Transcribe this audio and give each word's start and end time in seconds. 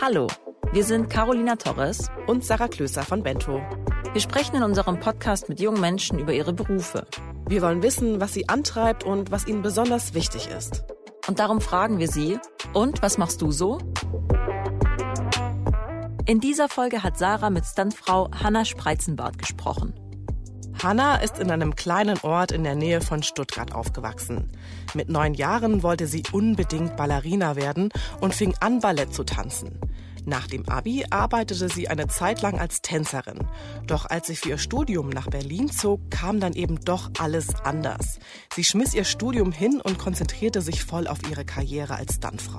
Hallo, 0.00 0.26
wir 0.72 0.84
sind 0.84 1.08
Carolina 1.10 1.56
Torres 1.56 2.10
und 2.26 2.44
Sarah 2.44 2.68
Klöser 2.68 3.02
von 3.02 3.22
Bento. 3.22 3.60
Wir 4.12 4.20
sprechen 4.20 4.56
in 4.56 4.62
unserem 4.62 4.98
Podcast 4.98 5.48
mit 5.48 5.60
jungen 5.60 5.80
Menschen 5.80 6.18
über 6.18 6.32
ihre 6.32 6.52
Berufe. 6.52 7.06
Wir 7.46 7.62
wollen 7.62 7.82
wissen, 7.82 8.20
was 8.20 8.32
sie 8.32 8.48
antreibt 8.48 9.04
und 9.04 9.30
was 9.30 9.46
ihnen 9.46 9.62
besonders 9.62 10.14
wichtig 10.14 10.48
ist. 10.48 10.84
Und 11.28 11.38
darum 11.38 11.60
fragen 11.60 11.98
wir 11.98 12.08
sie, 12.08 12.38
und 12.72 13.00
was 13.02 13.16
machst 13.16 13.42
du 13.42 13.52
so? 13.52 13.78
In 16.26 16.40
dieser 16.40 16.68
Folge 16.68 17.02
hat 17.02 17.18
Sarah 17.18 17.50
mit 17.50 17.64
Stuntfrau 17.64 18.30
Hanna 18.32 18.64
Spreizenbart 18.64 19.38
gesprochen. 19.38 19.94
Hanna 20.82 21.16
ist 21.16 21.38
in 21.38 21.50
einem 21.52 21.76
kleinen 21.76 22.18
Ort 22.22 22.50
in 22.50 22.64
der 22.64 22.74
Nähe 22.74 23.00
von 23.00 23.22
Stuttgart 23.22 23.72
aufgewachsen. 23.72 24.50
Mit 24.94 25.08
neun 25.08 25.34
Jahren 25.34 25.84
wollte 25.84 26.08
sie 26.08 26.24
unbedingt 26.32 26.96
Ballerina 26.96 27.54
werden 27.54 27.90
und 28.20 28.34
fing 28.34 28.54
an, 28.58 28.80
Ballett 28.80 29.14
zu 29.14 29.22
tanzen. 29.22 29.78
Nach 30.24 30.48
dem 30.48 30.68
Abi 30.68 31.04
arbeitete 31.08 31.68
sie 31.68 31.88
eine 31.88 32.08
Zeit 32.08 32.42
lang 32.42 32.58
als 32.58 32.82
Tänzerin. 32.82 33.46
Doch 33.86 34.06
als 34.06 34.26
sie 34.26 34.34
für 34.34 34.50
ihr 34.50 34.58
Studium 34.58 35.08
nach 35.08 35.28
Berlin 35.28 35.70
zog, 35.70 36.00
kam 36.10 36.40
dann 36.40 36.54
eben 36.54 36.80
doch 36.84 37.10
alles 37.18 37.54
anders. 37.62 38.18
Sie 38.52 38.64
schmiss 38.64 38.92
ihr 38.92 39.04
Studium 39.04 39.52
hin 39.52 39.80
und 39.80 39.98
konzentrierte 39.98 40.62
sich 40.62 40.84
voll 40.84 41.06
auf 41.06 41.18
ihre 41.30 41.44
Karriere 41.44 41.94
als 41.94 42.14
Stuntfrau. 42.14 42.58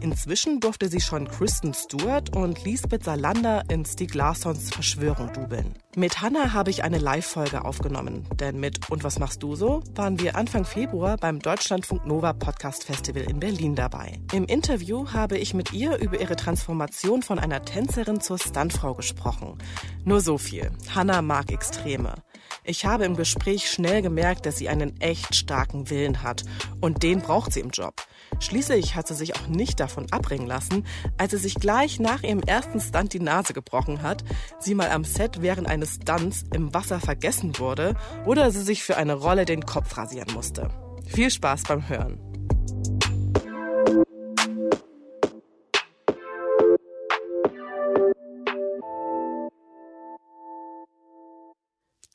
Inzwischen 0.00 0.60
durfte 0.60 0.88
sie 0.88 1.00
schon 1.00 1.28
Kristen 1.28 1.74
Stewart 1.74 2.34
und 2.34 2.64
Lisbeth 2.64 3.04
Salander 3.04 3.64
in 3.68 3.84
Stieg 3.84 4.14
Larssons 4.14 4.70
Verschwörung 4.70 5.32
dubeln. 5.32 5.74
Mit 5.96 6.20
Hannah 6.20 6.52
habe 6.52 6.70
ich 6.70 6.84
eine 6.84 6.98
Live-Folge 6.98 7.64
aufgenommen, 7.64 8.26
denn 8.38 8.60
mit 8.60 8.90
Und 8.90 9.02
was 9.02 9.18
machst 9.18 9.42
du 9.42 9.56
so? 9.56 9.82
waren 9.94 10.20
wir 10.20 10.36
Anfang 10.36 10.64
Februar 10.64 11.16
beim 11.16 11.40
Deutschlandfunk 11.40 12.06
Nova 12.06 12.32
Podcast 12.32 12.84
Festival 12.84 13.22
in 13.22 13.40
Berlin 13.40 13.74
dabei. 13.74 14.20
Im 14.32 14.44
Interview 14.44 15.08
habe 15.12 15.38
ich 15.38 15.54
mit 15.54 15.72
ihr 15.72 15.96
über 15.96 16.20
ihre 16.20 16.36
Transformation 16.36 17.22
von 17.22 17.38
einer 17.38 17.64
Tänzerin 17.64 18.20
zur 18.20 18.38
Stuntfrau 18.38 18.94
gesprochen. 18.94 19.58
Nur 20.04 20.20
so 20.20 20.38
viel. 20.38 20.70
Hannah 20.94 21.22
mag 21.22 21.50
Extreme. 21.50 22.14
Ich 22.64 22.84
habe 22.84 23.04
im 23.04 23.16
Gespräch 23.16 23.70
schnell 23.70 24.02
gemerkt, 24.02 24.46
dass 24.46 24.58
sie 24.58 24.68
einen 24.68 25.00
echt 25.00 25.34
starken 25.34 25.90
Willen 25.90 26.22
hat 26.22 26.44
und 26.80 27.02
den 27.02 27.20
braucht 27.20 27.52
sie 27.52 27.60
im 27.60 27.70
Job. 27.70 27.94
Schließlich 28.40 28.94
hat 28.94 29.08
sie 29.08 29.14
sich 29.14 29.36
auch 29.36 29.46
nicht 29.48 29.80
davon 29.80 30.06
abbringen 30.10 30.46
lassen, 30.46 30.84
als 31.16 31.32
sie 31.32 31.38
sich 31.38 31.54
gleich 31.54 31.98
nach 32.00 32.22
ihrem 32.22 32.40
ersten 32.40 32.80
Stunt 32.80 33.12
die 33.12 33.20
Nase 33.20 33.52
gebrochen 33.52 34.02
hat, 34.02 34.24
sie 34.60 34.74
mal 34.74 34.90
am 34.90 35.04
Set 35.04 35.42
während 35.42 35.68
eines 35.68 35.96
Stunts 35.96 36.44
im 36.54 36.72
Wasser 36.74 37.00
vergessen 37.00 37.58
wurde 37.58 37.94
oder 38.26 38.50
sie 38.50 38.62
sich 38.62 38.82
für 38.82 38.96
eine 38.96 39.14
Rolle 39.14 39.44
den 39.44 39.64
Kopf 39.64 39.96
rasieren 39.96 40.32
musste. 40.34 40.68
Viel 41.06 41.30
Spaß 41.30 41.62
beim 41.64 41.88
Hören. 41.88 42.27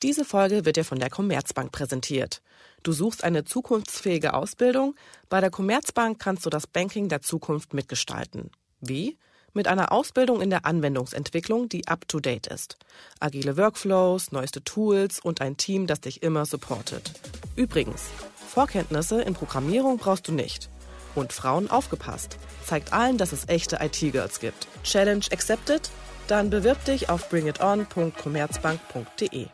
Diese 0.04 0.24
Folge 0.26 0.66
wird 0.66 0.76
dir 0.76 0.84
von 0.84 0.98
der 0.98 1.08
Commerzbank 1.08 1.72
präsentiert. 1.72 2.42
Du 2.82 2.92
suchst 2.92 3.24
eine 3.24 3.44
zukunftsfähige 3.44 4.34
Ausbildung? 4.34 4.94
Bei 5.30 5.40
der 5.40 5.48
Commerzbank 5.48 6.18
kannst 6.18 6.44
du 6.44 6.50
das 6.50 6.66
Banking 6.66 7.08
der 7.08 7.22
Zukunft 7.22 7.72
mitgestalten. 7.72 8.50
Wie? 8.82 9.16
Mit 9.54 9.66
einer 9.66 9.92
Ausbildung 9.92 10.42
in 10.42 10.50
der 10.50 10.66
Anwendungsentwicklung, 10.66 11.70
die 11.70 11.88
up-to-date 11.88 12.48
ist. 12.48 12.76
Agile 13.18 13.56
Workflows, 13.56 14.30
neueste 14.30 14.62
Tools 14.62 15.20
und 15.20 15.40
ein 15.40 15.56
Team, 15.56 15.86
das 15.86 16.02
dich 16.02 16.22
immer 16.22 16.44
supportet. 16.44 17.12
Übrigens, 17.56 18.02
Vorkenntnisse 18.46 19.22
in 19.22 19.32
Programmierung 19.32 19.96
brauchst 19.96 20.28
du 20.28 20.32
nicht. 20.32 20.68
Und 21.14 21.32
Frauen 21.32 21.70
aufgepasst. 21.70 22.36
Zeigt 22.66 22.92
allen, 22.92 23.16
dass 23.16 23.32
es 23.32 23.48
echte 23.48 23.78
IT-Girls 23.80 24.38
gibt. 24.38 24.68
Challenge 24.82 25.24
accepted? 25.32 25.88
Dann 26.28 26.50
bewirb 26.50 26.84
dich 26.84 27.08
auf 27.08 27.30
bringiton.commerzbank.de. 27.30 29.48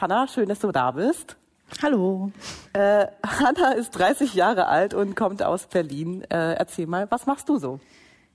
Hanna, 0.00 0.26
schön, 0.26 0.48
dass 0.48 0.58
du 0.58 0.72
da 0.72 0.90
bist. 0.90 1.36
Hallo. 1.82 2.30
Äh, 2.72 3.06
Hanna 3.24 3.72
ist 3.72 3.90
30 3.92 4.34
Jahre 4.34 4.66
alt 4.66 4.94
und 4.94 5.14
kommt 5.14 5.42
aus 5.42 5.66
Berlin. 5.66 6.22
Äh, 6.30 6.54
erzähl 6.54 6.86
mal, 6.86 7.10
was 7.10 7.26
machst 7.26 7.48
du 7.48 7.58
so? 7.58 7.80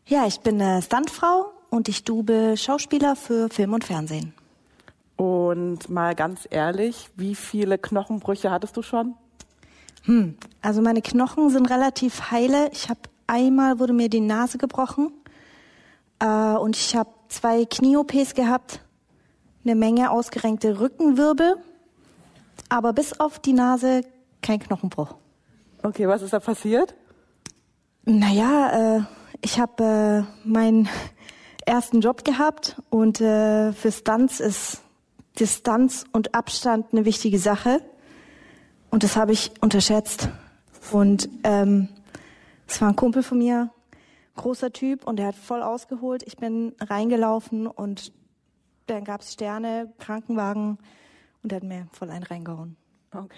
Ja, 0.05 0.25
ich 0.25 0.39
bin 0.39 0.61
eine 0.61 0.81
Stuntfrau 0.81 1.51
und 1.69 1.89
ich 1.89 2.03
dube 2.03 2.55
Schauspieler 2.57 3.15
für 3.15 3.49
Film 3.49 3.73
und 3.73 3.83
Fernsehen. 3.83 4.33
Und 5.17 5.89
mal 5.89 6.15
ganz 6.15 6.47
ehrlich, 6.49 7.09
wie 7.15 7.35
viele 7.35 7.77
Knochenbrüche 7.77 8.51
hattest 8.51 8.77
du 8.77 8.81
schon? 8.81 9.15
Hm, 10.05 10.37
also 10.61 10.81
meine 10.81 11.01
Knochen 11.01 11.49
sind 11.49 11.69
relativ 11.69 12.31
heile. 12.31 12.69
Ich 12.71 12.89
habe 12.89 13.01
einmal 13.27 13.79
wurde 13.79 13.93
mir 13.93 14.09
die 14.09 14.21
Nase 14.21 14.57
gebrochen 14.57 15.11
äh, 16.19 16.25
und 16.25 16.77
ich 16.77 16.95
habe 16.95 17.09
zwei 17.27 17.65
Knie-OPs 17.65 18.33
gehabt 18.33 18.81
eine 19.63 19.75
Menge 19.75 20.11
ausgerenkte 20.11 20.79
Rückenwirbel, 20.79 21.57
aber 22.69 22.93
bis 22.93 23.19
auf 23.19 23.39
die 23.39 23.53
Nase 23.53 24.01
kein 24.41 24.59
Knochenbruch. 24.59 25.15
Okay, 25.83 26.07
was 26.07 26.21
ist 26.21 26.33
da 26.33 26.39
passiert? 26.39 26.95
Naja, 28.05 28.97
äh, 28.97 29.01
ich 29.41 29.59
habe 29.59 30.25
äh, 30.45 30.47
meinen 30.47 30.89
ersten 31.65 32.01
Job 32.01 32.23
gehabt 32.23 32.81
und 32.89 33.21
äh, 33.21 33.73
für 33.73 33.91
Stunts 33.91 34.39
ist 34.39 34.81
Distanz 35.39 36.05
und 36.11 36.35
Abstand 36.35 36.87
eine 36.91 37.05
wichtige 37.05 37.39
Sache. 37.39 37.81
Und 38.89 39.03
das 39.03 39.15
habe 39.15 39.31
ich 39.31 39.51
unterschätzt. 39.61 40.29
Und 40.91 41.29
ähm, 41.43 41.89
es 42.67 42.81
war 42.81 42.89
ein 42.89 42.95
Kumpel 42.95 43.23
von 43.23 43.37
mir, 43.37 43.69
großer 44.35 44.71
Typ, 44.73 45.05
und 45.05 45.17
der 45.17 45.27
hat 45.27 45.35
voll 45.35 45.61
ausgeholt. 45.61 46.23
Ich 46.25 46.37
bin 46.37 46.73
reingelaufen 46.79 47.67
und 47.67 48.11
dann 48.89 49.03
gab 49.03 49.21
es 49.21 49.33
Sterne, 49.33 49.93
Krankenwagen 49.99 50.77
und 51.43 51.51
er 51.51 51.57
hat 51.57 51.63
mir 51.63 51.87
voll 51.91 52.09
einen 52.09 52.23
reingehauen. 52.23 52.77
Okay. 53.11 53.37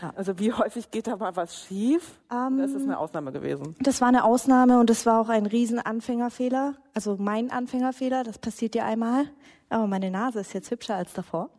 Ja. 0.00 0.12
Also 0.16 0.38
wie 0.38 0.52
häufig 0.52 0.90
geht 0.90 1.06
da 1.06 1.16
mal 1.16 1.36
was 1.36 1.64
schief? 1.64 2.18
Um, 2.30 2.58
das 2.58 2.72
ist 2.72 2.84
eine 2.84 2.98
Ausnahme 2.98 3.32
gewesen. 3.32 3.76
Das 3.80 4.00
war 4.00 4.08
eine 4.08 4.24
Ausnahme 4.24 4.80
und 4.80 4.88
das 4.88 5.04
war 5.04 5.20
auch 5.20 5.28
ein 5.28 5.44
riesen 5.44 5.78
Anfängerfehler. 5.78 6.76
Also 6.94 7.16
mein 7.18 7.50
Anfängerfehler, 7.50 8.24
das 8.24 8.38
passiert 8.38 8.74
ja 8.74 8.86
einmal. 8.86 9.26
Aber 9.68 9.86
meine 9.86 10.10
Nase 10.10 10.40
ist 10.40 10.54
jetzt 10.54 10.70
hübscher 10.70 10.96
als 10.96 11.12
davor. 11.12 11.50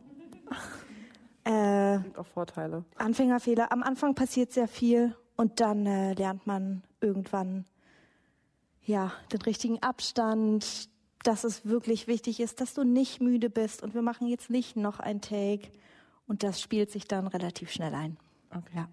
äh, 1.44 1.98
Gibt 1.98 2.18
auch 2.18 2.26
Vorteile. 2.26 2.84
Anfängerfehler. 2.96 3.70
Am 3.70 3.82
Anfang 3.84 4.14
passiert 4.14 4.52
sehr 4.52 4.66
viel 4.66 5.16
und 5.36 5.60
dann 5.60 5.86
äh, 5.86 6.14
lernt 6.14 6.46
man 6.46 6.82
irgendwann 7.00 7.64
ja 8.84 9.12
den 9.32 9.42
richtigen 9.42 9.80
Abstand, 9.82 10.88
dass 11.22 11.44
es 11.44 11.66
wirklich 11.66 12.06
wichtig 12.06 12.40
ist, 12.40 12.60
dass 12.60 12.74
du 12.74 12.84
nicht 12.84 13.20
müde 13.20 13.50
bist 13.50 13.82
und 13.82 13.94
wir 13.94 14.02
machen 14.02 14.26
jetzt 14.26 14.50
nicht 14.50 14.76
noch 14.76 15.00
ein 15.00 15.20
Take 15.20 15.68
und 16.26 16.42
das 16.42 16.60
spielt 16.60 16.90
sich 16.90 17.06
dann 17.06 17.26
relativ 17.26 17.70
schnell 17.70 17.94
ein. 17.94 18.16
Okay. 18.50 18.76
Ja. 18.76 18.88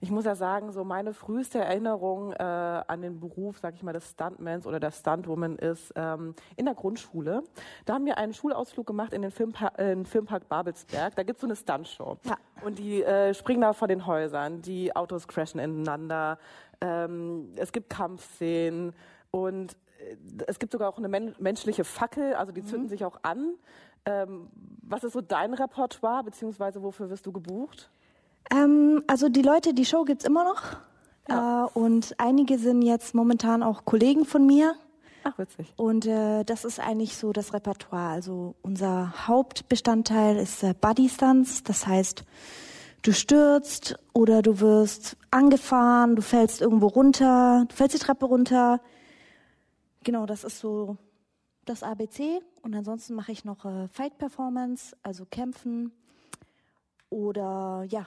Ich 0.00 0.10
muss 0.10 0.24
ja 0.26 0.34
sagen, 0.34 0.72
so 0.72 0.84
meine 0.84 1.14
früheste 1.14 1.58
Erinnerung 1.58 2.32
äh, 2.32 2.42
an 2.42 3.00
den 3.00 3.18
Beruf, 3.18 3.58
sag 3.58 3.74
ich 3.74 3.82
mal, 3.82 3.92
des 3.92 4.10
Stuntmans 4.10 4.66
oder 4.66 4.78
der 4.78 4.90
Stuntwoman 4.90 5.56
ist 5.56 5.92
ähm, 5.96 6.34
in 6.56 6.66
der 6.66 6.74
Grundschule. 6.74 7.42
Da 7.86 7.94
haben 7.94 8.04
wir 8.04 8.18
einen 8.18 8.34
Schulausflug 8.34 8.86
gemacht 8.86 9.12
in 9.14 9.22
den 9.22 9.30
Filmpa 9.30 9.68
äh, 9.76 10.04
Filmpark 10.04 10.48
Babelsberg. 10.48 11.16
Da 11.16 11.22
gibt's 11.22 11.40
so 11.40 11.46
eine 11.46 11.56
Stuntshow. 11.56 12.18
Ja. 12.24 12.36
Und 12.62 12.78
die 12.78 13.02
äh, 13.02 13.32
springen 13.32 13.62
da 13.62 13.72
vor 13.72 13.88
den 13.88 14.06
Häusern, 14.06 14.60
die 14.60 14.94
Autos 14.94 15.26
crashen 15.26 15.60
ineinander, 15.60 16.38
ähm, 16.80 17.52
es 17.56 17.72
gibt 17.72 17.88
Kampfszenen 17.88 18.92
und 19.30 19.76
es 20.46 20.58
gibt 20.58 20.72
sogar 20.72 20.88
auch 20.88 20.98
eine 20.98 21.08
men 21.08 21.34
menschliche 21.38 21.84
Fackel, 21.84 22.34
also 22.34 22.52
die 22.52 22.64
zünden 22.64 22.84
mhm. 22.86 22.90
sich 22.90 23.04
auch 23.04 23.18
an. 23.22 23.54
Ähm, 24.04 24.48
was 24.82 25.04
ist 25.04 25.14
so 25.14 25.20
dein 25.20 25.54
Repertoire, 25.54 26.22
beziehungsweise 26.22 26.82
wofür 26.82 27.10
wirst 27.10 27.26
du 27.26 27.32
gebucht? 27.32 27.90
Ähm, 28.52 29.02
also 29.06 29.28
die 29.28 29.42
Leute, 29.42 29.74
die 29.74 29.84
Show 29.84 30.04
gibt's 30.04 30.24
immer 30.24 30.44
noch. 30.44 30.62
Ja. 31.28 31.64
Äh, 31.64 31.68
und 31.78 32.14
einige 32.18 32.58
sind 32.58 32.82
jetzt 32.82 33.14
momentan 33.14 33.62
auch 33.62 33.84
Kollegen 33.84 34.24
von 34.24 34.46
mir. 34.46 34.74
Ach, 35.24 35.36
witzig. 35.38 35.72
Und 35.76 36.06
äh, 36.06 36.44
das 36.44 36.64
ist 36.64 36.78
eigentlich 36.78 37.16
so 37.16 37.32
das 37.32 37.52
Repertoire. 37.52 38.10
Also 38.10 38.54
unser 38.62 39.26
Hauptbestandteil 39.26 40.36
ist 40.36 40.62
äh, 40.62 40.72
Body 40.80 41.08
Stunts. 41.08 41.64
Das 41.64 41.84
heißt, 41.84 42.22
du 43.02 43.12
stürzt 43.12 43.98
oder 44.12 44.42
du 44.42 44.60
wirst 44.60 45.16
angefahren, 45.32 46.14
du 46.14 46.22
fällst 46.22 46.60
irgendwo 46.60 46.86
runter, 46.86 47.64
du 47.68 47.74
fällst 47.74 47.96
die 47.96 47.98
Treppe 47.98 48.26
runter, 48.26 48.80
Genau, 50.06 50.24
das 50.24 50.44
ist 50.44 50.60
so 50.60 50.96
das 51.64 51.82
ABC. 51.82 52.40
Und 52.62 52.76
ansonsten 52.76 53.14
mache 53.14 53.32
ich 53.32 53.44
noch 53.44 53.64
äh, 53.64 53.88
Fight 53.88 54.18
Performance, 54.18 54.96
also 55.02 55.26
kämpfen 55.26 55.90
oder 57.10 57.84
ja, 57.88 58.06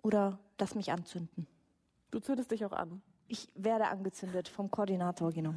oder 0.00 0.38
lass 0.58 0.74
mich 0.74 0.90
anzünden. 0.90 1.46
Du 2.10 2.18
zündest 2.18 2.50
dich 2.50 2.64
auch 2.64 2.72
an. 2.72 3.02
Ich 3.28 3.50
werde 3.54 3.88
angezündet 3.88 4.48
vom 4.48 4.70
Koordinator, 4.70 5.32
genau. 5.32 5.52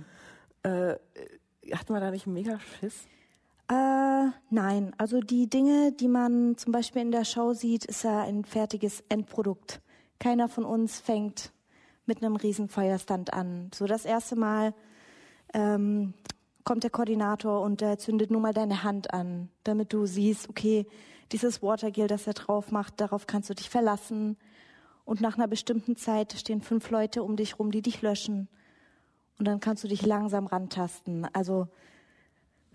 Äh, 0.63 0.97
hat 1.71 1.89
man 1.89 2.01
da 2.01 2.11
nicht 2.11 2.27
mega 2.27 2.59
Schiss? 2.59 3.05
Äh, 3.69 4.27
nein, 4.49 4.93
also 4.97 5.21
die 5.21 5.49
Dinge, 5.49 5.93
die 5.93 6.09
man 6.09 6.57
zum 6.57 6.73
Beispiel 6.73 7.01
in 7.01 7.11
der 7.11 7.23
Show 7.23 7.53
sieht, 7.53 7.85
ist 7.85 8.03
ja 8.03 8.23
ein 8.23 8.43
fertiges 8.43 9.05
Endprodukt. 9.07 9.79
Keiner 10.19 10.49
von 10.49 10.65
uns 10.65 10.99
fängt 10.99 11.53
mit 12.05 12.21
einem 12.21 12.35
riesen 12.35 12.67
Feuerstand 12.67 13.31
an. 13.31 13.71
So 13.73 13.85
das 13.85 14.03
erste 14.03 14.35
Mal 14.35 14.73
ähm, 15.53 16.13
kommt 16.63 16.83
der 16.83 16.89
Koordinator 16.89 17.61
und 17.61 17.81
äh, 17.81 17.97
zündet 17.97 18.31
nur 18.31 18.41
mal 18.41 18.53
deine 18.53 18.83
Hand 18.83 19.13
an, 19.13 19.49
damit 19.63 19.93
du 19.93 20.05
siehst, 20.05 20.49
okay, 20.49 20.85
dieses 21.31 21.61
Watergill, 21.61 22.07
das 22.07 22.27
er 22.27 22.33
drauf 22.33 22.71
macht, 22.71 22.99
darauf 22.99 23.27
kannst 23.27 23.49
du 23.49 23.53
dich 23.53 23.69
verlassen. 23.69 24.37
Und 25.05 25.21
nach 25.21 25.37
einer 25.37 25.47
bestimmten 25.47 25.95
Zeit 25.95 26.33
stehen 26.33 26.61
fünf 26.61 26.89
Leute 26.89 27.23
um 27.23 27.37
dich 27.37 27.59
rum, 27.59 27.71
die 27.71 27.81
dich 27.81 28.01
löschen. 28.01 28.49
Und 29.39 29.47
dann 29.47 29.59
kannst 29.59 29.83
du 29.83 29.87
dich 29.87 30.05
langsam 30.05 30.47
rantasten. 30.47 31.27
Also 31.33 31.67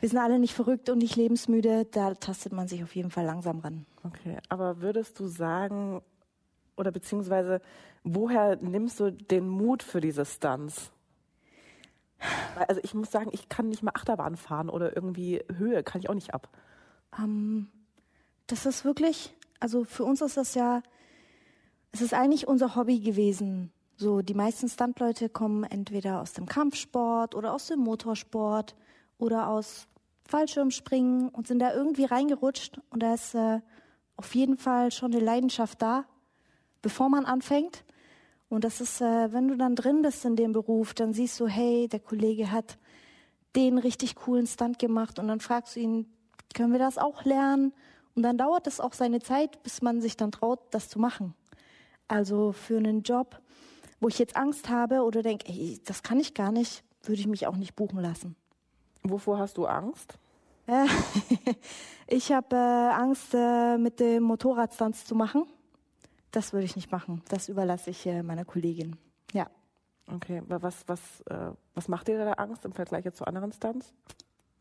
wir 0.00 0.08
sind 0.08 0.18
alle 0.18 0.38
nicht 0.38 0.54
verrückt 0.54 0.88
und 0.88 0.98
nicht 0.98 1.16
lebensmüde, 1.16 1.84
da 1.84 2.14
tastet 2.14 2.52
man 2.52 2.68
sich 2.68 2.82
auf 2.82 2.96
jeden 2.96 3.10
Fall 3.10 3.24
langsam 3.24 3.60
ran. 3.60 3.86
Okay, 4.02 4.38
aber 4.48 4.80
würdest 4.80 5.20
du 5.20 5.26
sagen, 5.26 6.02
oder 6.76 6.90
beziehungsweise 6.90 7.60
woher 8.02 8.56
nimmst 8.56 8.98
du 8.98 9.12
den 9.12 9.48
Mut 9.48 9.82
für 9.82 10.00
diese 10.00 10.24
Stunts? 10.24 10.90
Also 12.68 12.80
ich 12.84 12.94
muss 12.94 13.10
sagen, 13.10 13.30
ich 13.32 13.48
kann 13.48 13.68
nicht 13.68 13.82
mal 13.82 13.92
Achterbahn 13.94 14.36
fahren 14.36 14.70
oder 14.70 14.94
irgendwie 14.94 15.42
Höhe, 15.56 15.82
kann 15.82 16.00
ich 16.00 16.08
auch 16.08 16.14
nicht 16.14 16.34
ab. 16.34 16.48
Ähm, 17.18 17.68
das 18.46 18.66
ist 18.66 18.84
wirklich, 18.84 19.34
also 19.60 19.84
für 19.84 20.04
uns 20.04 20.20
ist 20.20 20.36
das 20.36 20.54
ja, 20.54 20.82
es 21.92 22.00
ist 22.00 22.14
eigentlich 22.14 22.48
unser 22.48 22.76
Hobby 22.76 23.00
gewesen. 23.00 23.72
So, 23.96 24.22
die 24.22 24.34
meisten 24.34 24.68
Stuntleute 24.68 25.28
kommen 25.28 25.64
entweder 25.64 26.20
aus 26.20 26.32
dem 26.32 26.46
Kampfsport 26.46 27.34
oder 27.34 27.52
aus 27.52 27.66
dem 27.66 27.80
Motorsport 27.80 28.74
oder 29.18 29.48
aus 29.48 29.86
Fallschirmspringen 30.24 31.28
und 31.28 31.46
sind 31.46 31.58
da 31.58 31.74
irgendwie 31.74 32.04
reingerutscht 32.04 32.80
und 32.90 33.02
da 33.02 33.14
ist 33.14 33.34
äh, 33.34 33.60
auf 34.16 34.34
jeden 34.34 34.56
Fall 34.56 34.90
schon 34.90 35.12
eine 35.12 35.22
Leidenschaft 35.22 35.82
da, 35.82 36.04
bevor 36.80 37.08
man 37.08 37.24
anfängt. 37.24 37.84
Und 38.52 38.64
das 38.64 38.82
ist, 38.82 39.00
äh, 39.00 39.32
wenn 39.32 39.48
du 39.48 39.56
dann 39.56 39.74
drin 39.74 40.02
bist 40.02 40.26
in 40.26 40.36
dem 40.36 40.52
Beruf, 40.52 40.92
dann 40.92 41.14
siehst 41.14 41.40
du, 41.40 41.46
hey, 41.46 41.88
der 41.88 42.00
Kollege 42.00 42.52
hat 42.52 42.76
den 43.56 43.78
richtig 43.78 44.14
coolen 44.14 44.46
Stunt 44.46 44.78
gemacht 44.78 45.18
und 45.18 45.26
dann 45.28 45.40
fragst 45.40 45.74
du 45.74 45.80
ihn, 45.80 46.12
können 46.52 46.70
wir 46.70 46.78
das 46.78 46.98
auch 46.98 47.24
lernen? 47.24 47.72
Und 48.14 48.24
dann 48.24 48.36
dauert 48.36 48.66
es 48.66 48.78
auch 48.78 48.92
seine 48.92 49.20
Zeit, 49.20 49.62
bis 49.62 49.80
man 49.80 50.02
sich 50.02 50.18
dann 50.18 50.32
traut, 50.32 50.60
das 50.70 50.90
zu 50.90 50.98
machen. 50.98 51.32
Also 52.08 52.52
für 52.52 52.76
einen 52.76 53.00
Job, 53.04 53.40
wo 54.00 54.08
ich 54.08 54.18
jetzt 54.18 54.36
Angst 54.36 54.68
habe 54.68 55.00
oder 55.00 55.22
denke, 55.22 55.48
ey, 55.48 55.80
das 55.86 56.02
kann 56.02 56.20
ich 56.20 56.34
gar 56.34 56.52
nicht, 56.52 56.84
würde 57.04 57.22
ich 57.22 57.26
mich 57.26 57.46
auch 57.46 57.56
nicht 57.56 57.74
buchen 57.74 58.00
lassen. 58.00 58.36
Wovor 59.02 59.38
hast 59.38 59.56
du 59.56 59.64
Angst? 59.64 60.18
Äh, 60.66 60.84
ich 62.06 62.30
habe 62.32 62.54
äh, 62.54 62.58
Angst, 62.58 63.32
äh, 63.32 63.78
mit 63.78 63.98
dem 63.98 64.24
Motorradstunts 64.24 65.06
zu 65.06 65.14
machen 65.14 65.46
das 66.32 66.52
würde 66.52 66.64
ich 66.64 66.76
nicht 66.76 66.90
machen. 66.90 67.22
Das 67.28 67.48
überlasse 67.48 67.90
ich 67.90 68.06
äh, 68.06 68.22
meiner 68.22 68.44
Kollegin. 68.44 68.96
Ja. 69.32 69.48
Okay, 70.08 70.42
was, 70.48 70.88
was, 70.88 71.00
äh, 71.30 71.52
was 71.74 71.88
macht 71.88 72.08
dir 72.08 72.18
da 72.24 72.32
Angst 72.32 72.64
im 72.64 72.72
Vergleich 72.72 73.04
jetzt 73.04 73.18
zu 73.18 73.24
anderen 73.24 73.52
Stunts? 73.52 73.94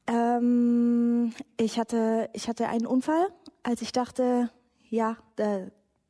Ähm, 0.07 1.33
ich 1.57 1.79
hatte, 1.79 2.29
ich 2.33 2.47
hatte 2.47 2.67
einen 2.67 2.85
Unfall, 2.85 3.27
als 3.63 3.81
ich 3.81 3.91
dachte, 3.91 4.51
ja, 4.89 5.17
äh, 5.37 5.67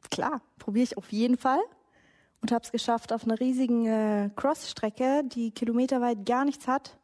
klar, 0.10 0.42
probiere 0.60 0.84
ich 0.84 0.98
auf 0.98 1.12
jeden 1.12 1.38
Fall 1.38 1.60
und 2.42 2.52
habe 2.52 2.64
es 2.64 2.72
geschafft, 2.72 3.14
auf 3.14 3.24
einer 3.24 3.40
riesigen 3.40 3.86
äh, 3.86 4.30
Crossstrecke, 4.36 5.24
die 5.26 5.52
kilometerweit 5.52 6.26
gar 6.26 6.44
nichts 6.44 6.68
hat, 6.68 6.98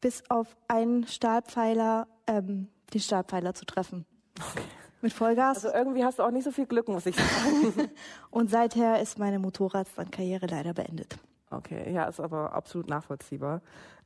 bis 0.00 0.22
auf 0.30 0.56
einen 0.68 1.06
Stahlpfeiler, 1.06 2.08
ähm, 2.26 2.68
den 2.92 3.00
Stahlpfeiler 3.00 3.54
zu 3.54 3.64
treffen. 3.66 4.06
Okay. 4.38 4.62
Mit 5.02 5.12
Vollgas. 5.12 5.64
Also 5.64 5.76
irgendwie 5.76 6.04
hast 6.04 6.20
du 6.20 6.22
auch 6.22 6.30
nicht 6.30 6.44
so 6.44 6.52
viel 6.52 6.66
Glück, 6.66 6.88
muss 6.88 7.06
ich 7.06 7.16
sagen. 7.16 7.90
und 8.30 8.50
seither 8.50 9.02
ist 9.02 9.18
meine 9.18 9.38
Motorradkarriere 9.40 10.46
leider 10.46 10.72
beendet. 10.72 11.18
Okay, 11.50 11.92
ja, 11.92 12.04
ist 12.04 12.20
aber 12.20 12.54
absolut 12.54 12.88
nachvollziehbar. 12.88 13.60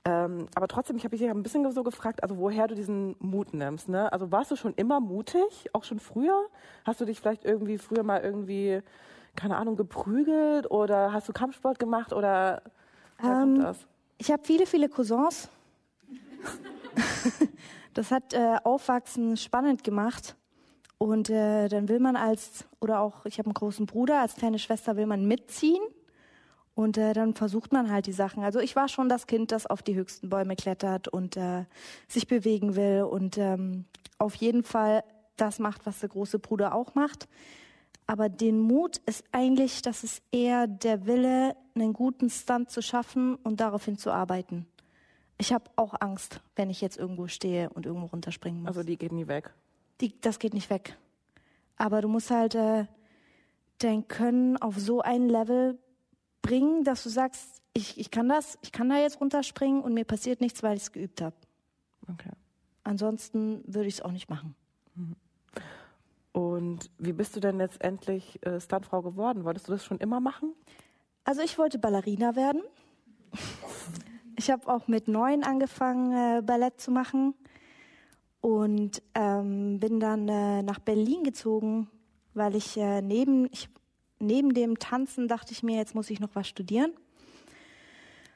Ähm, 0.04 0.46
aber 0.54 0.68
trotzdem, 0.68 0.96
ich 0.96 1.04
habe 1.04 1.16
dich 1.16 1.26
ja 1.26 1.32
ein 1.32 1.42
bisschen 1.42 1.70
so 1.70 1.82
gefragt, 1.82 2.22
also 2.22 2.38
woher 2.38 2.66
du 2.66 2.74
diesen 2.74 3.14
Mut 3.18 3.52
nimmst. 3.52 3.88
Ne? 3.88 4.10
Also 4.12 4.32
warst 4.32 4.50
du 4.50 4.56
schon 4.56 4.72
immer 4.74 5.00
mutig, 5.00 5.68
auch 5.72 5.84
schon 5.84 5.98
früher? 5.98 6.46
Hast 6.84 7.00
du 7.00 7.04
dich 7.04 7.20
vielleicht 7.20 7.44
irgendwie 7.44 7.76
früher 7.76 8.02
mal 8.02 8.22
irgendwie, 8.22 8.80
keine 9.34 9.56
Ahnung, 9.56 9.76
geprügelt 9.76 10.70
oder 10.70 11.12
hast 11.12 11.28
du 11.28 11.32
Kampfsport 11.32 11.78
gemacht 11.78 12.12
oder 12.12 12.62
ähm, 13.22 13.60
das? 13.60 13.86
Ich 14.18 14.30
habe 14.30 14.42
viele, 14.44 14.66
viele 14.66 14.88
Cousins. 14.88 15.50
das 17.94 18.10
hat 18.10 18.32
äh, 18.32 18.56
Aufwachsen 18.64 19.36
spannend 19.36 19.84
gemacht. 19.84 20.36
Und 20.98 21.28
äh, 21.28 21.68
dann 21.68 21.88
will 21.88 22.00
man 22.00 22.16
als, 22.16 22.64
oder 22.80 23.00
auch, 23.00 23.26
ich 23.26 23.38
habe 23.38 23.46
einen 23.48 23.54
großen 23.54 23.86
Bruder, 23.86 24.20
als 24.20 24.36
kleine 24.36 24.58
Schwester 24.58 24.96
will 24.96 25.06
man 25.06 25.26
mitziehen. 25.26 25.82
Und 26.74 26.98
äh, 26.98 27.12
dann 27.12 27.34
versucht 27.34 27.72
man 27.72 27.90
halt 27.90 28.06
die 28.06 28.12
Sachen. 28.12 28.42
Also 28.42 28.60
ich 28.60 28.76
war 28.76 28.88
schon 28.88 29.08
das 29.08 29.26
Kind, 29.26 29.50
das 29.52 29.66
auf 29.66 29.82
die 29.82 29.94
höchsten 29.94 30.28
Bäume 30.28 30.56
klettert 30.56 31.08
und 31.08 31.36
äh, 31.36 31.64
sich 32.06 32.26
bewegen 32.26 32.76
will 32.76 33.06
und 33.10 33.38
ähm, 33.38 33.86
auf 34.18 34.34
jeden 34.34 34.62
Fall 34.62 35.02
das 35.36 35.58
macht, 35.58 35.86
was 35.86 36.00
der 36.00 36.10
große 36.10 36.38
Bruder 36.38 36.74
auch 36.74 36.94
macht. 36.94 37.28
Aber 38.06 38.28
den 38.28 38.60
Mut 38.60 38.98
ist 39.06 39.24
eigentlich, 39.32 39.82
dass 39.82 40.02
es 40.04 40.22
eher 40.32 40.66
der 40.66 41.06
Wille, 41.06 41.56
einen 41.74 41.92
guten 41.92 42.30
Stunt 42.30 42.70
zu 42.70 42.82
schaffen 42.82 43.36
und 43.36 43.60
daraufhin 43.60 43.98
zu 43.98 44.12
arbeiten. 44.12 44.66
Ich 45.38 45.52
habe 45.52 45.64
auch 45.76 45.94
Angst, 46.00 46.40
wenn 46.56 46.70
ich 46.70 46.80
jetzt 46.80 46.98
irgendwo 46.98 47.26
stehe 47.26 47.70
und 47.70 47.84
irgendwo 47.84 48.06
runterspringen 48.06 48.60
muss. 48.60 48.68
Also 48.68 48.82
die 48.82 48.96
geht 48.96 49.12
nie 49.12 49.28
weg 49.28 49.52
die, 50.00 50.20
das 50.20 50.38
geht 50.38 50.54
nicht 50.54 50.70
weg. 50.70 50.96
Aber 51.76 52.00
du 52.00 52.08
musst 52.08 52.30
halt 52.30 52.54
äh, 52.54 52.86
dein 53.78 54.08
Können 54.08 54.56
auf 54.56 54.78
so 54.78 55.00
ein 55.00 55.28
Level 55.28 55.78
bringen, 56.42 56.84
dass 56.84 57.02
du 57.02 57.08
sagst, 57.08 57.62
ich, 57.74 57.98
ich 57.98 58.10
kann 58.10 58.28
das, 58.28 58.58
ich 58.62 58.72
kann 58.72 58.88
da 58.88 58.98
jetzt 58.98 59.20
runterspringen 59.20 59.82
und 59.82 59.92
mir 59.94 60.04
passiert 60.04 60.40
nichts, 60.40 60.62
weil 60.62 60.76
ich 60.76 60.84
es 60.84 60.92
geübt 60.92 61.20
habe. 61.20 61.36
Okay. 62.08 62.30
Ansonsten 62.84 63.62
würde 63.66 63.88
ich 63.88 63.94
es 63.94 64.00
auch 64.00 64.12
nicht 64.12 64.30
machen. 64.30 64.54
Mhm. 64.94 65.16
Und 66.32 66.90
wie 66.98 67.12
bist 67.12 67.34
du 67.34 67.40
denn 67.40 67.58
letztendlich 67.58 68.44
äh, 68.46 68.60
Stuntfrau 68.60 69.02
geworden? 69.02 69.44
Wolltest 69.44 69.68
du 69.68 69.72
das 69.72 69.84
schon 69.84 69.98
immer 69.98 70.20
machen? 70.20 70.52
Also 71.24 71.42
ich 71.42 71.58
wollte 71.58 71.78
Ballerina 71.78 72.36
werden. 72.36 72.62
Ich 74.38 74.50
habe 74.50 74.68
auch 74.68 74.86
mit 74.86 75.08
neun 75.08 75.42
angefangen, 75.44 76.12
äh, 76.12 76.42
Ballett 76.42 76.80
zu 76.80 76.90
machen 76.90 77.34
und 78.46 79.02
ähm, 79.14 79.80
bin 79.80 79.98
dann 79.98 80.28
äh, 80.28 80.62
nach 80.62 80.78
Berlin 80.78 81.24
gezogen, 81.24 81.90
weil 82.32 82.54
ich 82.54 82.76
äh, 82.76 83.02
neben 83.02 83.46
ich, 83.46 83.68
neben 84.20 84.54
dem 84.54 84.78
Tanzen 84.78 85.26
dachte 85.26 85.50
ich 85.50 85.64
mir, 85.64 85.78
jetzt 85.78 85.96
muss 85.96 86.10
ich 86.10 86.20
noch 86.20 86.28
was 86.34 86.46
studieren. 86.46 86.92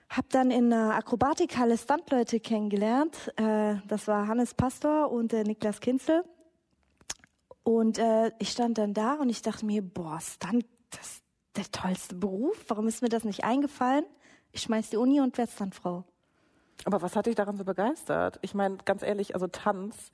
Hab 0.09 0.29
dann 0.31 0.51
in 0.51 0.71
der 0.71 0.97
Akrobatikhalle 0.97 1.79
Stuntleute 1.79 2.41
kennengelernt. 2.41 3.33
Äh, 3.37 3.77
das 3.87 4.09
war 4.09 4.27
Hannes 4.27 4.53
Pastor 4.53 5.13
und 5.13 5.33
äh, 5.33 5.45
Niklas 5.45 5.79
Kinzel. 5.79 6.25
Und 7.63 7.99
äh, 7.99 8.33
ich 8.41 8.51
stand 8.51 8.79
dann 8.79 8.95
da 8.95 9.15
und 9.15 9.29
ich 9.29 9.43
dachte 9.43 9.65
mir, 9.65 9.81
boah, 9.81 10.19
Stunt, 10.21 10.67
das 10.91 11.07
ist 11.07 11.25
der 11.55 11.71
tollste 11.71 12.17
Beruf. 12.17 12.65
Warum 12.67 12.89
ist 12.89 13.01
mir 13.01 13.11
das 13.11 13.23
nicht 13.23 13.45
eingefallen? 13.45 14.07
Ich 14.51 14.63
schmeiß 14.63 14.91
die 14.91 14.97
Uni 14.97 15.21
und 15.21 15.39
werde 15.39 15.53
Stuntfrau. 15.53 16.03
Aber 16.85 17.03
was 17.03 17.17
hat 17.17 17.27
dich 17.27 17.35
daran 17.35 17.57
so 17.57 17.65
begeistert? 17.65 18.39
Ich 18.43 18.55
meine, 18.55 18.79
ganz 18.85 19.03
ehrlich, 19.03 19.35
also 19.35 19.47
Tanz 19.47 20.13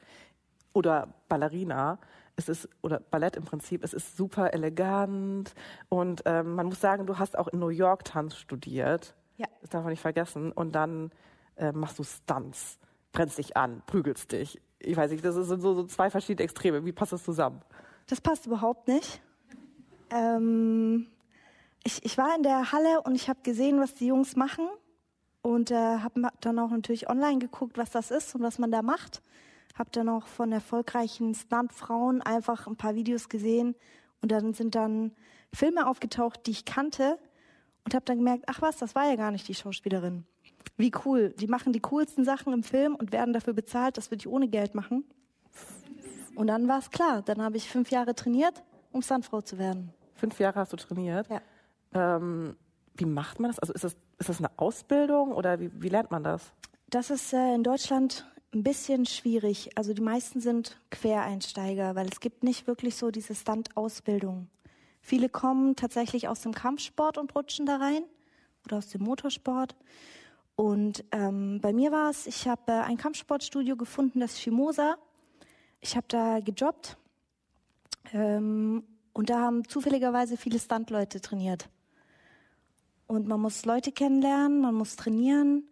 oder 0.73 1.09
Ballerina, 1.29 1.99
es 2.37 2.49
ist, 2.49 2.69
oder 2.83 3.01
Ballett 3.01 3.37
im 3.37 3.45
Prinzip, 3.45 3.83
es 3.83 3.95
ist 3.95 4.17
super 4.17 4.53
elegant 4.53 5.55
und 5.89 6.23
ähm, 6.27 6.55
man 6.55 6.67
muss 6.67 6.81
sagen, 6.81 7.07
du 7.07 7.19
hast 7.19 7.39
auch 7.39 7.49
in 7.49 7.59
New 7.59 7.69
York 7.69 8.05
Tanz 8.05 8.37
studiert. 8.37 9.15
Ja. 9.37 9.47
Das 9.61 9.71
darf 9.71 9.83
man 9.83 9.91
nicht 9.91 10.03
vergessen. 10.03 10.53
Und 10.53 10.75
dann 10.75 11.11
äh, 11.57 11.73
machst 11.73 11.99
du 11.99 12.05
Stunts, 12.05 12.79
brennst 13.13 13.39
dich 13.39 13.57
an, 13.57 13.83
prügelst 13.87 14.33
dich. 14.33 14.61
Ich 14.79 14.97
weiß 14.97 15.11
nicht, 15.11 15.25
das 15.25 15.35
sind 15.35 15.61
so, 15.61 15.75
so 15.75 15.85
zwei 15.85 16.11
verschiedene 16.11 16.45
Extreme. 16.45 16.85
Wie 16.85 16.93
passt 16.93 17.13
das 17.13 17.25
zusammen? 17.25 17.63
Das 18.09 18.21
passt 18.21 18.47
überhaupt 18.47 18.89
nicht. 18.89 19.21
Ähm, 20.11 21.07
ich, 21.85 22.05
ich 22.05 22.19
war 22.19 22.35
in 22.37 22.43
der 22.43 22.73
Halle 22.73 23.03
und 23.03 23.15
ich 23.15 23.29
habe 23.29 23.41
gesehen, 23.43 23.81
was 23.81 23.95
die 23.95 24.07
Jungs 24.07 24.37
machen 24.37 24.69
und 25.47 25.71
äh, 25.71 25.75
habe 26.01 26.29
dann 26.41 26.59
auch 26.59 26.71
natürlich 26.71 27.09
online 27.09 27.39
geguckt, 27.39 27.79
was 27.79 27.91
das 27.91 28.11
ist 28.11 28.35
und 28.35 28.43
was 28.43 28.59
man 28.59 28.73
da 28.73 28.83
macht. 28.83 29.23
Habe 29.77 29.91
dann 29.93 30.09
auch 30.09 30.27
von 30.27 30.51
erfolgreichen 30.51 31.37
Stuntfrauen 31.37 32.21
einfach 32.21 32.67
ein 32.67 32.75
paar 32.75 32.97
Videos 32.97 33.29
gesehen 33.29 33.77
und 34.23 34.33
dann 34.33 34.55
sind 34.55 34.75
dann 34.75 35.13
Filme 35.53 35.87
aufgetaucht, 35.87 36.47
die 36.47 36.51
ich 36.51 36.65
kannte 36.65 37.17
und 37.85 37.95
habe 37.95 38.05
dann 38.05 38.19
gemerkt, 38.19 38.45
ach 38.49 38.61
was, 38.61 38.79
das 38.79 38.97
war 38.97 39.09
ja 39.09 39.15
gar 39.15 39.31
nicht 39.31 39.47
die 39.47 39.55
Schauspielerin. 39.55 40.27
Wie 40.77 40.91
cool, 41.05 41.33
die 41.39 41.47
machen 41.47 41.73
die 41.73 41.81
coolsten 41.81 42.25
Sachen 42.25 42.53
im 42.53 42.65
Film 42.65 42.97
und 42.97 43.13
werden 43.13 43.33
dafür 43.33 43.53
bezahlt, 43.53 43.97
das 43.99 44.11
würde 44.11 44.23
ich 44.23 44.29
ohne 44.29 44.49
Geld 44.49 44.75
machen. 44.75 45.05
Und 46.35 46.49
dann 46.49 46.67
war 46.67 46.81
es 46.81 46.91
klar, 46.91 47.23
dann 47.23 47.41
habe 47.41 47.57
ich 47.57 47.71
fünf 47.71 47.93
Jahre 47.93 48.17
trainiert, 48.17 48.65
um 48.91 49.01
Stuntfrau 49.01 49.43
zu 49.43 49.59
werden. 49.59 49.93
Fünf 50.17 50.41
Jahre 50.41 50.59
hast 50.59 50.73
du 50.73 50.77
trainiert? 50.77 51.29
Ja. 51.31 51.41
Ähm, 51.95 52.57
wie 52.99 53.05
macht 53.05 53.41
man 53.41 53.51
das? 53.51 53.59
Also 53.59 53.73
ist 53.73 53.85
das, 53.85 53.97
ist 54.19 54.29
das 54.29 54.39
eine 54.39 54.51
Ausbildung 54.57 55.33
oder 55.33 55.61
wie, 55.61 55.71
wie 55.81 55.89
lernt 55.89 56.11
man 56.11 56.25
das? 56.25 56.53
Das 56.89 57.11
ist 57.11 57.33
äh, 57.33 57.55
in 57.55 57.63
Deutschland 57.63 58.27
ein 58.55 58.63
bisschen 58.63 59.07
schwierig. 59.07 59.71
Also 59.77 59.93
die 59.93 60.03
meisten 60.03 60.41
sind 60.41 60.81
Quereinsteiger, 60.91 61.95
weil 61.95 62.09
es 62.09 62.21
gibt 62.21 62.43
nicht 62.43 62.67
wirklich 62.67 62.97
so 62.97 63.11
diese 63.11 63.35
Stunt-Ausbildung. 63.35 64.49
Viele 65.01 65.29
kommen 65.29 65.77
tatsächlich 65.77 66.29
aus 66.29 66.41
dem 66.41 66.53
Kampfsport 66.53 67.19
und 67.19 67.35
rutschen 67.35 67.67
da 67.67 67.77
rein. 67.77 68.03
oder 68.65 68.79
aus 68.79 68.89
dem 68.89 69.03
Motorsport. 69.03 69.77
Und 70.57 71.05
ähm, 71.13 71.61
bei 71.61 71.73
mir 71.73 71.93
war 71.93 72.11
es, 72.11 72.27
ich 72.27 72.49
habe 72.49 72.73
äh, 72.73 72.81
ein 72.81 72.97
Kampfsportstudio 72.97 73.77
gefunden, 73.77 74.21
das 74.21 74.41
Shimosa. 74.41 74.97
Ich 75.81 75.97
habe 75.97 76.07
da 76.09 76.41
gejobbt 76.41 76.97
ähm, 78.13 78.83
und 79.13 79.31
da 79.31 79.41
haben 79.41 79.69
zufälligerweise 79.69 80.37
viele 80.37 80.59
Stuntleute 80.59 81.21
trainiert. 81.21 81.69
Und 83.07 83.29
man 83.29 83.41
muss 83.41 83.65
Leute 83.65 83.93
kennenlernen, 83.93 84.61
man 84.61 84.75
muss 84.75 84.97
trainieren, 84.97 85.65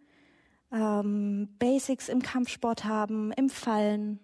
ähm, 0.71 1.49
Basics 1.59 2.09
im 2.09 2.21
Kampfsport 2.21 2.85
haben, 2.85 3.31
im 3.33 3.49
Fallen. 3.49 4.19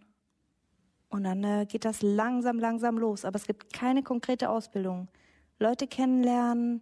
Und 1.09 1.25
dann 1.25 1.43
äh, 1.43 1.65
geht 1.65 1.83
das 1.83 2.01
langsam, 2.01 2.57
langsam 2.57 2.97
los. 2.97 3.25
Aber 3.25 3.35
es 3.35 3.45
gibt 3.45 3.73
keine 3.73 4.01
konkrete 4.01 4.49
Ausbildung. 4.49 5.09
Leute 5.59 5.87
kennenlernen, 5.87 6.81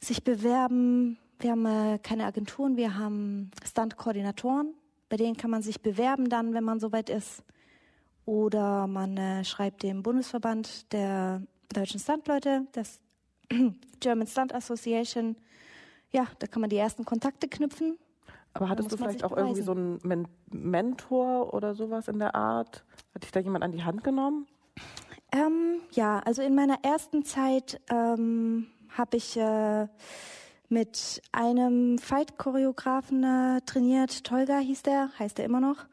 sich 0.00 0.24
bewerben. 0.24 1.18
Wir 1.38 1.52
haben 1.52 1.66
äh, 1.66 1.98
keine 2.02 2.26
Agenturen, 2.26 2.76
wir 2.76 2.98
haben 2.98 3.52
Stunt-Koordinatoren. 3.64 4.74
Bei 5.08 5.16
denen 5.16 5.36
kann 5.36 5.50
man 5.50 5.62
sich 5.62 5.80
bewerben 5.80 6.28
dann, 6.28 6.52
wenn 6.52 6.64
man 6.64 6.80
soweit 6.80 7.10
ist. 7.10 7.44
Oder 8.26 8.86
man 8.88 9.16
äh, 9.16 9.44
schreibt 9.44 9.82
dem 9.84 10.02
Bundesverband 10.02 10.92
der 10.92 11.42
deutschen 11.72 12.00
Stuntleute, 12.00 12.66
das 12.72 13.00
German 14.00 14.26
Stunt 14.26 14.54
Association. 14.54 15.36
Ja, 16.10 16.26
da 16.38 16.46
kann 16.46 16.60
man 16.60 16.70
die 16.70 16.76
ersten 16.76 17.04
Kontakte 17.04 17.48
knüpfen. 17.48 17.98
Aber 18.54 18.68
hattest 18.68 18.90
du 18.90 18.96
vielleicht 18.96 19.24
auch 19.24 19.36
irgendwie 19.36 19.62
so 19.62 19.72
einen 19.72 19.98
Men 20.02 20.26
Mentor 20.50 21.52
oder 21.54 21.74
sowas 21.74 22.08
in 22.08 22.18
der 22.18 22.34
Art? 22.34 22.84
Hat 23.14 23.22
dich 23.22 23.30
da 23.30 23.40
jemand 23.40 23.62
an 23.64 23.72
die 23.72 23.84
Hand 23.84 24.02
genommen? 24.02 24.46
Ähm, 25.32 25.80
ja, 25.92 26.20
also 26.20 26.42
in 26.42 26.54
meiner 26.54 26.78
ersten 26.82 27.24
Zeit 27.24 27.80
ähm, 27.90 28.66
habe 28.96 29.18
ich 29.18 29.36
äh, 29.36 29.86
mit 30.68 31.22
einem 31.32 31.98
Fight-Choreografen 31.98 33.24
äh, 33.24 33.60
trainiert. 33.62 34.24
Tolga 34.24 34.58
hieß 34.58 34.82
der, 34.82 35.10
heißt 35.18 35.38
er 35.38 35.44
immer 35.44 35.60
noch. 35.60 35.86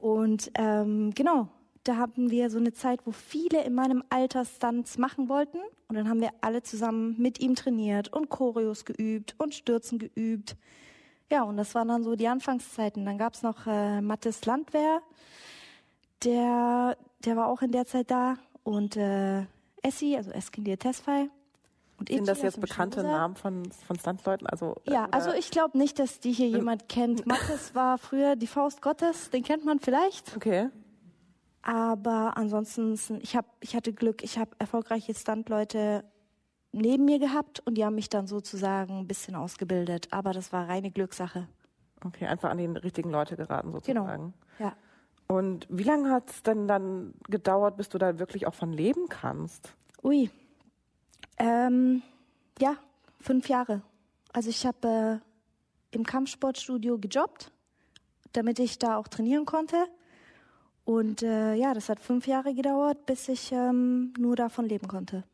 Und 0.00 0.50
ähm, 0.54 1.12
genau, 1.14 1.48
da 1.84 1.96
hatten 1.96 2.30
wir 2.30 2.50
so 2.50 2.58
eine 2.58 2.72
Zeit, 2.72 3.00
wo 3.04 3.12
viele 3.12 3.62
in 3.62 3.74
meinem 3.74 4.02
Alter 4.08 4.44
Stunts 4.44 4.98
machen 4.98 5.28
wollten. 5.28 5.58
Und 5.88 5.96
dann 5.96 6.08
haben 6.08 6.20
wir 6.20 6.30
alle 6.40 6.62
zusammen 6.62 7.14
mit 7.18 7.40
ihm 7.40 7.54
trainiert 7.54 8.12
und 8.12 8.30
Choreos 8.30 8.84
geübt 8.84 9.34
und 9.38 9.54
Stürzen 9.54 9.98
geübt. 9.98 10.56
Ja, 11.30 11.42
und 11.42 11.56
das 11.56 11.74
waren 11.74 11.88
dann 11.88 12.02
so 12.02 12.16
die 12.16 12.28
Anfangszeiten. 12.28 13.04
Dann 13.04 13.18
gab's 13.18 13.42
noch 13.42 13.66
äh, 13.66 14.00
Mathis 14.00 14.44
Landwehr, 14.46 15.02
der, 16.24 16.96
der 17.24 17.36
war 17.36 17.48
auch 17.48 17.62
in 17.62 17.70
der 17.70 17.86
Zeit 17.86 18.10
da. 18.10 18.36
Und 18.62 18.96
äh, 18.96 19.44
Essi, 19.82 20.16
also 20.16 20.30
Eskindir 20.30 20.78
Tesfai. 20.78 21.28
Und 21.98 22.08
Sind 22.08 22.26
das 22.26 22.42
jetzt 22.42 22.60
bekannte 22.60 23.00
Schmuser. 23.00 23.16
Namen 23.16 23.36
von, 23.36 23.70
von 23.86 23.98
Standleuten? 23.98 24.46
Also, 24.46 24.76
äh, 24.86 24.92
ja, 24.92 25.08
also 25.10 25.32
ich 25.32 25.50
glaube 25.50 25.78
nicht, 25.78 25.98
dass 25.98 26.18
die 26.18 26.32
hier 26.32 26.48
jemand 26.48 26.88
kennt. 26.88 27.26
Mathis 27.26 27.74
war 27.74 27.98
früher 27.98 28.36
die 28.36 28.46
Faust 28.46 28.82
Gottes, 28.82 29.30
den 29.30 29.42
kennt 29.42 29.64
man 29.64 29.78
vielleicht. 29.78 30.34
Okay. 30.34 30.70
Aber 31.66 32.36
ansonsten, 32.36 33.20
ich 33.22 33.34
hab, 33.34 33.46
ich 33.60 33.74
hatte 33.74 33.94
Glück, 33.94 34.22
ich 34.22 34.38
habe 34.38 34.50
erfolgreiche 34.58 35.14
Standleute 35.14 36.04
neben 36.72 37.06
mir 37.06 37.18
gehabt 37.18 37.60
und 37.60 37.76
die 37.78 37.86
haben 37.86 37.94
mich 37.94 38.10
dann 38.10 38.26
sozusagen 38.26 38.98
ein 38.98 39.06
bisschen 39.06 39.34
ausgebildet. 39.34 40.08
Aber 40.10 40.34
das 40.34 40.52
war 40.52 40.68
reine 40.68 40.90
Glückssache. 40.90 41.48
Okay, 42.04 42.26
einfach 42.26 42.50
an 42.50 42.58
die 42.58 42.66
richtigen 42.66 43.10
Leute 43.10 43.34
geraten 43.36 43.72
sozusagen. 43.72 44.34
Genau. 44.58 44.68
Ja. 44.68 44.76
Und 45.26 45.66
wie 45.70 45.84
lange 45.84 46.10
hat 46.10 46.28
es 46.30 46.42
denn 46.42 46.68
dann 46.68 47.14
gedauert, 47.30 47.78
bis 47.78 47.88
du 47.88 47.96
da 47.96 48.18
wirklich 48.18 48.46
auch 48.46 48.52
von 48.52 48.70
leben 48.70 49.08
kannst? 49.08 49.74
Ui. 50.02 50.30
Ähm, 51.38 52.02
ja, 52.58 52.76
fünf 53.20 53.48
Jahre. 53.48 53.80
Also 54.34 54.50
ich 54.50 54.66
habe 54.66 55.22
äh, 55.92 55.96
im 55.96 56.04
Kampfsportstudio 56.04 56.98
gejobbt, 56.98 57.52
damit 58.32 58.58
ich 58.58 58.78
da 58.78 58.98
auch 58.98 59.08
trainieren 59.08 59.46
konnte. 59.46 59.86
Und 60.84 61.22
äh, 61.22 61.54
ja, 61.54 61.72
das 61.72 61.88
hat 61.88 62.00
fünf 62.00 62.26
Jahre 62.26 62.54
gedauert, 62.54 63.06
bis 63.06 63.28
ich 63.28 63.52
ähm, 63.52 64.12
nur 64.18 64.36
davon 64.36 64.66
leben 64.66 64.86
konnte. 64.86 65.24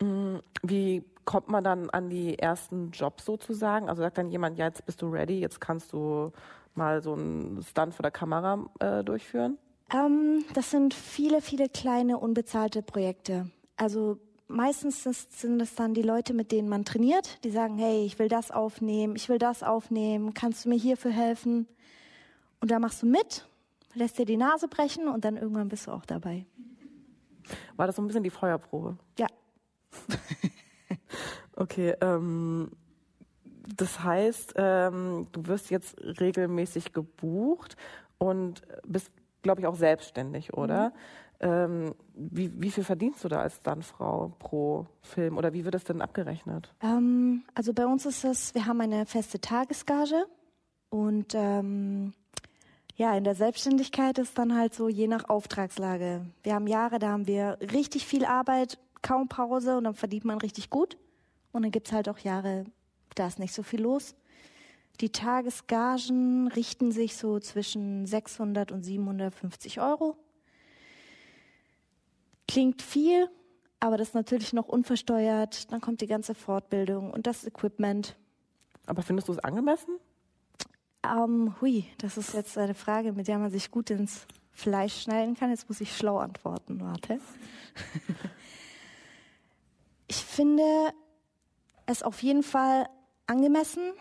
Mm, 0.00 0.38
wie 0.62 1.04
kommt 1.24 1.48
man 1.48 1.62
dann 1.62 1.88
an 1.90 2.10
die 2.10 2.38
ersten 2.38 2.90
Jobs 2.90 3.24
sozusagen? 3.24 3.88
Also 3.88 4.02
sagt 4.02 4.18
dann 4.18 4.30
jemand, 4.30 4.58
ja, 4.58 4.66
jetzt 4.66 4.84
bist 4.84 5.02
du 5.02 5.08
ready, 5.08 5.38
jetzt 5.38 5.60
kannst 5.60 5.92
du 5.92 6.32
mal 6.74 7.00
so 7.00 7.14
einen 7.14 7.62
Stunt 7.62 7.94
vor 7.94 8.02
der 8.02 8.10
Kamera 8.10 8.66
äh, 8.80 9.04
durchführen? 9.04 9.56
Ähm, 9.92 10.44
das 10.54 10.70
sind 10.70 10.94
viele, 10.94 11.40
viele 11.40 11.68
kleine 11.68 12.18
unbezahlte 12.18 12.82
Projekte. 12.82 13.50
Also 13.76 14.18
meistens 14.48 15.04
sind 15.04 15.62
es 15.62 15.76
dann 15.76 15.94
die 15.94 16.02
Leute, 16.02 16.34
mit 16.34 16.50
denen 16.50 16.68
man 16.68 16.84
trainiert, 16.84 17.44
die 17.44 17.50
sagen, 17.50 17.78
hey, 17.78 18.04
ich 18.04 18.18
will 18.18 18.28
das 18.28 18.50
aufnehmen, 18.50 19.14
ich 19.14 19.28
will 19.28 19.38
das 19.38 19.62
aufnehmen, 19.62 20.34
kannst 20.34 20.64
du 20.64 20.70
mir 20.70 20.78
hierfür 20.78 21.12
helfen? 21.12 21.68
Und 22.60 22.70
da 22.70 22.80
machst 22.80 23.02
du 23.02 23.06
mit 23.06 23.46
lässt 23.94 24.18
dir 24.18 24.26
die 24.26 24.36
Nase 24.36 24.68
brechen 24.68 25.08
und 25.08 25.24
dann 25.24 25.36
irgendwann 25.36 25.68
bist 25.68 25.86
du 25.86 25.92
auch 25.92 26.04
dabei. 26.04 26.46
War 27.76 27.86
das 27.86 27.96
so 27.96 28.02
ein 28.02 28.06
bisschen 28.06 28.22
die 28.22 28.30
Feuerprobe? 28.30 28.96
Ja. 29.18 29.26
okay, 31.56 31.94
ähm, 32.00 32.70
das 33.76 34.02
heißt, 34.02 34.54
ähm, 34.56 35.28
du 35.32 35.46
wirst 35.46 35.70
jetzt 35.70 35.96
regelmäßig 36.00 36.92
gebucht 36.92 37.76
und 38.18 38.62
bist, 38.86 39.10
glaube 39.42 39.60
ich, 39.60 39.66
auch 39.66 39.76
selbstständig, 39.76 40.54
oder? 40.54 40.88
Mhm. 40.88 40.92
Ähm, 41.40 41.94
wie, 42.14 42.50
wie 42.62 42.70
viel 42.70 42.84
verdienst 42.84 43.24
du 43.24 43.28
da 43.28 43.40
als 43.40 43.56
Stuntfrau 43.56 44.32
pro 44.38 44.86
Film 45.02 45.36
oder 45.36 45.52
wie 45.52 45.64
wird 45.64 45.74
es 45.74 45.84
denn 45.84 46.00
abgerechnet? 46.00 46.72
Ähm, 46.80 47.42
also 47.54 47.74
bei 47.74 47.86
uns 47.86 48.06
ist 48.06 48.24
es, 48.24 48.54
wir 48.54 48.66
haben 48.66 48.80
eine 48.80 49.04
feste 49.04 49.40
Tagesgage 49.40 50.26
und 50.90 51.34
ähm, 51.34 52.14
ja, 52.96 53.16
in 53.16 53.24
der 53.24 53.34
Selbstständigkeit 53.34 54.18
ist 54.18 54.38
dann 54.38 54.56
halt 54.56 54.74
so 54.74 54.88
je 54.88 55.08
nach 55.08 55.28
Auftragslage. 55.28 56.24
Wir 56.42 56.54
haben 56.54 56.68
Jahre, 56.68 56.98
da 56.98 57.08
haben 57.08 57.26
wir 57.26 57.58
richtig 57.72 58.06
viel 58.06 58.24
Arbeit, 58.24 58.78
kaum 59.02 59.28
Pause 59.28 59.76
und 59.76 59.84
dann 59.84 59.94
verdient 59.94 60.24
man 60.24 60.38
richtig 60.38 60.70
gut. 60.70 60.96
Und 61.52 61.62
dann 61.62 61.72
gibt's 61.72 61.92
halt 61.92 62.08
auch 62.08 62.18
Jahre, 62.18 62.64
da 63.16 63.26
ist 63.26 63.38
nicht 63.38 63.52
so 63.52 63.62
viel 63.62 63.82
los. 63.82 64.14
Die 65.00 65.10
Tagesgagen 65.10 66.48
richten 66.48 66.92
sich 66.92 67.16
so 67.16 67.40
zwischen 67.40 68.06
600 68.06 68.70
und 68.70 68.84
750 68.84 69.80
Euro. 69.80 70.16
Klingt 72.46 72.80
viel, 72.80 73.28
aber 73.80 73.96
das 73.96 74.08
ist 74.08 74.14
natürlich 74.14 74.52
noch 74.52 74.68
unversteuert. 74.68 75.72
Dann 75.72 75.80
kommt 75.80 76.00
die 76.00 76.06
ganze 76.06 76.34
Fortbildung 76.34 77.10
und 77.10 77.26
das 77.26 77.44
Equipment. 77.44 78.16
Aber 78.86 79.02
findest 79.02 79.26
du 79.28 79.32
es 79.32 79.38
angemessen? 79.40 79.98
Ähm, 81.04 81.54
hui, 81.60 81.84
das 81.98 82.16
ist 82.16 82.34
jetzt 82.34 82.56
eine 82.56 82.74
Frage, 82.74 83.12
mit 83.12 83.28
der 83.28 83.38
man 83.38 83.50
sich 83.50 83.70
gut 83.70 83.90
ins 83.90 84.26
Fleisch 84.52 85.02
schneiden 85.02 85.34
kann. 85.34 85.50
Jetzt 85.50 85.68
muss 85.68 85.80
ich 85.80 85.96
schlau 85.96 86.18
antworten. 86.18 86.80
Warte. 86.80 87.20
ich 90.08 90.24
finde 90.24 90.62
es 91.86 92.02
auf 92.02 92.22
jeden 92.22 92.42
Fall 92.42 92.88
angemessen, 93.26 93.92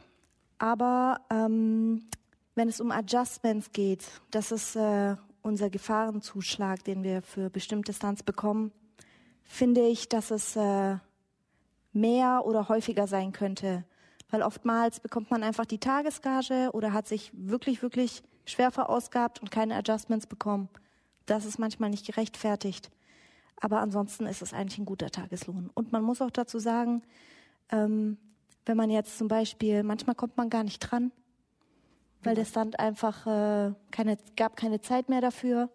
aber 0.57 1.21
ähm, 1.29 2.07
wenn 2.55 2.69
es 2.69 2.79
um 2.79 2.91
Adjustments 2.91 3.71
geht, 3.71 4.05
das 4.31 4.51
ist 4.51 4.75
äh, 4.75 5.15
unser 5.41 5.69
Gefahrenzuschlag, 5.69 6.83
den 6.83 7.03
wir 7.03 7.21
für 7.21 7.49
bestimmte 7.49 7.93
Stunts 7.93 8.23
bekommen, 8.23 8.71
finde 9.43 9.81
ich, 9.81 10.07
dass 10.07 10.31
es 10.31 10.55
äh, 10.55 10.97
mehr 11.91 12.43
oder 12.45 12.69
häufiger 12.69 13.07
sein 13.07 13.33
könnte, 13.33 13.83
weil 14.33 14.41
oftmals 14.41 14.99
bekommt 14.99 15.29
man 15.29 15.43
einfach 15.43 15.67
die 15.67 15.77
Tagesgage 15.77 16.71
oder 16.73 16.91
hat 16.91 17.07
sich 17.07 17.31
wirklich, 17.35 17.83
wirklich 17.83 18.23
schwer 18.45 18.71
verausgabt 18.71 19.39
und 19.39 19.51
keine 19.51 19.75
Adjustments 19.75 20.25
bekommen. 20.25 20.69
Das 21.27 21.45
ist 21.45 21.59
manchmal 21.59 21.91
nicht 21.91 22.07
gerechtfertigt. 22.07 22.89
Aber 23.61 23.79
ansonsten 23.79 24.25
ist 24.25 24.41
es 24.41 24.51
eigentlich 24.51 24.79
ein 24.79 24.85
guter 24.85 25.11
Tageslohn. 25.11 25.69
Und 25.75 25.91
man 25.91 26.01
muss 26.01 26.19
auch 26.19 26.31
dazu 26.31 26.57
sagen, 26.57 27.03
ähm, 27.69 28.17
wenn 28.65 28.75
man 28.75 28.89
jetzt 28.89 29.19
zum 29.19 29.27
Beispiel, 29.27 29.83
manchmal 29.83 30.15
kommt 30.15 30.35
man 30.35 30.49
gar 30.49 30.63
nicht 30.63 30.79
dran, 30.79 31.11
weil 32.23 32.33
der 32.33 32.45
Stand 32.45 32.79
einfach 32.79 33.27
äh, 33.27 33.75
keine, 33.91 34.17
gab 34.35 34.57
keine 34.57 34.81
Zeit 34.81 35.09
mehr 35.09 35.21
dafür, 35.21 35.69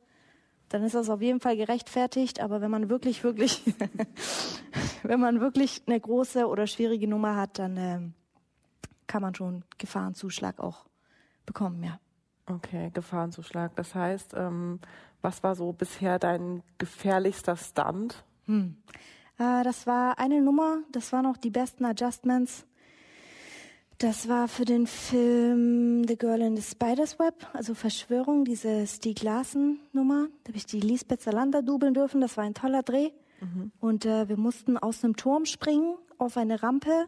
dann 0.69 0.83
ist 0.83 0.97
das 0.97 1.11
auf 1.11 1.23
jeden 1.23 1.39
Fall 1.39 1.57
gerechtfertigt. 1.57 2.41
Aber 2.41 2.61
wenn 2.61 2.73
man 2.73 2.91
wirklich, 2.91 3.23
wirklich, 3.23 3.63
wenn 5.05 5.21
man 5.21 5.39
wirklich 5.41 5.83
eine 5.87 6.01
große 6.01 6.49
oder 6.49 6.67
schwierige 6.67 7.07
Nummer 7.07 7.37
hat, 7.37 7.61
dann 7.61 7.77
ähm, 7.77 8.15
kann 9.09 9.23
man 9.23 9.35
schon 9.35 9.65
Gefahrenzuschlag 9.79 10.61
auch 10.61 10.87
bekommen, 11.45 11.83
ja. 11.83 11.99
Okay, 12.47 12.91
Gefahrenzuschlag. 12.95 13.75
Das 13.75 13.95
heißt, 13.95 14.35
ähm, 14.35 14.81
was 15.21 15.43
war 15.43 15.55
so 15.55 15.73
bisher 15.73 16.19
dein 16.19 16.63
gefährlichster 16.79 17.57
Stunt? 17.57 18.25
Hm. 18.47 18.77
Äh, 19.39 19.65
das 19.65 19.87
war 19.87 20.19
eine 20.19 20.41
Nummer, 20.41 20.79
das 20.93 21.13
waren 21.13 21.27
auch 21.27 21.37
die 21.37 21.51
besten 21.51 21.85
Adjustments. 21.85 22.67
Das 23.99 24.29
war 24.29 24.47
für 24.47 24.65
den 24.65 24.87
Film 24.87 26.07
The 26.07 26.17
Girl 26.17 26.41
in 26.41 26.57
the 26.57 26.63
Spider's 26.63 27.19
Web, 27.19 27.49
also 27.53 27.75
Verschwörung, 27.75 28.45
diese 28.45 28.87
Stieg 28.87 29.23
Larsen 29.23 29.81
Nummer. 29.93 30.29
Da 30.45 30.51
habe 30.51 30.59
ich 30.59 30.67
die 30.67 30.81
Lisbeth 30.81 31.21
Salander 31.21 31.63
dubeln 31.63 31.95
dürfen. 31.95 32.21
Das 32.21 32.37
war 32.37 32.45
ein 32.45 32.55
toller 32.55 32.85
Dreh. 32.85 33.11
Mhm. 33.41 33.73
Und 33.81 34.07
äh, 34.07 34.29
wir 34.29 34.37
mussten 34.37 34.79
aus 34.79 35.03
einem 35.03 35.17
Turm 35.17 35.47
springen 35.47 35.97
auf 36.17 36.37
eine 36.37 36.63
Rampe 36.63 37.07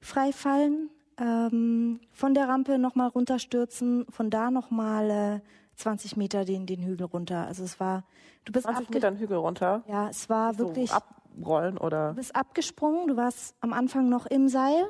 frei 0.00 0.32
fallen, 0.32 0.90
ähm, 1.22 2.00
von 2.10 2.34
der 2.34 2.48
Rampe 2.48 2.78
nochmal 2.78 3.08
runterstürzen, 3.08 4.06
von 4.10 4.28
da 4.28 4.50
nochmal 4.50 5.10
äh, 5.10 5.40
20 5.76 6.16
Meter 6.16 6.44
den, 6.44 6.66
den 6.66 6.82
Hügel 6.82 7.06
runter. 7.06 7.46
Also 7.46 7.62
es 7.62 7.78
war, 7.78 8.04
du 8.44 8.52
bist 8.52 8.64
20 8.66 8.90
Meter 8.90 9.10
den 9.10 9.18
Hügel 9.20 9.36
runter? 9.36 9.84
Ja, 9.86 10.08
es 10.08 10.28
war 10.28 10.52
so 10.54 10.66
wirklich. 10.66 10.90
Abrollen 10.92 11.78
oder? 11.78 12.10
Du 12.10 12.16
bist 12.16 12.34
abgesprungen, 12.34 13.06
du 13.06 13.16
warst 13.16 13.54
am 13.60 13.72
Anfang 13.72 14.08
noch 14.08 14.26
im 14.26 14.48
Seil, 14.48 14.84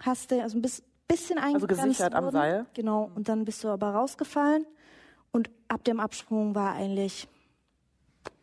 hast 0.00 0.30
du 0.30 0.42
also 0.42 0.58
ein 0.58 0.62
bisschen 0.62 1.38
eingegrenzt 1.38 1.80
Also 1.80 1.86
gesichert 1.88 2.12
worden. 2.14 2.24
am 2.24 2.30
Seil? 2.32 2.66
Genau, 2.74 3.10
und 3.14 3.28
dann 3.28 3.44
bist 3.44 3.62
du 3.62 3.68
aber 3.68 3.90
rausgefallen 3.90 4.64
und 5.32 5.50
ab 5.68 5.84
dem 5.84 6.00
Absprung 6.00 6.54
war 6.54 6.72
eigentlich 6.74 7.28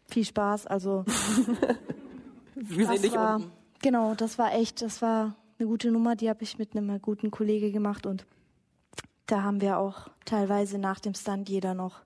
viel 0.07 0.25
Spaß, 0.25 0.67
also. 0.67 1.03
Wir 2.55 2.87
sehen 2.87 3.01
dich 3.01 3.15
war, 3.15 3.37
unten. 3.37 3.51
Genau, 3.81 4.13
das 4.13 4.37
war 4.37 4.53
echt, 4.53 4.81
das 4.81 5.01
war 5.01 5.35
eine 5.57 5.67
gute 5.67 5.91
Nummer, 5.91 6.15
die 6.15 6.29
habe 6.29 6.43
ich 6.43 6.57
mit 6.57 6.75
einem 6.75 7.01
guten 7.01 7.31
Kollege 7.31 7.71
gemacht 7.71 8.05
und 8.05 8.25
da 9.27 9.43
haben 9.43 9.61
wir 9.61 9.77
auch 9.77 10.09
teilweise 10.25 10.77
nach 10.77 10.99
dem 10.99 11.13
Stunt 11.13 11.49
jeder 11.49 11.73
noch 11.73 12.03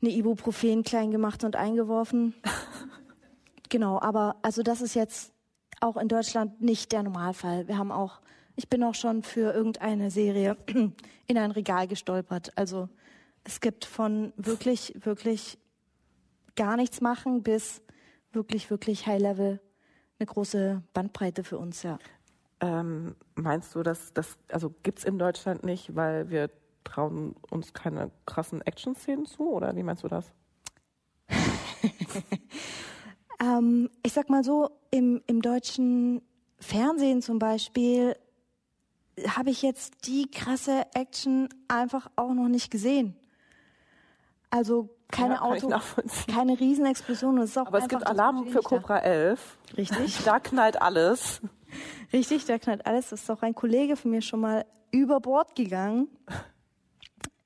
eine 0.00 0.10
Ibuprofen 0.12 0.82
klein 0.82 1.10
gemacht 1.10 1.44
und 1.44 1.56
eingeworfen. 1.56 2.34
genau, 3.68 4.00
aber 4.00 4.36
also 4.42 4.62
das 4.62 4.80
ist 4.80 4.94
jetzt 4.94 5.32
auch 5.80 5.96
in 5.96 6.08
Deutschland 6.08 6.60
nicht 6.60 6.92
der 6.92 7.02
Normalfall. 7.02 7.68
Wir 7.68 7.76
haben 7.76 7.92
auch, 7.92 8.20
ich 8.56 8.68
bin 8.68 8.82
auch 8.84 8.94
schon 8.94 9.22
für 9.22 9.52
irgendeine 9.52 10.10
Serie 10.10 10.56
in 11.26 11.38
ein 11.38 11.50
Regal 11.50 11.88
gestolpert. 11.88 12.56
Also 12.56 12.88
es 13.42 13.60
gibt 13.60 13.84
von 13.84 14.32
wirklich, 14.36 14.94
wirklich 15.04 15.58
gar 16.56 16.76
nichts 16.76 17.00
machen 17.00 17.42
bis 17.42 17.82
wirklich, 18.32 18.70
wirklich 18.70 19.06
High 19.06 19.20
Level 19.20 19.60
eine 20.18 20.26
große 20.26 20.82
Bandbreite 20.92 21.44
für 21.44 21.58
uns, 21.58 21.82
ja. 21.82 21.98
Ähm, 22.64 23.14
meinst 23.34 23.74
du, 23.74 23.82
dass 23.82 24.12
das, 24.14 24.38
also 24.50 24.74
gibt's 24.82 25.04
in 25.04 25.18
Deutschland 25.18 25.64
nicht, 25.64 25.94
weil 25.94 26.30
wir 26.30 26.50
trauen 26.82 27.36
uns 27.50 27.74
keine 27.74 28.10
krassen 28.24 28.62
Action-Szenen 28.62 29.26
zu? 29.26 29.50
Oder 29.50 29.76
wie 29.76 29.82
meinst 29.82 30.02
du 30.02 30.08
das? 30.08 30.32
ähm, 33.40 33.90
ich 34.02 34.12
sag 34.12 34.30
mal 34.30 34.42
so, 34.44 34.70
im, 34.90 35.22
im 35.26 35.42
deutschen 35.42 36.22
Fernsehen 36.58 37.20
zum 37.20 37.38
Beispiel 37.38 38.16
habe 39.28 39.50
ich 39.50 39.60
jetzt 39.60 40.06
die 40.06 40.30
krasse 40.30 40.86
Action 40.94 41.48
einfach 41.68 42.10
auch 42.16 42.32
noch 42.32 42.48
nicht 42.48 42.70
gesehen. 42.70 43.14
Also 44.50 44.88
keine 45.08 45.34
Ja, 45.34 45.42
Auto, 45.42 45.70
keine 46.32 46.58
Riesenexplosion. 46.58 47.36
Das 47.36 47.50
ist 47.50 47.58
auch 47.58 47.66
Aber 47.66 47.78
es 47.78 47.88
gibt 47.88 48.06
Alarm 48.06 48.46
für. 48.46 48.60
Cobra 48.60 48.98
11. 48.98 49.58
Richtig. 49.76 50.18
Da 50.24 50.40
knallt 50.40 50.80
alles. 50.80 51.40
Richtig, 52.12 52.44
da 52.44 52.58
knallt 52.58 52.86
alles. 52.86 53.10
Das 53.10 53.22
ist 53.22 53.30
auch 53.30 53.42
ein 53.42 53.54
Kollege 53.54 53.96
von 53.96 54.10
mir 54.10 54.22
schon 54.22 54.40
mal 54.40 54.64
über 54.90 55.20
Bord 55.20 55.54
gegangen. 55.54 56.08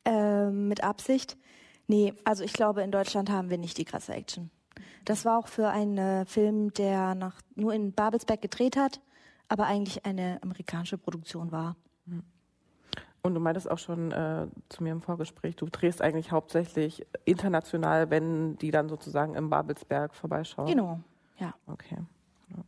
Ähm, 0.04 0.68
mit 0.68 0.82
Absicht. 0.82 1.37
Nee, 1.87 2.14
also 2.25 2.44
ich 2.44 2.52
glaube, 2.52 2.82
in 2.82 2.90
Deutschland 2.90 3.30
haben 3.30 3.50
wir 3.50 3.58
nicht 3.58 3.76
die 3.78 3.85
krasse 3.85 4.14
Action. 4.14 4.50
Das 5.04 5.25
war 5.25 5.38
auch 5.38 5.49
für 5.49 5.68
einen 5.68 5.99
äh, 5.99 6.25
Film, 6.26 6.73
der 6.75 7.14
nach, 7.14 7.40
nur 7.54 7.73
in 7.73 7.92
Babelsberg 7.92 8.40
gedreht 8.40 8.76
hat, 8.76 9.00
aber 9.49 9.66
eigentlich 9.66 10.04
eine 10.04 10.38
amerikanische 10.42 10.99
Produktion 10.99 11.52
war. 11.52 11.76
Und 13.23 13.35
du 13.35 13.40
meintest 13.40 13.70
auch 13.70 13.78
schon 13.78 14.12
äh, 14.12 14.47
zu 14.68 14.82
mir 14.82 14.92
im 14.92 15.02
Vorgespräch, 15.02 15.56
du 15.56 15.66
drehst 15.66 16.00
eigentlich 16.00 16.30
hauptsächlich 16.30 17.06
international, 17.25 18.11
wenn 18.11 18.56
die 18.58 18.70
dann 18.70 18.88
sozusagen 18.88 19.35
im 19.35 19.50
Babelsberg 19.50 20.14
vorbeischauen. 20.14 20.68
Genau, 20.68 21.00
ja. 21.38 21.52
Okay. 21.66 21.99
Ja. 22.50 22.64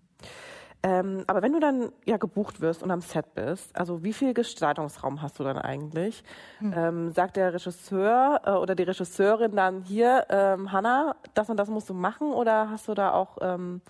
Ähm, 0.82 1.24
aber 1.26 1.42
wenn 1.42 1.52
du 1.52 1.60
dann 1.60 1.92
ja 2.06 2.16
gebucht 2.16 2.60
wirst 2.60 2.82
und 2.82 2.90
am 2.90 3.02
Set 3.02 3.34
bist, 3.34 3.76
also 3.76 4.02
wie 4.02 4.12
viel 4.12 4.32
Gestaltungsraum 4.32 5.20
hast 5.20 5.38
du 5.38 5.44
dann 5.44 5.58
eigentlich? 5.58 6.24
Ähm, 6.62 7.10
sagt 7.12 7.36
der 7.36 7.52
Regisseur 7.52 8.40
äh, 8.44 8.50
oder 8.52 8.74
die 8.74 8.84
Regisseurin 8.84 9.54
dann 9.56 9.82
hier, 9.82 10.26
ähm, 10.30 10.72
Hanna, 10.72 11.16
das 11.34 11.50
und 11.50 11.58
das 11.58 11.68
musst 11.68 11.90
du 11.90 11.94
machen 11.94 12.32
oder 12.32 12.70
hast 12.70 12.88
du 12.88 12.94
da 12.94 13.12
auch, 13.12 13.38
ähm, 13.42 13.82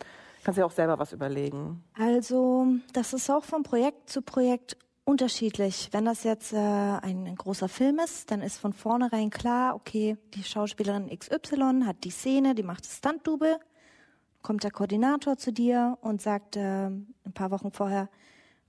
kannst 0.43 0.59
du 0.59 0.63
dir 0.63 0.67
auch 0.67 0.73
selber 0.73 0.99
was 0.99 1.13
überlegen? 1.13 1.85
Also, 1.97 2.67
das 2.93 3.13
ist 3.13 3.31
auch 3.31 3.45
von 3.45 3.63
Projekt 3.63 4.11
zu 4.11 4.23
Projekt 4.23 4.77
unterschiedlich. 5.05 5.89
Wenn 5.93 6.05
das 6.05 6.25
jetzt 6.25 6.53
äh, 6.53 6.57
ein, 6.57 7.27
ein 7.27 7.37
großer 7.37 7.69
Film 7.69 7.99
ist, 7.99 8.31
dann 8.31 8.43
ist 8.43 8.59
von 8.59 8.73
vornherein 8.73 9.31
klar, 9.31 9.75
okay, 9.75 10.17
die 10.35 10.45
Schauspielerin 10.45 11.09
XY 11.09 11.83
hat 11.85 12.05
die 12.05 12.11
Szene, 12.11 12.55
die 12.55 12.63
macht 12.63 12.85
das 12.85 12.97
Stunt-Double, 12.99 13.59
kommt 14.43 14.65
der 14.65 14.71
Koordinator 14.71 15.37
zu 15.37 15.53
dir 15.53 15.99
und 16.01 16.23
sagt 16.23 16.57
äh, 16.57 16.87
ein 16.87 17.33
paar 17.35 17.51
Wochen 17.51 17.71
vorher, 17.73 18.09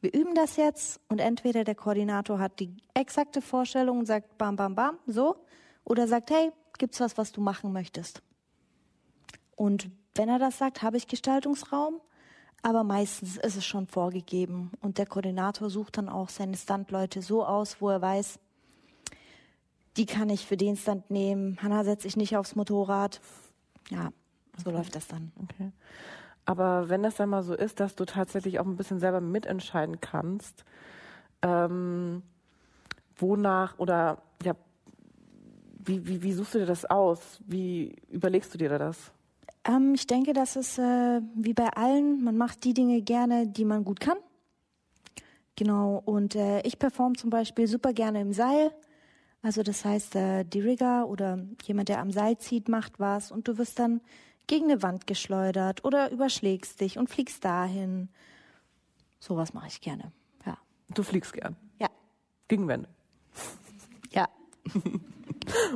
wir 0.01 0.13
üben 0.13 0.35
das 0.35 0.57
jetzt. 0.57 0.99
Und 1.07 1.19
entweder 1.19 1.63
der 1.63 1.75
Koordinator 1.75 2.39
hat 2.39 2.59
die 2.59 2.75
exakte 2.93 3.41
Vorstellung 3.41 3.99
und 3.99 4.05
sagt 4.05 4.37
bam, 4.37 4.55
bam, 4.55 4.75
bam, 4.75 4.97
so, 5.05 5.35
oder 5.83 6.07
sagt, 6.07 6.31
hey, 6.31 6.51
gibt's 6.77 6.99
was, 6.99 7.17
was 7.17 7.31
du 7.31 7.41
machen 7.41 7.71
möchtest? 7.71 8.21
Und 9.55 9.89
wenn 10.15 10.29
er 10.29 10.39
das 10.39 10.57
sagt, 10.57 10.81
habe 10.81 10.97
ich 10.97 11.07
Gestaltungsraum, 11.07 12.01
aber 12.63 12.83
meistens 12.83 13.37
ist 13.37 13.55
es 13.55 13.65
schon 13.65 13.87
vorgegeben. 13.87 14.71
Und 14.81 14.97
der 14.97 15.05
Koordinator 15.05 15.69
sucht 15.69 15.97
dann 15.97 16.09
auch 16.09 16.29
seine 16.29 16.57
Standleute 16.57 17.21
so 17.21 17.45
aus, 17.45 17.77
wo 17.79 17.89
er 17.89 18.01
weiß, 18.01 18.39
die 19.97 20.05
kann 20.05 20.29
ich 20.29 20.45
für 20.45 20.57
den 20.57 20.77
Stand 20.77 21.11
nehmen, 21.11 21.57
Hanna 21.61 21.83
setze 21.83 22.07
ich 22.07 22.15
nicht 22.15 22.37
aufs 22.37 22.55
Motorrad. 22.55 23.19
Ja, 23.89 24.11
so 24.63 24.71
läuft 24.71 24.95
das 24.95 25.07
dann. 25.07 25.31
Okay. 25.43 25.71
Aber 26.45 26.89
wenn 26.89 27.03
das 27.03 27.15
dann 27.15 27.29
mal 27.29 27.43
so 27.43 27.53
ist, 27.53 27.79
dass 27.79 27.95
du 27.95 28.05
tatsächlich 28.05 28.59
auch 28.59 28.65
ein 28.65 28.75
bisschen 28.75 28.99
selber 28.99 29.21
mitentscheiden 29.21 30.01
kannst, 30.01 30.65
ähm, 31.41 32.23
wonach 33.17 33.77
oder 33.77 34.21
ja, 34.43 34.55
wie, 35.83 36.05
wie, 36.07 36.23
wie 36.23 36.33
suchst 36.33 36.55
du 36.55 36.59
dir 36.59 36.65
das 36.65 36.85
aus? 36.85 37.39
Wie 37.45 37.95
überlegst 38.09 38.53
du 38.53 38.57
dir 38.57 38.69
das? 38.77 39.11
Ähm, 39.63 39.93
ich 39.93 40.07
denke, 40.07 40.33
das 40.33 40.55
ist 40.55 40.79
äh, 40.79 41.21
wie 41.35 41.53
bei 41.53 41.69
allen, 41.69 42.23
man 42.23 42.37
macht 42.37 42.63
die 42.63 42.73
Dinge 42.73 43.01
gerne, 43.01 43.47
die 43.47 43.65
man 43.65 43.83
gut 43.83 43.99
kann. 43.99 44.17
Genau, 45.55 46.01
und 46.05 46.35
äh, 46.35 46.61
ich 46.61 46.79
performe 46.79 47.15
zum 47.15 47.29
Beispiel 47.29 47.67
super 47.67 47.93
gerne 47.93 48.21
im 48.21 48.33
Seil. 48.33 48.71
Also 49.43 49.63
das 49.63 49.85
heißt, 49.85 50.15
äh, 50.15 50.43
die 50.43 50.59
Rigger 50.61 51.07
oder 51.07 51.39
jemand, 51.63 51.89
der 51.89 51.99
am 51.99 52.11
Seil 52.11 52.37
zieht, 52.37 52.69
macht 52.69 52.99
was 52.99 53.31
und 53.31 53.47
du 53.47 53.57
wirst 53.57 53.79
dann 53.79 54.01
gegen 54.47 54.65
eine 54.65 54.83
Wand 54.83 55.07
geschleudert 55.07 55.83
oder 55.85 56.11
überschlägst 56.11 56.81
dich 56.81 56.97
und 56.97 57.09
fliegst 57.09 57.43
dahin. 57.45 58.09
Sowas 59.19 59.53
mache 59.53 59.67
ich 59.67 59.81
gerne. 59.81 60.11
Ja. 60.45 60.57
Du 60.89 61.03
fliegst 61.03 61.33
gern. 61.33 61.55
Ja. 61.79 61.89
Gegen 62.47 62.67
Wände. 62.67 62.89
Ja. 64.11 64.27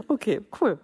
Okay, 0.08 0.42
cool. 0.62 0.80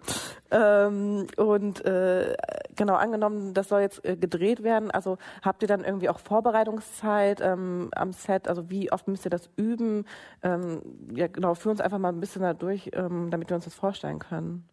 Ähm, 0.50 1.26
und 1.36 1.84
äh, 1.84 2.36
genau, 2.76 2.94
angenommen, 2.94 3.54
das 3.54 3.68
soll 3.68 3.80
jetzt 3.80 4.04
äh, 4.04 4.16
gedreht 4.16 4.62
werden, 4.62 4.90
also 4.90 5.18
habt 5.42 5.62
ihr 5.62 5.68
dann 5.68 5.84
irgendwie 5.84 6.08
auch 6.08 6.18
Vorbereitungszeit 6.18 7.40
ähm, 7.40 7.90
am 7.94 8.12
Set? 8.12 8.48
Also 8.48 8.68
wie 8.70 8.92
oft 8.92 9.08
müsst 9.08 9.24
ihr 9.24 9.30
das 9.30 9.48
üben? 9.56 10.04
Ähm, 10.42 10.82
ja, 11.14 11.28
genau, 11.28 11.54
führ 11.54 11.72
uns 11.72 11.80
einfach 11.80 11.98
mal 11.98 12.10
ein 12.10 12.20
bisschen 12.20 12.42
da 12.42 12.54
durch, 12.54 12.90
ähm, 12.92 13.30
damit 13.30 13.48
wir 13.50 13.54
uns 13.54 13.64
das 13.64 13.74
vorstellen 13.74 14.18
können. 14.18 14.68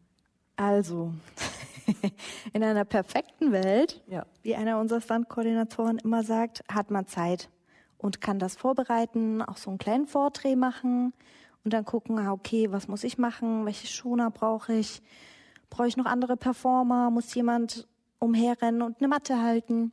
Also, 0.55 1.13
in 2.53 2.63
einer 2.63 2.85
perfekten 2.85 3.51
Welt, 3.51 4.01
Ja. 4.07 4.25
wie 4.41 4.55
einer 4.55 4.79
unserer 4.79 5.01
Standkoordinatoren 5.01 5.97
immer 5.99 6.23
sagt, 6.23 6.63
hat 6.71 6.91
man 6.91 7.07
Zeit 7.07 7.49
und 7.97 8.21
kann 8.21 8.39
das 8.39 8.55
vorbereiten, 8.55 9.41
auch 9.41 9.57
so 9.57 9.69
einen 9.69 9.77
kleinen 9.77 10.07
Vortrag 10.07 10.55
machen 10.55 11.13
und 11.63 11.73
dann 11.73 11.85
gucken, 11.85 12.17
ah, 12.19 12.31
okay, 12.31 12.71
was 12.71 12.87
muss 12.87 13.03
ich 13.03 13.17
machen, 13.17 13.65
welche 13.65 13.87
Schoner 13.87 14.31
brauche 14.31 14.73
ich, 14.73 15.01
brauche 15.69 15.87
ich 15.87 15.97
noch 15.97 16.05
andere 16.05 16.37
Performer, 16.37 17.09
muss 17.11 17.33
jemand 17.33 17.87
umherrennen 18.19 18.81
und 18.81 18.99
eine 18.99 19.07
Matte 19.07 19.41
halten, 19.41 19.91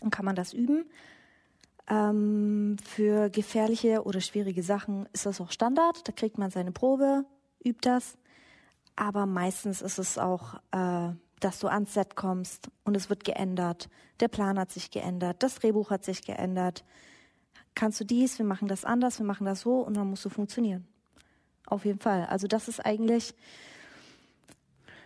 dann 0.00 0.10
kann 0.10 0.24
man 0.24 0.36
das 0.36 0.52
üben. 0.52 0.84
Ähm, 1.88 2.76
für 2.82 3.28
gefährliche 3.28 4.04
oder 4.04 4.20
schwierige 4.20 4.62
Sachen 4.62 5.06
ist 5.12 5.26
das 5.26 5.40
auch 5.40 5.50
Standard, 5.50 6.06
da 6.08 6.12
kriegt 6.12 6.38
man 6.38 6.50
seine 6.50 6.72
Probe, 6.72 7.24
übt 7.62 7.80
das. 7.82 8.16
Aber 8.96 9.26
meistens 9.26 9.82
ist 9.82 9.98
es 9.98 10.18
auch, 10.18 10.54
äh, 10.70 11.10
dass 11.40 11.58
du 11.58 11.68
ans 11.68 11.94
Set 11.94 12.16
kommst 12.16 12.70
und 12.84 12.96
es 12.96 13.10
wird 13.10 13.24
geändert. 13.24 13.88
Der 14.20 14.28
Plan 14.28 14.58
hat 14.58 14.70
sich 14.70 14.90
geändert, 14.90 15.42
das 15.42 15.56
Drehbuch 15.56 15.90
hat 15.90 16.04
sich 16.04 16.22
geändert. 16.22 16.84
Kannst 17.74 18.00
du 18.00 18.04
dies, 18.04 18.38
wir 18.38 18.46
machen 18.46 18.68
das 18.68 18.84
anders, 18.84 19.18
wir 19.18 19.26
machen 19.26 19.44
das 19.44 19.60
so 19.60 19.80
und 19.80 19.96
dann 19.96 20.08
musst 20.08 20.24
du 20.24 20.28
funktionieren. 20.28 20.86
Auf 21.66 21.84
jeden 21.84 21.98
Fall. 21.98 22.26
Also 22.26 22.46
das 22.46 22.68
ist 22.68 22.84
eigentlich 22.84 23.34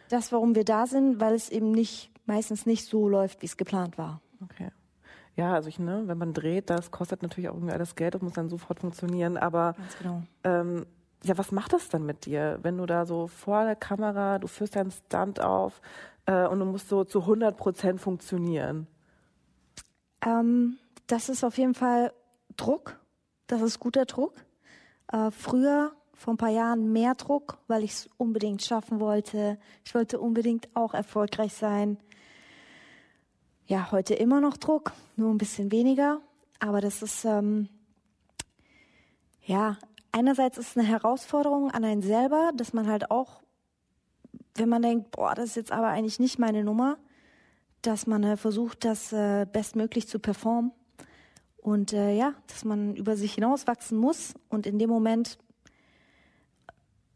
das, 0.08 0.32
warum 0.32 0.54
wir 0.54 0.64
da 0.64 0.86
sind, 0.86 1.20
weil 1.20 1.34
es 1.34 1.48
eben 1.48 1.70
nicht, 1.70 2.10
meistens 2.26 2.66
nicht 2.66 2.86
so 2.86 3.08
läuft, 3.08 3.42
wie 3.42 3.46
es 3.46 3.56
geplant 3.56 3.96
war. 3.98 4.20
Okay. 4.42 4.68
Ja, 5.36 5.54
also 5.54 5.68
ich, 5.68 5.78
ne, 5.78 6.02
wenn 6.06 6.18
man 6.18 6.34
dreht, 6.34 6.68
das 6.68 6.90
kostet 6.90 7.22
natürlich 7.22 7.48
auch 7.48 7.54
irgendwie 7.54 7.72
alles 7.72 7.94
Geld, 7.94 8.14
das 8.14 8.22
muss 8.22 8.32
dann 8.32 8.48
sofort 8.48 8.80
funktionieren, 8.80 9.36
aber 9.36 9.74
Ganz 9.74 9.98
genau. 9.98 10.22
ähm, 10.44 10.86
ja, 11.24 11.36
was 11.36 11.52
macht 11.52 11.72
das 11.72 11.88
dann 11.88 12.06
mit 12.06 12.26
dir, 12.26 12.58
wenn 12.62 12.78
du 12.78 12.86
da 12.86 13.06
so 13.06 13.26
vor 13.26 13.64
der 13.64 13.76
Kamera, 13.76 14.38
du 14.38 14.46
führst 14.46 14.76
deinen 14.76 14.90
Stunt 14.90 15.40
auf 15.40 15.80
äh, 16.26 16.46
und 16.46 16.60
du 16.60 16.64
musst 16.64 16.88
so 16.88 17.04
zu 17.04 17.20
100 17.20 17.56
Prozent 17.56 18.00
funktionieren? 18.00 18.86
Ähm, 20.24 20.78
das 21.06 21.28
ist 21.28 21.44
auf 21.44 21.58
jeden 21.58 21.74
Fall 21.74 22.12
Druck 22.56 22.98
Das 23.46 23.62
ist 23.62 23.78
guter 23.78 24.04
Druck. 24.04 24.34
Äh, 25.12 25.30
früher, 25.30 25.92
vor 26.12 26.34
ein 26.34 26.38
paar 26.38 26.50
Jahren, 26.50 26.92
mehr 26.92 27.14
Druck, 27.14 27.58
weil 27.66 27.82
ich 27.82 27.92
es 27.92 28.10
unbedingt 28.16 28.62
schaffen 28.62 29.00
wollte. 29.00 29.58
Ich 29.84 29.94
wollte 29.94 30.20
unbedingt 30.20 30.68
auch 30.74 30.92
erfolgreich 30.92 31.54
sein. 31.54 31.98
Ja, 33.66 33.90
heute 33.92 34.14
immer 34.14 34.40
noch 34.40 34.56
Druck, 34.56 34.92
nur 35.16 35.32
ein 35.32 35.38
bisschen 35.38 35.72
weniger. 35.72 36.20
Aber 36.58 36.80
das 36.80 37.02
ist, 37.02 37.24
ähm, 37.24 37.68
ja, 39.44 39.78
einerseits 40.12 40.58
ist 40.58 40.70
es 40.70 40.76
eine 40.76 40.86
Herausforderung 40.86 41.70
an 41.70 41.84
einen 41.84 42.02
selber, 42.02 42.50
dass 42.54 42.72
man 42.72 42.86
halt 42.86 43.10
auch, 43.10 43.40
wenn 44.54 44.68
man 44.68 44.82
denkt, 44.82 45.10
boah, 45.12 45.34
das 45.34 45.50
ist 45.50 45.56
jetzt 45.56 45.72
aber 45.72 45.88
eigentlich 45.88 46.18
nicht 46.18 46.38
meine 46.38 46.64
Nummer, 46.64 46.98
dass 47.82 48.06
man 48.06 48.24
äh, 48.24 48.36
versucht, 48.36 48.84
das 48.84 49.12
äh, 49.12 49.46
bestmöglich 49.50 50.08
zu 50.08 50.18
performen. 50.18 50.72
Und 51.58 51.92
äh, 51.92 52.14
ja, 52.14 52.34
dass 52.46 52.64
man 52.64 52.94
über 52.96 53.16
sich 53.16 53.34
hinauswachsen 53.34 53.98
muss 53.98 54.34
und 54.48 54.66
in 54.66 54.78
dem 54.78 54.88
Moment, 54.88 55.38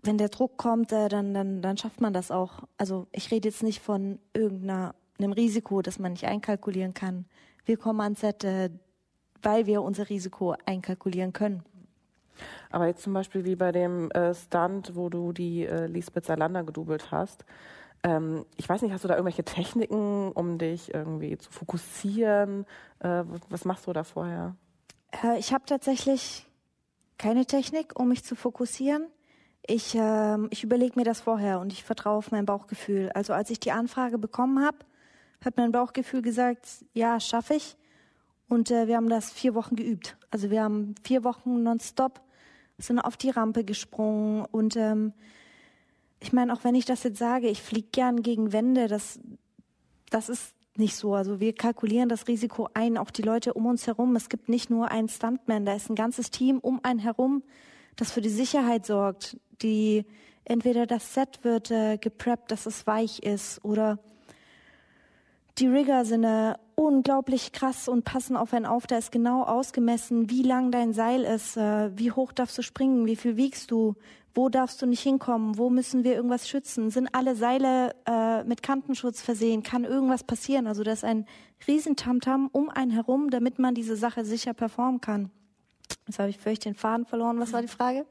wenn 0.03 0.19
der 0.19 0.29
Druck 0.29 0.57
kommt, 0.57 0.93
äh, 0.93 1.09
dann, 1.09 1.33
dann, 1.33 1.63
dann 1.63 1.77
schafft 1.77 2.01
man 2.01 2.13
das 2.13 2.31
auch. 2.31 2.65
Also 2.77 3.07
ich 3.13 3.31
rede 3.31 3.49
jetzt 3.49 3.63
nicht 3.63 3.81
von 3.81 4.19
irgendeinem 4.35 5.33
Risiko, 5.33 5.81
das 5.83 5.99
man 5.99 6.13
nicht 6.13 6.27
einkalkulieren 6.27 6.95
kann. 6.95 7.27
Wir 7.65 7.77
kommen 7.77 8.01
ans 8.01 8.21
Set, 8.21 8.45
äh, 8.45 8.71
weil 9.43 9.67
wir 9.67 9.83
unser 9.83 10.09
Risiko 10.09 10.55
einkalkulieren 10.67 11.33
können. 11.33 11.63
Aber 12.71 12.87
jetzt 12.87 13.03
zum 13.03 13.13
Beispiel 13.13 13.45
wie 13.45 13.57
bei 13.57 13.73
dem 13.73 14.11
äh, 14.11 14.35
Stunt, 14.35 14.95
wo 14.95 15.09
du 15.09 15.33
die 15.33 15.67
äh, 15.67 15.87
Lisbeth 15.87 16.27
Salander 16.27 16.65
gedoubelt 16.65 17.11
hast. 17.11 17.45
Ähm, 18.03 18.45
ich 18.57 18.69
weiß 18.69 18.83
nicht, 18.83 18.93
hast 18.93 19.05
du 19.05 19.09
da 19.09 19.15
irgendwelche 19.15 19.45
Techniken, 19.45 20.33
um 20.33 20.59
dich 20.59 20.93
irgendwie 20.93 21.39
zu 21.39 21.51
fokussieren? 21.53 22.67
Äh, 23.01 23.25
was 23.49 23.65
machst 23.65 23.87
du 23.87 23.93
da 23.93 24.05
vorher? 24.05 24.57
Äh, 25.23 25.39
ich 25.39 25.53
habe 25.53 25.65
tatsächlich 25.67 26.47
keine 27.19 27.47
Technik, 27.47 27.99
um 27.99 28.09
mich 28.09 28.25
zu 28.25 28.35
fokussieren. 28.35 29.07
Ich, 29.65 29.95
äh, 29.95 30.47
ich 30.51 30.65
überlege 30.65 30.99
mir 30.99 31.05
das 31.05 31.21
vorher 31.21 31.61
und 31.61 31.73
ich 31.73 31.85
vertraue 31.85 32.19
auf 32.19 32.33
mein 32.33 32.47
Bauchgefühl. 32.47 33.11
Also 33.15 33.33
als 33.33 33.51
ich 33.51 33.61
die 33.61 33.71
Anfrage 33.71 34.19
bekommen 34.19 34.65
habe, 34.65 34.79
hat 35.45 35.57
mein 35.57 35.71
Bauchgefühl 35.71 36.23
gesagt, 36.23 36.67
ja, 36.95 37.21
schaffe 37.21 37.55
ich. 37.55 37.77
Und 38.53 38.71
äh, 38.71 38.87
wir 38.87 38.97
haben 38.97 39.09
das 39.09 39.33
vier 39.33 39.55
Wochen 39.55 39.77
geübt. 39.77 40.19
Also 40.31 40.51
wir 40.51 40.63
haben 40.63 40.95
vier 41.03 41.25
Wochen 41.25 41.63
nonstop 41.63 42.21
sind 42.77 42.99
auf 42.99 43.17
die 43.17 43.31
Rampe 43.31 43.65
gesprungen 43.65 44.45
und 44.45 44.77
ähm, 44.77 45.15
ich 46.21 46.35
meine, 46.35 46.53
auch 46.53 46.63
wenn 46.63 46.75
ich 46.75 46.85
das 46.85 47.03
jetzt 47.03 47.19
sage, 47.19 47.49
ich 47.49 47.63
fliege 47.63 47.89
gern 47.93 48.23
gegen 48.23 48.53
Wände, 48.53 48.89
das, 48.89 49.21
das 50.11 50.29
ist 50.29 50.55
nicht 50.77 50.97
so. 50.97 51.15
Also 51.15 51.41
wir 51.41 51.55
kalkulieren 51.55 52.11
das 52.11 52.29
Risiko 52.29 52.69
ein, 52.75 52.99
auch 52.99 53.11
die 53.11 53.23
Leute 53.23 53.55
um 53.55 53.65
uns 53.65 53.87
herum. 53.87 54.17
Es 54.17 54.29
gibt 54.29 54.51
nicht 54.51 54.69
nur 54.69 54.91
einen 54.91 55.09
Stuntman, 55.09 55.65
da 55.65 55.75
ist 55.75 55.89
ein 55.89 55.97
ganzes 55.97 56.31
Team 56.31 56.59
um 56.59 56.79
einen 56.83 56.99
herum, 56.99 57.43
das 57.97 58.13
für 58.13 58.21
die 58.21 58.29
Sicherheit 58.29 58.85
sorgt, 58.85 59.39
die 59.63 60.05
entweder 60.45 60.87
das 60.87 61.15
Set 61.15 61.43
wird 61.43 61.71
äh, 61.71 61.97
gepreppt, 61.97 62.51
dass 62.51 62.67
es 62.67 62.87
weich 62.87 63.23
ist 63.23 63.65
oder 63.65 63.99
die 65.59 65.67
Rigger 65.67 66.05
sind 66.05 66.25
äh, 66.25 66.55
unglaublich 66.75 67.53
krass 67.53 67.89
und 67.89 68.05
passen 68.05 68.37
auf 68.37 68.55
einen 68.55 68.67
auf. 68.67 68.87
Da 68.87 68.99
ist 68.99 69.13
genau 69.13 69.43
ausgemessen, 69.43 70.31
wie 70.31 70.43
lang 70.43 70.71
dein 70.71 70.93
Seil 70.93 71.23
ist, 71.23 71.57
äh, 71.57 71.97
wie 71.97 72.11
hoch 72.11 72.33
darfst 72.33 72.57
du 72.57 72.63
springen, 72.63 73.07
wie 73.07 73.17
viel 73.17 73.37
wiegst 73.37 73.71
du, 73.71 73.95
wo 74.35 74.49
darfst 74.49 74.81
du 74.81 74.87
nicht 74.87 75.03
hinkommen, 75.03 75.59
wo 75.59 75.69
müssen 75.69 76.05
wir 76.05 76.15
irgendwas 76.15 76.49
schützen, 76.49 76.91
sind 76.91 77.09
alle 77.13 77.37
Seile 77.37 77.95
äh, 78.07 78.45
mit 78.45 78.63
Kantenschutz 78.63 79.21
versehen, 79.21 79.63
kann 79.63 79.85
irgendwas 79.85 80.25
passieren. 80.25 80.67
Also 80.67 80.83
das 80.83 81.01
ist 81.01 81.05
ein 81.05 81.27
Riesentamtam 81.67 82.49
um 82.51 82.71
einen 82.71 82.91
herum, 82.91 83.31
damit 83.31 83.59
man 83.59 83.75
diese 83.75 83.97
Sache 83.97 84.25
sicher 84.25 84.55
performen 84.55 85.01
kann. 85.01 85.31
Jetzt 86.07 86.19
habe 86.19 86.31
ich 86.31 86.39
völlig 86.39 86.61
den 86.61 86.75
Faden 86.75 87.05
verloren. 87.05 87.39
Was 87.39 87.53
war 87.53 87.61
die 87.61 87.69
Frage? 87.69 88.07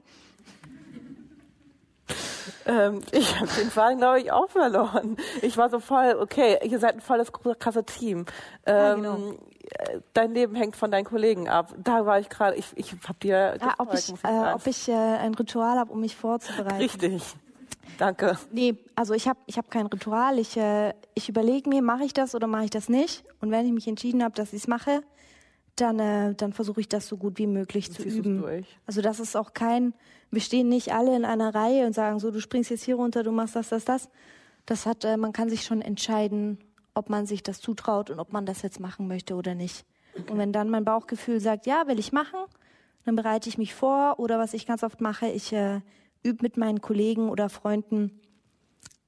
Ähm, 2.66 3.02
ich 3.12 3.40
habe 3.40 3.50
den 3.60 3.70
Faden, 3.70 3.98
glaube 3.98 4.22
ich, 4.22 4.32
auch 4.32 4.50
verloren. 4.50 5.18
Ich 5.42 5.58
war 5.58 5.70
so 5.70 5.80
voll, 5.80 6.18
okay, 6.20 6.58
ihr 6.64 6.80
seid 6.80 6.96
ein 6.96 7.02
volles, 7.02 7.32
krasse 7.32 7.84
Team. 7.84 8.26
Ähm, 8.66 8.76
ja, 8.76 8.96
genau. 8.96 9.18
Äh, 9.72 10.00
dein 10.14 10.34
Leben 10.34 10.56
hängt 10.56 10.76
von 10.76 10.92
deinen 10.92 11.06
Kollegen 11.06 11.48
ab. 11.48 11.74
Da 11.78 12.06
war 12.06 12.20
ich 12.20 12.30
gerade, 12.30 12.56
ich, 12.56 12.68
ich 12.76 12.94
habe 13.08 13.20
dir... 13.22 13.58
Ah, 13.62 13.76
ob 13.78 13.94
ich, 13.94 14.10
äh, 14.24 14.54
ob 14.54 14.68
ich 14.68 14.88
äh, 14.90 14.94
ein 14.94 15.34
Ritual 15.34 15.78
habe, 15.78 15.92
um 15.92 16.02
mich 16.02 16.16
vorzubereiten. 16.16 16.78
Richtig. 16.78 17.24
Danke. 17.98 18.38
Nee, 18.52 18.76
also 18.96 19.14
ich 19.14 19.28
habe 19.28 19.40
ich 19.46 19.58
hab 19.58 19.70
kein 19.70 19.86
Ritual. 19.86 20.40
Ich, 20.40 20.58
äh, 20.58 20.94
ich 21.14 21.30
überlege 21.30 21.70
mir, 21.70 21.82
mache 21.82 22.04
ich 22.04 22.14
das 22.14 22.34
oder 22.34 22.48
mache 22.48 22.66
ich 22.66 22.70
das 22.72 22.90
nicht? 22.90 23.24
Und 23.42 23.52
wenn 23.52 23.66
ich 23.66 23.72
mich 23.72 23.88
entschieden 23.88 24.24
habe, 24.24 24.34
dass 24.34 24.54
ich 24.54 24.62
es 24.62 24.68
mache, 24.68 25.02
dann, 25.76 26.00
äh, 26.00 26.36
dann 26.36 26.54
versuche 26.54 26.82
ich 26.82 26.90
das 26.90 27.08
so 27.08 27.18
gut 27.18 27.38
wie 27.38 27.48
möglich 27.48 27.90
und 27.90 27.96
zu 27.96 28.04
üben. 28.04 28.44
Also 28.86 29.02
das 29.02 29.20
ist 29.20 29.36
auch 29.36 29.54
kein, 29.54 29.94
wir 30.30 30.42
stehen 30.42 30.70
nicht 30.70 30.94
alle 30.94 31.16
in 31.16 31.26
einer 31.26 31.54
Reihe 31.54 31.86
und 31.86 31.94
sagen 31.94 32.20
so, 32.20 32.32
du 32.32 32.40
springst 32.40 32.70
jetzt 32.70 32.84
hier 32.84 32.96
runter, 32.96 33.24
du 33.24 33.32
machst 33.32 33.56
das, 33.56 33.70
das, 33.70 33.86
das. 33.86 34.10
Das 34.66 34.86
hat, 34.86 35.04
äh, 35.06 35.18
man 35.18 35.34
kann 35.34 35.50
sich 35.50 35.64
schon 35.64 35.82
entscheiden, 35.82 36.60
ob 36.94 37.10
man 37.10 37.26
sich 37.26 37.42
das 37.42 37.60
zutraut 37.60 38.10
und 38.10 38.20
ob 38.20 38.32
man 38.32 38.46
das 38.46 38.62
jetzt 38.62 38.80
machen 38.80 39.08
möchte 39.08 39.36
oder 39.36 39.56
nicht. 39.56 39.86
Okay. 40.14 40.32
Und 40.32 40.38
wenn 40.38 40.54
dann 40.54 40.70
mein 40.70 40.86
Bauchgefühl 40.86 41.40
sagt, 41.40 41.66
ja, 41.66 41.88
will 41.88 42.00
ich 42.00 42.12
machen, 42.12 42.40
dann 43.06 43.16
bereite 43.16 43.50
ich 43.50 43.58
mich 43.58 43.74
vor 43.74 44.20
oder 44.20 44.38
was 44.38 44.54
ich 44.54 44.68
ganz 44.68 44.84
oft 44.84 45.02
mache, 45.02 45.28
ich 45.28 45.54
äh, 45.54 45.82
übe 46.24 46.44
mit 46.44 46.58
meinen 46.58 46.82
Kollegen 46.82 47.30
oder 47.30 47.50
Freunden 47.50 48.20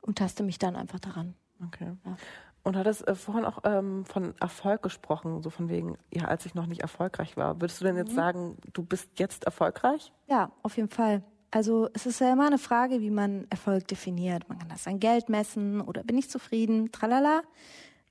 und 0.01 0.17
taste 0.17 0.43
mich 0.43 0.57
dann 0.57 0.75
einfach 0.75 0.99
daran. 0.99 1.35
Okay. 1.67 1.91
Ja. 2.05 2.17
Und 2.63 2.77
hattest 2.77 3.05
äh, 3.07 3.15
vorhin 3.15 3.43
auch 3.43 3.59
ähm, 3.65 4.05
von 4.05 4.33
Erfolg 4.39 4.81
gesprochen, 4.81 5.41
so 5.43 5.49
von 5.49 5.69
wegen, 5.69 5.97
ja, 6.13 6.25
als 6.25 6.45
ich 6.45 6.55
noch 6.55 6.65
nicht 6.65 6.81
erfolgreich 6.81 7.35
war. 7.35 7.59
Würdest 7.59 7.81
du 7.81 7.85
denn 7.85 7.97
jetzt 7.97 8.11
mhm. 8.11 8.15
sagen, 8.15 8.57
du 8.71 8.83
bist 8.83 9.19
jetzt 9.19 9.43
erfolgreich? 9.43 10.13
Ja, 10.27 10.51
auf 10.61 10.77
jeden 10.77 10.89
Fall. 10.89 11.23
Also 11.51 11.89
es 11.93 12.05
ist 12.05 12.19
ja 12.19 12.31
immer 12.31 12.47
eine 12.47 12.57
Frage, 12.57 13.01
wie 13.01 13.11
man 13.11 13.45
Erfolg 13.49 13.87
definiert. 13.87 14.47
Man 14.49 14.57
kann 14.57 14.69
das 14.69 14.87
an 14.87 14.99
Geld 14.99 15.29
messen 15.29 15.81
oder 15.81 16.03
bin 16.03 16.17
ich 16.17 16.29
zufrieden, 16.29 16.91
tralala. 16.91 17.43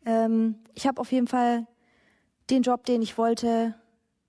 Ähm, 0.04 0.56
ich 0.74 0.86
habe 0.86 1.00
auf 1.00 1.10
jeden 1.10 1.26
Fall 1.26 1.66
den 2.50 2.62
Job, 2.62 2.84
den 2.84 3.02
ich 3.02 3.18
wollte, 3.18 3.74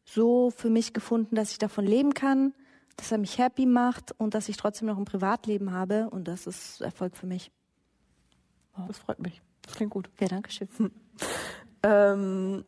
so 0.05 0.49
für 0.49 0.69
mich 0.69 0.93
gefunden, 0.93 1.35
dass 1.35 1.51
ich 1.51 1.59
davon 1.59 1.85
leben 1.85 2.13
kann, 2.13 2.53
dass 2.97 3.11
er 3.11 3.17
mich 3.17 3.37
happy 3.37 3.65
macht 3.65 4.13
und 4.17 4.33
dass 4.33 4.49
ich 4.49 4.57
trotzdem 4.57 4.87
noch 4.87 4.97
ein 4.97 5.05
Privatleben 5.05 5.73
habe 5.73 6.09
und 6.09 6.27
das 6.27 6.47
ist 6.47 6.81
Erfolg 6.81 7.15
für 7.15 7.27
mich. 7.27 7.51
Wow. 8.75 8.87
Das 8.87 8.97
freut 8.97 9.19
mich. 9.19 9.41
Das 9.63 9.75
klingt 9.75 9.91
gut. 9.91 10.09
Ja, 10.19 10.27
danke 10.27 10.51
schön. 10.51 10.69
ähm, 11.83 12.65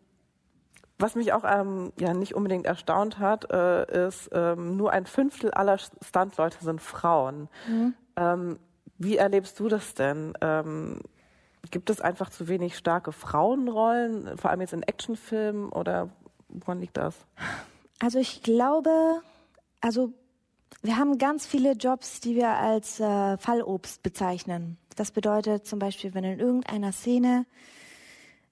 was 0.97 1.15
mich 1.15 1.33
auch 1.33 1.43
ähm, 1.45 1.91
ja 1.99 2.13
nicht 2.13 2.35
unbedingt 2.35 2.65
erstaunt 2.65 3.19
hat, 3.19 3.51
äh, 3.51 4.07
ist, 4.07 4.29
ähm, 4.31 4.77
nur 4.77 4.91
ein 4.91 5.05
Fünftel 5.05 5.51
aller 5.51 5.77
Stuntleute 5.77 6.57
sind 6.63 6.81
Frauen. 6.81 7.49
Mhm. 7.67 7.93
Ähm, 8.15 8.59
wie 8.97 9.17
erlebst 9.17 9.59
du 9.59 9.67
das 9.67 9.93
denn? 9.93 10.33
Ähm, 10.41 11.01
gibt 11.71 11.89
es 11.89 11.99
einfach 11.99 12.29
zu 12.29 12.47
wenig 12.47 12.77
starke 12.77 13.11
Frauenrollen, 13.11 14.37
vor 14.37 14.51
allem 14.51 14.61
jetzt 14.61 14.73
in 14.73 14.83
Actionfilmen 14.83 15.69
oder 15.69 16.09
woran 16.47 16.79
liegt 16.79 16.95
das? 16.95 17.15
Also 17.99 18.19
ich 18.19 18.43
glaube, 18.43 19.21
also 19.81 20.13
wir 20.81 20.97
haben 20.97 21.17
ganz 21.17 21.45
viele 21.45 21.73
Jobs, 21.73 22.21
die 22.21 22.35
wir 22.35 22.49
als 22.49 22.99
äh, 22.99 23.37
Fallobst 23.37 24.03
bezeichnen. 24.03 24.77
Das 24.95 25.11
bedeutet 25.11 25.67
zum 25.67 25.79
Beispiel, 25.79 26.13
wenn 26.13 26.23
in 26.23 26.39
irgendeiner 26.39 26.91
Szene 26.91 27.45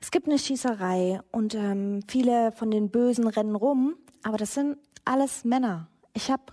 es 0.03 0.11
gibt 0.11 0.27
eine 0.27 0.37
Schießerei 0.37 1.21
und 1.31 1.55
ähm, 1.55 2.01
viele 2.09 2.51
von 2.51 2.69
den 2.69 2.89
Bösen 2.89 3.25
rennen 3.25 3.55
rum, 3.55 3.95
aber 4.21 4.35
das 4.35 4.53
sind 4.53 4.77
alles 5.05 5.45
Männer. 5.45 5.87
Ich 6.13 6.29
habe 6.29 6.43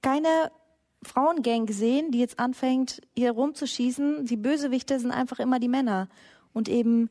keine 0.00 0.50
Frauengang 1.02 1.66
gesehen, 1.66 2.12
die 2.12 2.18
jetzt 2.18 2.38
anfängt, 2.38 3.02
hier 3.14 3.32
rumzuschießen. 3.32 4.24
Die 4.24 4.38
Bösewichte 4.38 4.98
sind 4.98 5.10
einfach 5.10 5.38
immer 5.38 5.60
die 5.60 5.68
Männer. 5.68 6.08
Und 6.54 6.70
eben 6.70 7.10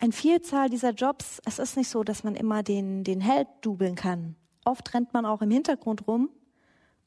ein 0.00 0.10
Vielzahl 0.10 0.70
dieser 0.70 0.92
Jobs, 0.92 1.38
es 1.44 1.58
ist 1.58 1.76
nicht 1.76 1.90
so, 1.90 2.02
dass 2.02 2.24
man 2.24 2.34
immer 2.34 2.62
den, 2.62 3.04
den 3.04 3.20
Held 3.20 3.48
dubeln 3.60 3.96
kann. 3.96 4.36
Oft 4.64 4.94
rennt 4.94 5.12
man 5.12 5.26
auch 5.26 5.42
im 5.42 5.50
Hintergrund 5.50 6.06
rum 6.06 6.30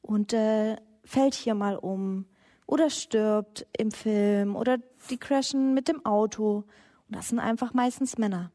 und 0.02 0.32
äh, 0.32 0.76
fällt 1.02 1.34
hier 1.34 1.54
mal 1.54 1.74
um 1.74 2.26
oder 2.68 2.90
stirbt 2.90 3.66
im 3.76 3.90
Film 3.90 4.54
oder 4.54 4.78
die 5.10 5.18
crashen 5.18 5.74
mit 5.74 5.88
dem 5.88 6.04
Auto. 6.04 6.64
Und 7.08 7.16
das 7.16 7.30
sind 7.30 7.40
einfach 7.40 7.74
meistens 7.74 8.18
Männer. 8.18 8.52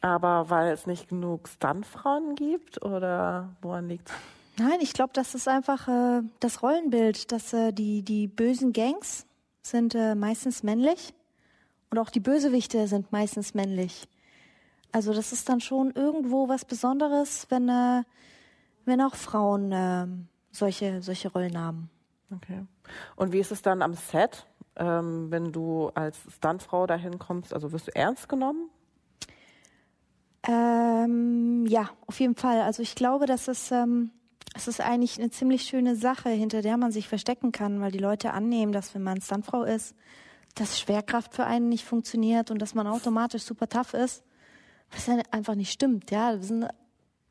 Aber 0.00 0.48
weil 0.48 0.72
es 0.72 0.86
nicht 0.86 1.08
genug 1.08 1.48
Stuntfrauen 1.48 2.34
gibt 2.34 2.82
oder 2.82 3.54
woran 3.60 3.88
liegt 3.88 4.10
Nein, 4.58 4.80
ich 4.80 4.92
glaube, 4.92 5.12
das 5.12 5.36
ist 5.36 5.46
einfach 5.46 5.86
äh, 5.86 6.22
das 6.40 6.64
Rollenbild, 6.64 7.30
dass 7.30 7.52
äh, 7.52 7.72
die, 7.72 8.02
die 8.02 8.26
bösen 8.26 8.72
Gangs 8.72 9.24
sind 9.62 9.94
äh, 9.94 10.16
meistens 10.16 10.64
männlich 10.64 11.14
und 11.90 11.98
auch 11.98 12.10
die 12.10 12.18
Bösewichte 12.18 12.88
sind 12.88 13.12
meistens 13.12 13.54
männlich. 13.54 14.08
Also 14.90 15.12
das 15.12 15.32
ist 15.32 15.48
dann 15.48 15.60
schon 15.60 15.92
irgendwo 15.92 16.48
was 16.48 16.64
Besonderes, 16.64 17.46
wenn, 17.50 17.68
äh, 17.68 18.02
wenn 18.84 19.00
auch 19.00 19.14
Frauen 19.14 19.70
ähm, 19.72 20.28
solche, 20.58 21.02
solche 21.02 21.30
Rollen 21.30 21.58
haben. 21.58 21.90
Okay. 22.34 22.66
Und 23.16 23.32
wie 23.32 23.38
ist 23.38 23.52
es 23.52 23.62
dann 23.62 23.82
am 23.82 23.94
Set, 23.94 24.46
ähm, 24.76 25.30
wenn 25.30 25.52
du 25.52 25.88
als 25.94 26.18
Stuntfrau 26.28 26.86
dahin 26.86 27.18
kommst? 27.18 27.54
Also 27.54 27.72
wirst 27.72 27.88
du 27.88 27.96
ernst 27.96 28.28
genommen? 28.28 28.68
Ähm, 30.46 31.66
ja, 31.66 31.90
auf 32.06 32.20
jeden 32.20 32.36
Fall. 32.36 32.60
Also 32.60 32.82
ich 32.82 32.94
glaube, 32.94 33.26
dass 33.26 33.48
es, 33.48 33.70
ähm, 33.70 34.10
es 34.54 34.68
ist 34.68 34.80
eigentlich 34.80 35.18
eine 35.18 35.30
ziemlich 35.30 35.62
schöne 35.62 35.96
Sache, 35.96 36.30
hinter 36.30 36.62
der 36.62 36.76
man 36.76 36.92
sich 36.92 37.08
verstecken 37.08 37.52
kann, 37.52 37.80
weil 37.80 37.90
die 37.90 37.98
Leute 37.98 38.32
annehmen, 38.32 38.72
dass 38.72 38.94
wenn 38.94 39.02
man 39.02 39.20
Stuntfrau 39.20 39.64
ist, 39.64 39.94
dass 40.54 40.78
Schwerkraft 40.78 41.34
für 41.34 41.44
einen 41.44 41.68
nicht 41.68 41.84
funktioniert 41.84 42.50
und 42.50 42.60
dass 42.60 42.74
man 42.74 42.86
automatisch 42.86 43.42
super 43.42 43.68
tough 43.68 43.94
ist, 43.94 44.24
was 44.90 45.06
ja 45.06 45.18
einfach 45.30 45.54
nicht 45.54 45.72
stimmt. 45.72 46.10
Ja, 46.10 46.32
wir 46.32 46.42
sind 46.42 46.66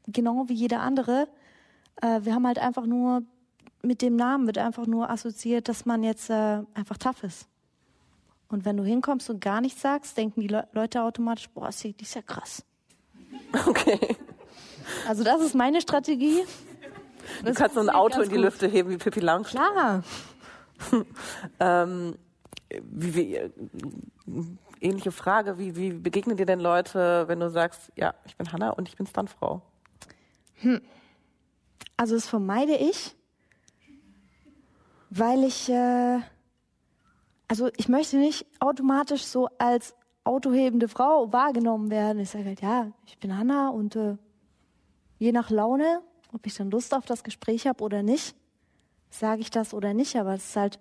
genau 0.07 0.47
wie 0.47 0.53
jeder 0.53 0.81
andere. 0.81 1.27
Äh, 2.01 2.21
wir 2.23 2.33
haben 2.33 2.45
halt 2.45 2.59
einfach 2.59 2.85
nur 2.85 3.23
mit 3.81 4.01
dem 4.01 4.15
Namen 4.15 4.45
wird 4.47 4.57
einfach 4.57 4.85
nur 4.85 5.09
assoziiert, 5.09 5.69
dass 5.69 5.85
man 5.85 6.03
jetzt 6.03 6.29
äh, 6.29 6.61
einfach 6.73 6.97
tough 6.97 7.23
ist. 7.23 7.47
Und 8.49 8.65
wenn 8.65 8.77
du 8.77 8.83
hinkommst 8.83 9.29
und 9.29 9.41
gar 9.41 9.61
nichts 9.61 9.81
sagst, 9.81 10.17
denken 10.17 10.41
die 10.41 10.47
Le 10.47 10.67
Leute 10.71 11.03
automatisch, 11.03 11.49
boah, 11.49 11.69
die 11.83 11.95
ist 11.99 12.15
ja 12.15 12.21
krass. 12.21 12.63
Okay. 13.65 14.15
Also 15.07 15.23
das 15.23 15.41
ist 15.41 15.53
meine 15.53 15.81
Strategie. 15.81 16.43
Das 17.43 17.55
du 17.55 17.61
kannst 17.61 17.75
so 17.75 17.81
ein 17.81 17.89
Auto 17.89 18.21
in 18.21 18.29
die 18.29 18.35
gut. 18.35 18.45
Lüfte 18.45 18.67
heben 18.67 18.89
wie 18.89 18.97
Pippi 18.97 19.19
Langstrumpf. 19.19 19.69
Klar. 19.69 20.03
ähm, 21.59 22.15
wie, 22.69 23.15
wie, 23.15 23.39
ähnliche 24.79 25.11
Frage, 25.11 25.57
wie, 25.57 25.75
wie 25.75 25.91
begegnen 25.91 26.37
dir 26.37 26.45
denn 26.45 26.59
Leute, 26.59 27.27
wenn 27.27 27.39
du 27.39 27.49
sagst, 27.49 27.91
ja, 27.95 28.13
ich 28.25 28.37
bin 28.37 28.51
Hanna 28.51 28.69
und 28.69 28.87
ich 28.87 28.95
bin 28.95 29.07
Stuntfrau? 29.07 29.61
Hm. 30.55 30.81
Also 31.97 32.13
das 32.15 32.27
vermeide 32.27 32.75
ich, 32.75 33.15
weil 35.09 35.43
ich, 35.43 35.67
äh, 35.69 36.19
also 37.47 37.69
ich 37.75 37.89
möchte 37.89 38.17
nicht 38.17 38.45
automatisch 38.59 39.23
so 39.23 39.49
als 39.57 39.95
autohebende 40.23 40.87
Frau 40.87 41.33
wahrgenommen 41.33 41.89
werden. 41.89 42.19
Ich 42.19 42.29
sage 42.29 42.45
halt, 42.45 42.61
ja, 42.61 42.91
ich 43.07 43.17
bin 43.17 43.35
Hanna 43.35 43.69
und 43.69 43.95
äh, 43.95 44.17
je 45.17 45.31
nach 45.31 45.49
Laune, 45.49 46.01
ob 46.33 46.45
ich 46.45 46.53
dann 46.53 46.69
Lust 46.69 46.93
auf 46.93 47.05
das 47.05 47.23
Gespräch 47.23 47.65
habe 47.65 47.83
oder 47.83 48.03
nicht, 48.03 48.35
sage 49.09 49.41
ich 49.41 49.49
das 49.49 49.73
oder 49.73 49.93
nicht, 49.93 50.15
aber 50.17 50.35
es 50.35 50.49
ist 50.49 50.55
halt, 50.55 50.79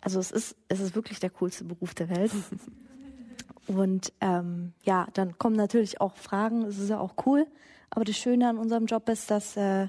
also 0.00 0.18
es 0.18 0.32
ist, 0.32 0.56
es 0.68 0.80
ist 0.80 0.94
wirklich 0.96 1.20
der 1.20 1.30
coolste 1.30 1.64
Beruf 1.64 1.94
der 1.94 2.08
Welt. 2.08 2.32
Und 3.68 4.12
ähm, 4.20 4.72
ja, 4.82 5.06
dann 5.12 5.38
kommen 5.38 5.54
natürlich 5.54 6.00
auch 6.00 6.16
Fragen, 6.16 6.62
es 6.62 6.78
ist 6.78 6.90
ja 6.90 6.98
auch 6.98 7.14
cool. 7.26 7.46
Aber 7.94 8.04
das 8.06 8.16
Schöne 8.16 8.48
an 8.48 8.56
unserem 8.56 8.86
Job 8.86 9.08
ist, 9.10 9.30
dass 9.30 9.56
äh, 9.56 9.88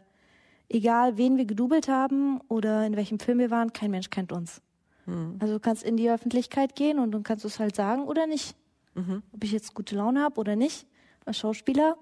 egal 0.68 1.18
wen 1.18 1.38
wir 1.38 1.46
gedoubelt 1.46 1.88
haben 1.88 2.42
oder 2.50 2.86
in 2.86 2.98
welchem 2.98 3.18
Film 3.18 3.40
wir 3.40 3.50
waren, 3.50 3.72
kein 3.72 3.92
Mensch 3.92 4.10
kennt 4.10 4.34
uns. 4.34 4.62
Mhm. 5.06 5.38
Also 5.40 5.54
du 5.54 5.60
kannst 5.62 5.84
in 5.84 5.96
die 5.96 6.12
Öffentlichkeit 6.12 6.76
gehen 6.76 7.00
und 7.00 7.12
dann 7.12 7.24
kannst 7.24 7.46
du 7.46 7.48
es 7.48 7.60
halt 7.60 7.76
sagen 7.76 8.04
oder 8.04 8.28
nicht. 8.28 8.58
Mhm. 8.96 9.24
Ob 9.32 9.44
ich 9.44 9.54
jetzt 9.54 9.74
gute 9.74 9.96
Laune 9.96 10.22
habe 10.22 10.38
oder 10.40 10.58
nicht, 10.58 10.86
als 11.26 11.38
Schauspieler. 11.38 11.96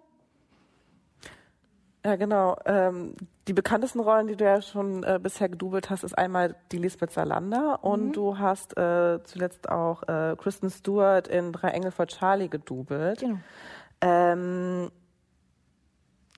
Ja, 2.03 2.15
genau. 2.15 2.57
Ähm, 2.65 3.13
die 3.47 3.53
bekanntesten 3.53 3.99
Rollen, 3.99 4.25
die 4.25 4.35
du 4.35 4.43
ja 4.43 4.59
schon 4.63 5.03
äh, 5.03 5.19
bisher 5.21 5.49
gedoubelt 5.49 5.91
hast, 5.91 6.03
ist 6.03 6.17
einmal 6.17 6.55
die 6.71 6.79
Lisbeth 6.79 7.11
Salander 7.11 7.83
und 7.83 8.07
mhm. 8.07 8.13
du 8.13 8.39
hast 8.39 8.75
äh, 8.75 9.19
zuletzt 9.23 9.69
auch 9.69 10.01
äh, 10.07 10.35
Kristen 10.35 10.71
Stewart 10.71 11.27
in 11.27 11.53
Drei 11.53 11.69
Engel 11.69 11.91
vor 11.91 12.07
Charlie 12.07 12.49
gedoubelt. 12.49 13.19
Genau. 13.19 13.37
Ähm, 14.01 14.89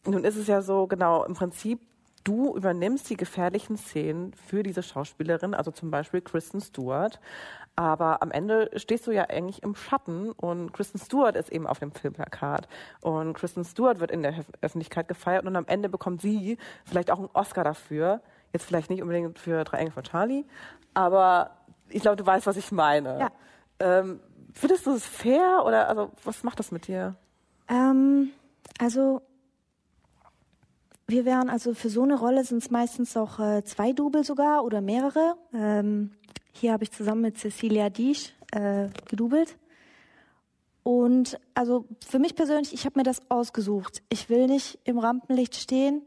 nun 0.05 0.23
ist 0.23 0.35
es 0.35 0.47
ja 0.47 0.61
so, 0.61 0.87
genau, 0.87 1.23
im 1.23 1.33
Prinzip 1.33 1.79
du 2.23 2.55
übernimmst 2.55 3.09
die 3.09 3.17
gefährlichen 3.17 3.77
Szenen 3.77 4.33
für 4.33 4.63
diese 4.63 4.83
Schauspielerin, 4.83 5.53
also 5.53 5.71
zum 5.71 5.91
Beispiel 5.91 6.21
Kristen 6.21 6.61
Stewart. 6.61 7.19
Aber 7.75 8.21
am 8.21 8.31
Ende 8.31 8.69
stehst 8.75 9.07
du 9.07 9.11
ja 9.11 9.23
eigentlich 9.23 9.63
im 9.63 9.75
Schatten 9.75 10.31
und 10.31 10.73
Kristen 10.73 10.99
Stewart 10.99 11.35
ist 11.35 11.51
eben 11.51 11.65
auf 11.65 11.79
dem 11.79 11.91
Filmplakat. 11.91 12.67
Und 13.01 13.33
Kristen 13.33 13.65
Stewart 13.65 13.99
wird 13.99 14.11
in 14.11 14.21
der 14.21 14.35
Öffentlichkeit 14.61 15.07
gefeiert 15.07 15.45
und 15.45 15.55
am 15.55 15.65
Ende 15.65 15.89
bekommt 15.89 16.21
sie 16.21 16.57
vielleicht 16.85 17.09
auch 17.09 17.17
einen 17.17 17.29
Oscar 17.33 17.63
dafür. 17.63 18.21
Jetzt 18.53 18.65
vielleicht 18.65 18.91
nicht 18.91 19.01
unbedingt 19.01 19.39
für 19.39 19.63
Drei 19.63 19.79
Engel 19.79 19.93
von 19.93 20.03
Charlie, 20.03 20.45
aber 20.93 21.57
ich 21.89 22.01
glaube, 22.01 22.17
du 22.17 22.25
weißt, 22.25 22.45
was 22.45 22.57
ich 22.57 22.71
meine. 22.71 23.19
Ja. 23.19 23.31
Ähm, 23.79 24.19
findest 24.53 24.85
du 24.85 24.91
es 24.91 25.05
fair 25.05 25.63
oder 25.65 25.89
also 25.89 26.11
was 26.23 26.43
macht 26.43 26.59
das 26.59 26.71
mit 26.71 26.87
dir? 26.87 27.15
Ähm, 27.67 28.29
also 28.79 29.23
wir 31.13 31.26
wären 31.26 31.47
also 31.47 31.76
für 31.76 31.89
so 31.89 32.02
eine 32.02 32.17
Rolle 32.17 32.43
sind 32.43 32.63
es 32.63 32.71
meistens 32.71 33.15
auch 33.15 33.39
äh, 33.39 33.63
zwei 33.63 33.93
Double 33.93 34.23
sogar 34.23 34.65
oder 34.65 34.82
mehrere. 34.82 35.36
Ähm, 35.54 36.10
hier 36.52 36.73
habe 36.73 36.84
ich 36.84 36.91
zusammen 36.91 37.21
mit 37.21 37.38
Cecilia 37.38 37.91
Diesch 37.91 38.34
äh, 38.52 38.89
gedoubelt. 39.08 39.56
Und 40.82 41.39
also 41.54 41.86
für 42.04 42.17
mich 42.17 42.36
persönlich, 42.36 42.73
ich 42.73 42.86
habe 42.86 42.99
mir 42.99 43.04
das 43.04 43.21
ausgesucht. 43.30 44.02
Ich 44.10 44.28
will 44.30 44.47
nicht 44.47 44.80
im 44.86 44.97
Rampenlicht 44.97 45.56
stehen. 45.56 46.02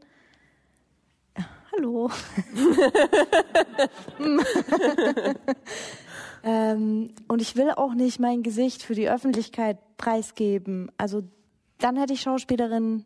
hallo. 1.71 2.11
ähm, 6.43 7.11
und 7.29 7.41
ich 7.41 7.55
will 7.55 7.71
auch 7.71 7.93
nicht 7.93 8.19
mein 8.19 8.43
Gesicht 8.43 8.83
für 8.83 8.93
die 8.93 9.09
Öffentlichkeit 9.09 9.77
preisgeben. 9.95 10.91
Also 10.97 11.23
dann 11.77 11.95
hätte 11.95 12.11
ich 12.11 12.21
Schauspielerin 12.21 13.05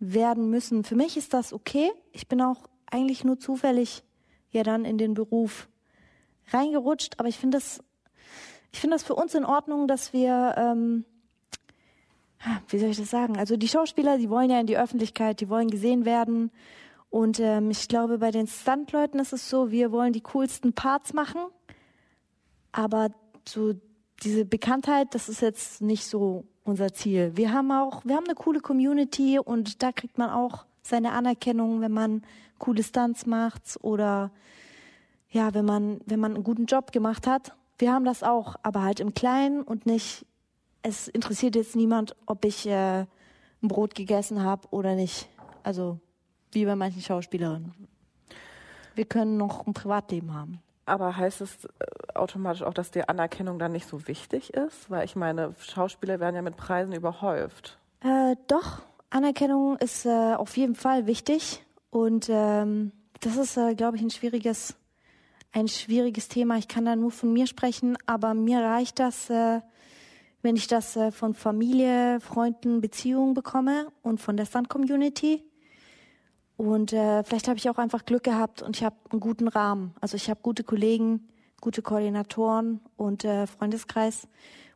werden 0.00 0.50
müssen. 0.50 0.82
Für 0.82 0.96
mich 0.96 1.16
ist 1.16 1.34
das 1.34 1.52
okay. 1.52 1.90
Ich 2.12 2.26
bin 2.26 2.40
auch 2.40 2.68
eigentlich 2.90 3.22
nur 3.22 3.38
zufällig 3.38 4.02
ja 4.50 4.62
dann 4.62 4.84
in 4.84 4.98
den 4.98 5.14
Beruf 5.14 5.68
reingerutscht, 6.48 7.14
aber 7.18 7.28
ich 7.28 7.38
finde 7.38 7.58
das, 7.58 7.80
ich 8.72 8.80
finde 8.80 8.96
das 8.96 9.04
für 9.04 9.14
uns 9.14 9.34
in 9.34 9.44
Ordnung, 9.44 9.86
dass 9.86 10.12
wir, 10.12 10.54
ähm, 10.56 11.04
wie 12.68 12.78
soll 12.78 12.90
ich 12.90 12.96
das 12.96 13.10
sagen? 13.10 13.36
Also 13.36 13.56
die 13.56 13.68
Schauspieler, 13.68 14.18
die 14.18 14.30
wollen 14.30 14.50
ja 14.50 14.58
in 14.58 14.66
die 14.66 14.78
Öffentlichkeit, 14.78 15.40
die 15.40 15.48
wollen 15.48 15.68
gesehen 15.68 16.04
werden. 16.04 16.50
Und 17.10 17.38
ähm, 17.40 17.70
ich 17.70 17.86
glaube, 17.86 18.18
bei 18.18 18.30
den 18.30 18.46
Stuntleuten 18.46 19.20
ist 19.20 19.32
es 19.32 19.48
so, 19.48 19.70
wir 19.70 19.92
wollen 19.92 20.12
die 20.12 20.22
coolsten 20.22 20.72
Parts 20.72 21.12
machen, 21.12 21.40
aber 22.72 23.10
so 23.46 23.74
diese 24.22 24.44
Bekanntheit, 24.44 25.14
das 25.14 25.28
ist 25.28 25.42
jetzt 25.42 25.82
nicht 25.82 26.06
so 26.06 26.44
unser 26.70 26.92
Ziel. 26.92 27.32
Wir 27.36 27.52
haben 27.52 27.70
auch, 27.72 28.04
wir 28.04 28.16
haben 28.16 28.24
eine 28.24 28.34
coole 28.34 28.60
Community 28.60 29.38
und 29.38 29.82
da 29.82 29.92
kriegt 29.92 30.16
man 30.18 30.30
auch 30.30 30.64
seine 30.82 31.12
Anerkennung, 31.12 31.80
wenn 31.80 31.92
man 31.92 32.22
coole 32.58 32.82
Stunts 32.82 33.26
macht 33.26 33.78
oder 33.82 34.30
ja, 35.30 35.54
wenn 35.54 35.64
man, 35.64 36.00
wenn 36.06 36.20
man 36.20 36.34
einen 36.34 36.44
guten 36.44 36.66
Job 36.66 36.92
gemacht 36.92 37.26
hat. 37.26 37.54
Wir 37.78 37.92
haben 37.92 38.04
das 38.04 38.22
auch, 38.22 38.56
aber 38.62 38.82
halt 38.82 39.00
im 39.00 39.14
Kleinen 39.14 39.62
und 39.62 39.86
nicht, 39.86 40.26
es 40.82 41.08
interessiert 41.08 41.56
jetzt 41.56 41.76
niemand, 41.76 42.16
ob 42.26 42.44
ich 42.44 42.66
äh, 42.66 43.00
ein 43.00 43.68
Brot 43.68 43.94
gegessen 43.94 44.42
habe 44.42 44.68
oder 44.70 44.94
nicht. 44.94 45.28
Also 45.62 45.98
wie 46.52 46.64
bei 46.64 46.76
manchen 46.76 47.02
Schauspielerinnen. 47.02 47.74
Wir 48.94 49.04
können 49.04 49.36
noch 49.36 49.66
ein 49.66 49.72
Privatleben 49.72 50.34
haben. 50.34 50.60
Aber 50.86 51.16
heißt 51.16 51.40
es 51.40 51.64
äh, 51.64 51.68
automatisch 52.14 52.62
auch, 52.62 52.74
dass 52.74 52.90
die 52.90 53.08
Anerkennung 53.08 53.58
dann 53.58 53.72
nicht 53.72 53.86
so 53.86 54.06
wichtig 54.08 54.54
ist? 54.54 54.90
Weil 54.90 55.04
ich 55.04 55.16
meine, 55.16 55.54
Schauspieler 55.58 56.20
werden 56.20 56.36
ja 56.36 56.42
mit 56.42 56.56
Preisen 56.56 56.92
überhäuft. 56.92 57.78
Äh, 58.00 58.36
doch, 58.46 58.82
Anerkennung 59.10 59.76
ist 59.76 60.06
äh, 60.06 60.34
auf 60.34 60.56
jeden 60.56 60.74
Fall 60.74 61.06
wichtig. 61.06 61.64
Und 61.90 62.28
ähm, 62.30 62.92
das 63.20 63.36
ist, 63.36 63.56
äh, 63.56 63.74
glaube 63.74 63.96
ich, 63.96 64.02
ein 64.02 64.10
schwieriges, 64.10 64.76
ein 65.52 65.68
schwieriges 65.68 66.28
Thema. 66.28 66.56
Ich 66.56 66.68
kann 66.68 66.84
da 66.84 66.96
nur 66.96 67.10
von 67.10 67.32
mir 67.32 67.46
sprechen, 67.46 67.98
aber 68.06 68.34
mir 68.34 68.60
reicht 68.60 68.98
das, 68.98 69.28
äh, 69.28 69.60
wenn 70.42 70.56
ich 70.56 70.68
das 70.68 70.96
äh, 70.96 71.10
von 71.10 71.34
Familie, 71.34 72.20
Freunden, 72.20 72.80
Beziehungen 72.80 73.34
bekomme 73.34 73.88
und 74.02 74.20
von 74.20 74.36
der 74.36 74.46
Stunt-Community. 74.46 75.44
Und 76.60 76.92
äh, 76.92 77.24
vielleicht 77.24 77.48
habe 77.48 77.56
ich 77.56 77.70
auch 77.70 77.78
einfach 77.78 78.04
Glück 78.04 78.22
gehabt 78.22 78.60
und 78.60 78.76
ich 78.76 78.84
habe 78.84 78.94
einen 79.10 79.20
guten 79.20 79.48
Rahmen. 79.48 79.94
Also 80.02 80.16
ich 80.16 80.28
habe 80.28 80.40
gute 80.42 80.62
Kollegen, 80.62 81.26
gute 81.62 81.80
Koordinatoren 81.80 82.80
und 82.98 83.24
äh, 83.24 83.46
Freundeskreis, 83.46 84.28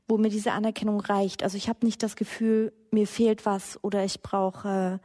wo 0.08 0.16
mir 0.16 0.30
diese 0.30 0.52
Anerkennung 0.52 0.98
reicht. 1.00 1.42
Also 1.42 1.58
ich 1.58 1.68
habe 1.68 1.84
nicht 1.84 2.02
das 2.02 2.16
Gefühl, 2.16 2.72
mir 2.90 3.06
fehlt 3.06 3.44
was 3.44 3.78
oder 3.84 4.02
ich 4.02 4.22
brauche 4.22 4.98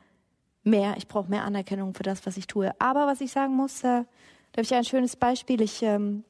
äh, 0.63 0.69
mehr. 0.69 0.95
Ich 0.95 1.09
brauche 1.09 1.29
mehr 1.29 1.43
Anerkennung 1.43 1.95
für 1.95 2.03
das, 2.03 2.25
was 2.25 2.37
ich 2.37 2.47
tue. 2.47 2.71
Aber 2.79 3.07
was 3.07 3.19
ich 3.19 3.33
sagen 3.33 3.57
muss, 3.57 3.79
äh, 3.79 4.05
da 4.53 4.59
habe 4.59 4.61
ich 4.61 4.73
ein 4.73 4.85
schönes 4.85 5.17
Beispiel. 5.17 5.59
Ich 5.59 5.83
ähm, 5.83 6.23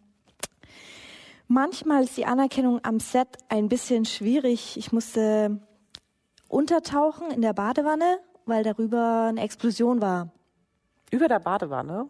manchmal 1.48 2.06
ist 2.06 2.18
die 2.18 2.26
Anerkennung 2.26 2.80
am 2.84 3.00
Set 3.00 3.38
ein 3.50 3.70
bisschen 3.70 4.04
schwierig. 4.04 4.78
Ich 4.78 4.92
musste 4.92 5.60
untertauchen 6.48 7.30
in 7.30 7.44
der 7.44 7.54
Badewanne, 7.54 8.18
weil 8.48 8.64
darüber 8.64 9.28
eine 9.30 9.42
Explosion 9.42 10.02
war. 10.02 10.32
Über 11.12 11.28
der 11.28 11.40
Badewanne? 11.40 12.08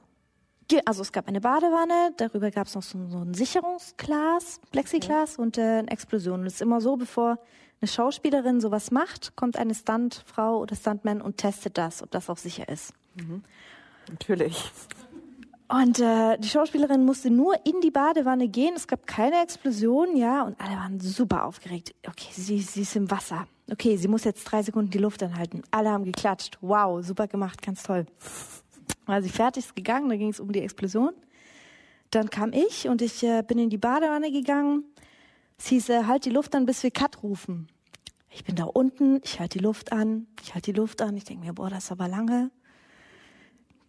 Also 0.85 1.01
es 1.01 1.12
gab 1.12 1.27
eine 1.27 1.41
Badewanne, 1.41 2.13
darüber 2.17 2.51
gab 2.51 2.67
es 2.67 2.75
noch 2.75 2.83
so, 2.83 2.99
so, 3.07 3.17
ein 3.17 3.33
Sicherungsglas, 3.33 4.62
Plexiglas 4.71 5.33
okay. 5.33 5.41
und 5.41 5.57
äh, 5.57 5.62
eine 5.62 5.89
Explosion. 5.89 6.41
Und 6.41 6.45
es 6.45 6.55
ist 6.55 6.62
immer 6.62 6.79
so, 6.79 6.95
bevor 6.95 7.39
eine 7.81 7.88
Schauspielerin 7.88 8.62
sowas 8.62 8.91
macht, 8.91 9.35
kommt 9.35 9.57
eine 9.57 9.73
Stuntfrau 9.73 10.59
oder 10.59 10.75
Stuntman 10.75 11.21
und 11.21 11.38
testet 11.38 11.77
das, 11.77 12.03
ob 12.03 12.12
das 12.12 12.29
auch 12.29 12.38
sicher 12.38 12.69
ist. 12.69 12.93
Mhm. 13.15 13.43
Natürlich. 14.12 14.71
Und 15.69 15.99
äh, 15.99 16.38
die 16.39 16.47
Schauspielerin 16.47 17.05
musste 17.05 17.29
nur 17.29 17.55
in 17.65 17.79
die 17.81 17.91
Badewanne 17.91 18.47
gehen. 18.47 18.73
Es 18.75 18.88
gab 18.88 19.05
keine 19.05 19.41
Explosion, 19.43 20.17
ja, 20.17 20.41
und 20.41 20.59
alle 20.59 20.75
waren 20.75 20.99
super 20.99 21.45
aufgeregt. 21.45 21.93
Okay, 22.07 22.29
sie, 22.31 22.59
sie 22.59 22.81
ist 22.81 22.95
im 22.95 23.09
Wasser. 23.09 23.47
Okay, 23.71 23.95
sie 23.95 24.07
muss 24.07 24.23
jetzt 24.23 24.43
drei 24.45 24.63
Sekunden 24.63 24.89
die 24.89 24.97
Luft 24.97 25.21
anhalten. 25.21 25.62
Alle 25.69 25.91
haben 25.91 26.05
geklatscht. 26.05 26.57
Wow, 26.62 27.05
super 27.05 27.27
gemacht, 27.27 27.62
ganz 27.62 27.83
toll. 27.83 28.07
War 29.09 29.23
sie 29.23 29.29
fertig 29.29 29.65
ist 29.65 29.75
gegangen, 29.75 30.07
da 30.07 30.15
ging 30.15 30.29
es 30.29 30.39
um 30.39 30.51
die 30.51 30.61
Explosion. 30.61 31.09
Dann 32.11 32.29
kam 32.29 32.53
ich 32.53 32.87
und 32.87 33.01
ich 33.01 33.23
äh, 33.23 33.41
bin 33.41 33.57
in 33.57 33.71
die 33.71 33.79
Badewanne 33.79 34.31
gegangen. 34.31 34.83
Es 35.57 35.65
hieß, 35.65 35.89
äh, 35.89 36.03
halt 36.03 36.25
die 36.25 36.29
Luft 36.29 36.53
an, 36.53 36.67
bis 36.67 36.83
wir 36.83 36.91
Cut 36.91 37.23
rufen. 37.23 37.67
Ich 38.29 38.43
bin 38.43 38.55
da 38.55 38.65
unten, 38.65 39.19
ich 39.23 39.39
halte 39.39 39.57
die 39.57 39.63
Luft 39.63 39.91
an, 39.91 40.27
ich 40.43 40.53
halte 40.53 40.73
die 40.73 40.79
Luft 40.79 41.01
an. 41.01 41.17
Ich 41.17 41.23
denke 41.23 41.43
mir, 41.43 41.53
boah, 41.53 41.71
das 41.71 41.85
ist 41.85 41.91
aber 41.91 42.07
lange. 42.07 42.51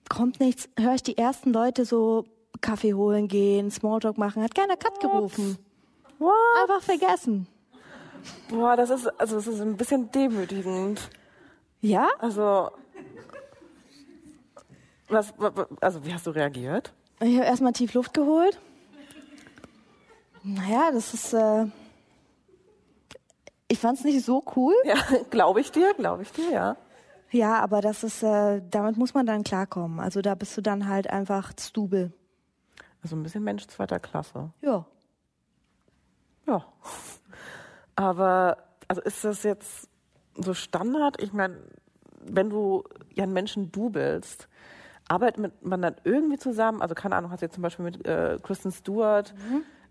Kommt 0.08 0.40
nichts. 0.40 0.70
Höre 0.78 0.94
ich 0.94 1.02
die 1.02 1.18
ersten 1.18 1.52
Leute 1.52 1.84
so 1.84 2.24
Kaffee 2.62 2.94
holen 2.94 3.28
gehen, 3.28 3.70
Smalltalk 3.70 4.16
machen. 4.16 4.42
Hat 4.42 4.54
keiner 4.54 4.78
Cut 4.78 5.00
gerufen. 5.00 5.58
What? 6.18 6.32
Einfach 6.62 6.82
vergessen. 6.82 7.46
Boah, 8.48 8.74
das 8.74 8.88
ist, 8.88 9.06
also 9.20 9.36
das 9.36 9.46
ist 9.46 9.60
ein 9.60 9.76
bisschen 9.76 10.10
demütigend. 10.10 11.10
Ja? 11.82 12.08
Also, 12.20 12.70
was, 15.10 15.32
wa- 15.38 15.54
wa- 15.54 15.68
also 15.80 16.04
wie 16.04 16.12
hast 16.14 16.26
du 16.26 16.30
reagiert? 16.30 16.92
Ich 17.20 17.36
habe 17.36 17.46
erstmal 17.46 17.72
tief 17.72 17.92
Luft 17.94 18.14
geholt. 18.14 18.58
Naja, 20.42 20.90
das 20.92 21.12
ist. 21.14 21.32
Äh 21.34 21.66
ich 23.68 23.78
fand 23.78 23.98
es 23.98 24.04
nicht 24.04 24.24
so 24.24 24.42
cool. 24.56 24.74
Ja, 24.84 24.96
glaube 25.30 25.60
ich 25.60 25.70
dir, 25.70 25.94
glaube 25.94 26.22
ich 26.22 26.32
dir, 26.32 26.50
ja. 26.50 26.76
Ja, 27.30 27.60
aber 27.60 27.80
das 27.80 28.02
ist, 28.02 28.24
äh, 28.24 28.60
damit 28.68 28.96
muss 28.96 29.14
man 29.14 29.24
dann 29.26 29.44
klarkommen. 29.44 30.00
Also 30.00 30.20
da 30.22 30.34
bist 30.34 30.56
du 30.56 30.60
dann 30.62 30.88
halt 30.88 31.08
einfach 31.08 31.52
Stubel. 31.60 32.12
Also 33.02 33.14
ein 33.14 33.22
bisschen 33.22 33.44
Mensch 33.44 33.66
zweiter 33.68 34.00
Klasse. 34.00 34.50
Ja. 34.62 34.84
Ja. 36.48 36.64
Aber, 37.94 38.56
also 38.88 39.00
ist 39.02 39.22
das 39.24 39.44
jetzt 39.44 39.88
so 40.34 40.54
Standard? 40.54 41.22
Ich 41.22 41.32
meine, 41.32 41.56
wenn 42.24 42.50
du 42.50 42.82
ja 43.14 43.22
einen 43.22 43.32
Menschen 43.32 43.70
dubelst, 43.70 44.48
arbeitet 45.10 45.52
man 45.64 45.82
dann 45.82 45.96
irgendwie 46.04 46.38
zusammen? 46.38 46.80
Also 46.82 46.94
keine 46.94 47.16
Ahnung, 47.16 47.30
hast 47.30 47.40
du 47.40 47.46
jetzt 47.46 47.54
zum 47.54 47.62
Beispiel 47.62 47.84
mit 47.84 48.06
äh, 48.06 48.38
Kristen 48.42 48.70
Stewart 48.72 49.34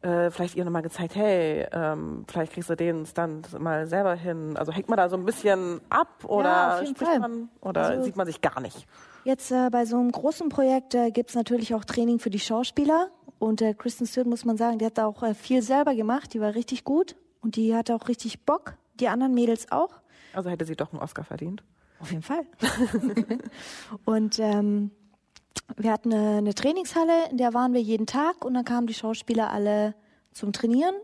äh, 0.01 0.31
vielleicht 0.31 0.55
ihr 0.55 0.63
nochmal 0.63 0.81
gezeigt, 0.81 1.15
hey, 1.15 1.67
ähm, 1.73 2.23
vielleicht 2.27 2.53
kriegst 2.53 2.69
du 2.69 2.75
den 2.75 3.05
Stunt 3.05 3.59
mal 3.59 3.85
selber 3.85 4.15
hin. 4.15 4.55
Also 4.55 4.71
hängt 4.71 4.87
man 4.87 4.95
da 4.97 5.09
so 5.09 5.17
ein 5.17 5.25
bisschen 5.25 5.81
ab 5.89 6.23
oder 6.25 6.79
jeden 6.81 6.95
spricht 6.95 7.11
Fall. 7.11 7.19
man 7.19 7.49
oder 7.61 7.81
Also- 7.81 8.03
sieht 8.05 8.15
man 8.15 8.25
sich 8.25 8.39
gar 8.41 8.61
nicht? 8.61 8.87
Jetzt 9.25 9.51
äh, 9.51 9.69
bei 9.69 9.85
so 9.85 9.97
einem 9.97 10.11
großen 10.13 10.47
Projekt 10.47 10.95
äh, 10.95 11.11
gibt's 11.11 11.35
natürlich 11.35 11.75
auch 11.75 11.83
Training 11.83 12.19
für 12.19 12.29
die 12.29 12.39
Schauspieler. 12.39 13.09
Und 13.37 13.61
äh, 13.61 13.73
Kristen 13.73 14.05
Stewart, 14.05 14.27
muss 14.27 14.45
man 14.45 14.55
sagen, 14.55 14.79
die 14.79 14.85
hat 14.85 14.97
da 14.97 15.05
auch 15.05 15.21
äh, 15.23 15.33
viel 15.33 15.61
selber 15.61 15.93
gemacht. 15.93 16.33
Die 16.33 16.39
war 16.39 16.55
richtig 16.55 16.85
gut. 16.85 17.17
Und 17.41 17.57
die 17.57 17.75
hatte 17.75 17.93
auch 17.95 18.07
richtig 18.07 18.45
Bock. 18.45 18.75
Die 18.95 19.09
anderen 19.09 19.33
Mädels 19.33 19.69
auch. 19.71 19.99
Also 20.33 20.49
hätte 20.49 20.63
sie 20.65 20.75
doch 20.77 20.93
einen 20.93 21.01
Oscar 21.01 21.25
verdient. 21.25 21.63
Auf 21.99 22.11
jeden 22.11 22.23
Fall. 22.23 22.45
und 24.05 24.39
ähm, 24.39 24.91
wir 25.77 25.91
hatten 25.91 26.13
eine, 26.13 26.37
eine 26.37 26.53
Trainingshalle, 26.53 27.29
in 27.31 27.37
der 27.37 27.53
waren 27.53 27.73
wir 27.73 27.81
jeden 27.81 28.05
Tag 28.05 28.43
und 28.43 28.53
dann 28.53 28.65
kamen 28.65 28.87
die 28.87 28.93
Schauspieler 28.93 29.51
alle 29.51 29.95
zum 30.31 30.53
Trainieren 30.53 30.95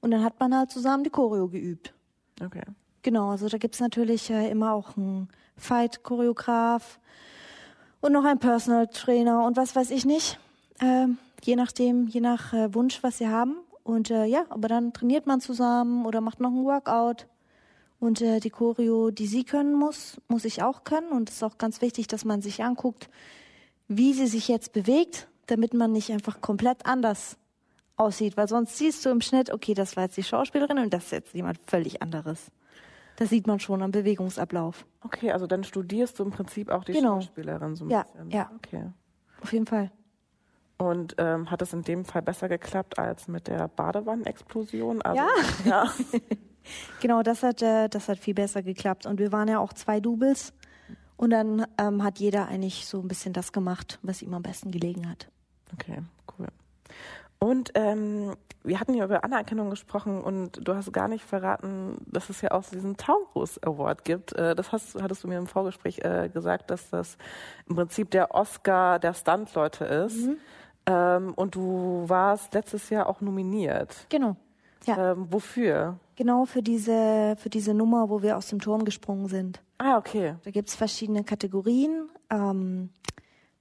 und 0.00 0.10
dann 0.10 0.24
hat 0.24 0.40
man 0.40 0.56
halt 0.56 0.70
zusammen 0.70 1.04
die 1.04 1.10
Choreo 1.10 1.48
geübt. 1.48 1.94
Okay. 2.42 2.62
Genau, 3.02 3.30
also 3.30 3.48
da 3.48 3.58
gibt's 3.58 3.80
natürlich 3.80 4.30
äh, 4.30 4.50
immer 4.50 4.72
auch 4.72 4.96
einen 4.96 5.28
Fight-Choreograf 5.56 6.98
und 8.00 8.12
noch 8.12 8.24
einen 8.24 8.38
Personal 8.38 8.86
Trainer 8.88 9.44
und 9.44 9.56
was 9.56 9.76
weiß 9.76 9.90
ich 9.90 10.04
nicht. 10.04 10.38
Ähm, 10.80 11.18
je 11.42 11.56
nachdem, 11.56 12.08
je 12.08 12.20
nach 12.20 12.52
äh, 12.52 12.74
Wunsch, 12.74 13.02
was 13.02 13.18
sie 13.18 13.28
haben. 13.28 13.56
Und 13.82 14.10
äh, 14.10 14.24
ja, 14.24 14.46
aber 14.48 14.68
dann 14.68 14.92
trainiert 14.92 15.26
man 15.26 15.40
zusammen 15.40 16.06
oder 16.06 16.20
macht 16.20 16.40
noch 16.40 16.50
ein 16.50 16.64
Workout. 16.64 17.26
Und 18.00 18.20
äh, 18.20 18.40
die 18.40 18.50
Choreo, 18.50 19.10
die 19.10 19.26
sie 19.26 19.44
können 19.44 19.74
muss, 19.74 20.20
muss 20.28 20.44
ich 20.44 20.62
auch 20.62 20.84
können. 20.84 21.08
Und 21.08 21.28
es 21.28 21.36
ist 21.36 21.42
auch 21.42 21.58
ganz 21.58 21.80
wichtig, 21.80 22.06
dass 22.06 22.24
man 22.24 22.42
sich 22.42 22.64
anguckt, 22.64 23.08
wie 23.88 24.12
sie 24.14 24.26
sich 24.26 24.48
jetzt 24.48 24.72
bewegt, 24.72 25.28
damit 25.46 25.74
man 25.74 25.92
nicht 25.92 26.10
einfach 26.10 26.40
komplett 26.40 26.86
anders 26.86 27.36
aussieht. 27.96 28.36
Weil 28.36 28.48
sonst 28.48 28.76
siehst 28.78 29.04
du 29.04 29.10
im 29.10 29.20
Schnitt, 29.20 29.50
okay, 29.52 29.74
das 29.74 29.96
war 29.96 30.04
jetzt 30.04 30.16
die 30.16 30.22
Schauspielerin 30.22 30.78
und 30.78 30.92
das 30.94 31.04
ist 31.04 31.12
jetzt 31.12 31.34
jemand 31.34 31.58
völlig 31.66 32.02
anderes. 32.02 32.50
Das 33.16 33.28
sieht 33.30 33.46
man 33.46 33.60
schon 33.60 33.82
am 33.82 33.92
Bewegungsablauf. 33.92 34.84
Okay, 35.02 35.30
also 35.30 35.46
dann 35.46 35.62
studierst 35.62 36.18
du 36.18 36.24
im 36.24 36.30
Prinzip 36.30 36.70
auch 36.70 36.82
die 36.84 36.92
Genau. 36.94 37.20
Schauspielerin 37.20 37.76
so 37.76 37.84
ein 37.84 37.90
Ja, 37.90 38.02
bisschen. 38.02 38.30
ja. 38.30 38.50
Okay. 38.56 38.90
Auf 39.42 39.52
jeden 39.52 39.66
Fall. 39.66 39.90
Und 40.78 41.14
ähm, 41.18 41.50
hat 41.50 41.62
es 41.62 41.72
in 41.72 41.82
dem 41.82 42.04
Fall 42.04 42.22
besser 42.22 42.48
geklappt 42.48 42.98
als 42.98 43.28
mit 43.28 43.46
der 43.46 43.68
Badewannenexplosion? 43.68 45.02
Also, 45.02 45.22
Ja. 45.22 45.28
ja. 45.64 45.92
Genau, 47.02 47.22
das 47.22 47.42
hat, 47.42 47.60
äh, 47.60 47.88
das 47.90 48.08
hat 48.08 48.18
viel 48.18 48.32
besser 48.32 48.62
geklappt. 48.62 49.04
Und 49.04 49.18
wir 49.18 49.32
waren 49.32 49.48
ja 49.48 49.58
auch 49.58 49.74
zwei 49.74 50.00
Doubles. 50.00 50.54
Und 51.16 51.30
dann 51.30 51.66
ähm, 51.78 52.02
hat 52.02 52.18
jeder 52.18 52.48
eigentlich 52.48 52.86
so 52.86 53.00
ein 53.00 53.08
bisschen 53.08 53.32
das 53.32 53.52
gemacht, 53.52 53.98
was 54.02 54.22
ihm 54.22 54.34
am 54.34 54.42
besten 54.42 54.70
gelegen 54.70 55.08
hat. 55.08 55.28
Okay, 55.72 56.02
cool. 56.38 56.48
Und 57.38 57.72
ähm, 57.74 58.34
wir 58.62 58.80
hatten 58.80 58.94
ja 58.94 59.04
über 59.04 59.22
Anerkennung 59.22 59.70
gesprochen 59.70 60.22
und 60.22 60.66
du 60.66 60.74
hast 60.74 60.92
gar 60.92 61.08
nicht 61.08 61.24
verraten, 61.24 61.98
dass 62.06 62.30
es 62.30 62.40
ja 62.40 62.52
auch 62.52 62.64
diesen 62.64 62.96
Taurus 62.96 63.62
Award 63.62 64.04
gibt. 64.04 64.32
Äh, 64.32 64.54
das 64.54 64.72
hast, 64.72 65.00
hattest 65.00 65.22
du 65.24 65.28
mir 65.28 65.38
im 65.38 65.46
Vorgespräch 65.46 65.98
äh, 66.00 66.30
gesagt, 66.32 66.70
dass 66.70 66.90
das 66.90 67.18
im 67.68 67.76
Prinzip 67.76 68.10
der 68.10 68.34
Oscar 68.34 68.98
der 68.98 69.14
Stuntleute 69.14 69.84
ist. 69.84 70.28
Ähm, 70.86 71.34
und 71.34 71.54
du 71.54 72.04
warst 72.06 72.54
letztes 72.54 72.90
Jahr 72.90 73.08
auch 73.08 73.20
nominiert. 73.20 74.06
Genau. 74.08 74.36
Ja, 74.86 75.12
Ähm, 75.12 75.26
wofür? 75.30 75.98
genau 76.16 76.44
für 76.44 76.62
diese, 76.62 77.36
für 77.38 77.48
diese 77.50 77.72
Nummer, 77.74 78.10
wo 78.10 78.22
wir 78.22 78.36
aus 78.36 78.48
dem 78.48 78.60
Turm 78.60 78.84
gesprungen 78.84 79.28
sind. 79.28 79.60
Ah, 79.78 79.98
okay. 79.98 80.34
Da 80.44 80.50
gibt's 80.50 80.74
verschiedene 80.74 81.24
Kategorien. 81.24 82.08
Ähm, 82.30 82.90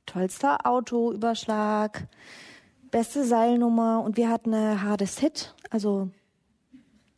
tollster 0.06 0.66
Autoüberschlag, 0.66 2.08
beste 2.92 3.24
Seilnummer 3.24 4.04
und 4.04 4.18
wir 4.18 4.30
hatten 4.30 4.54
eine 4.54 4.84
Hardest 4.84 5.20
Hit, 5.20 5.56
also 5.70 6.10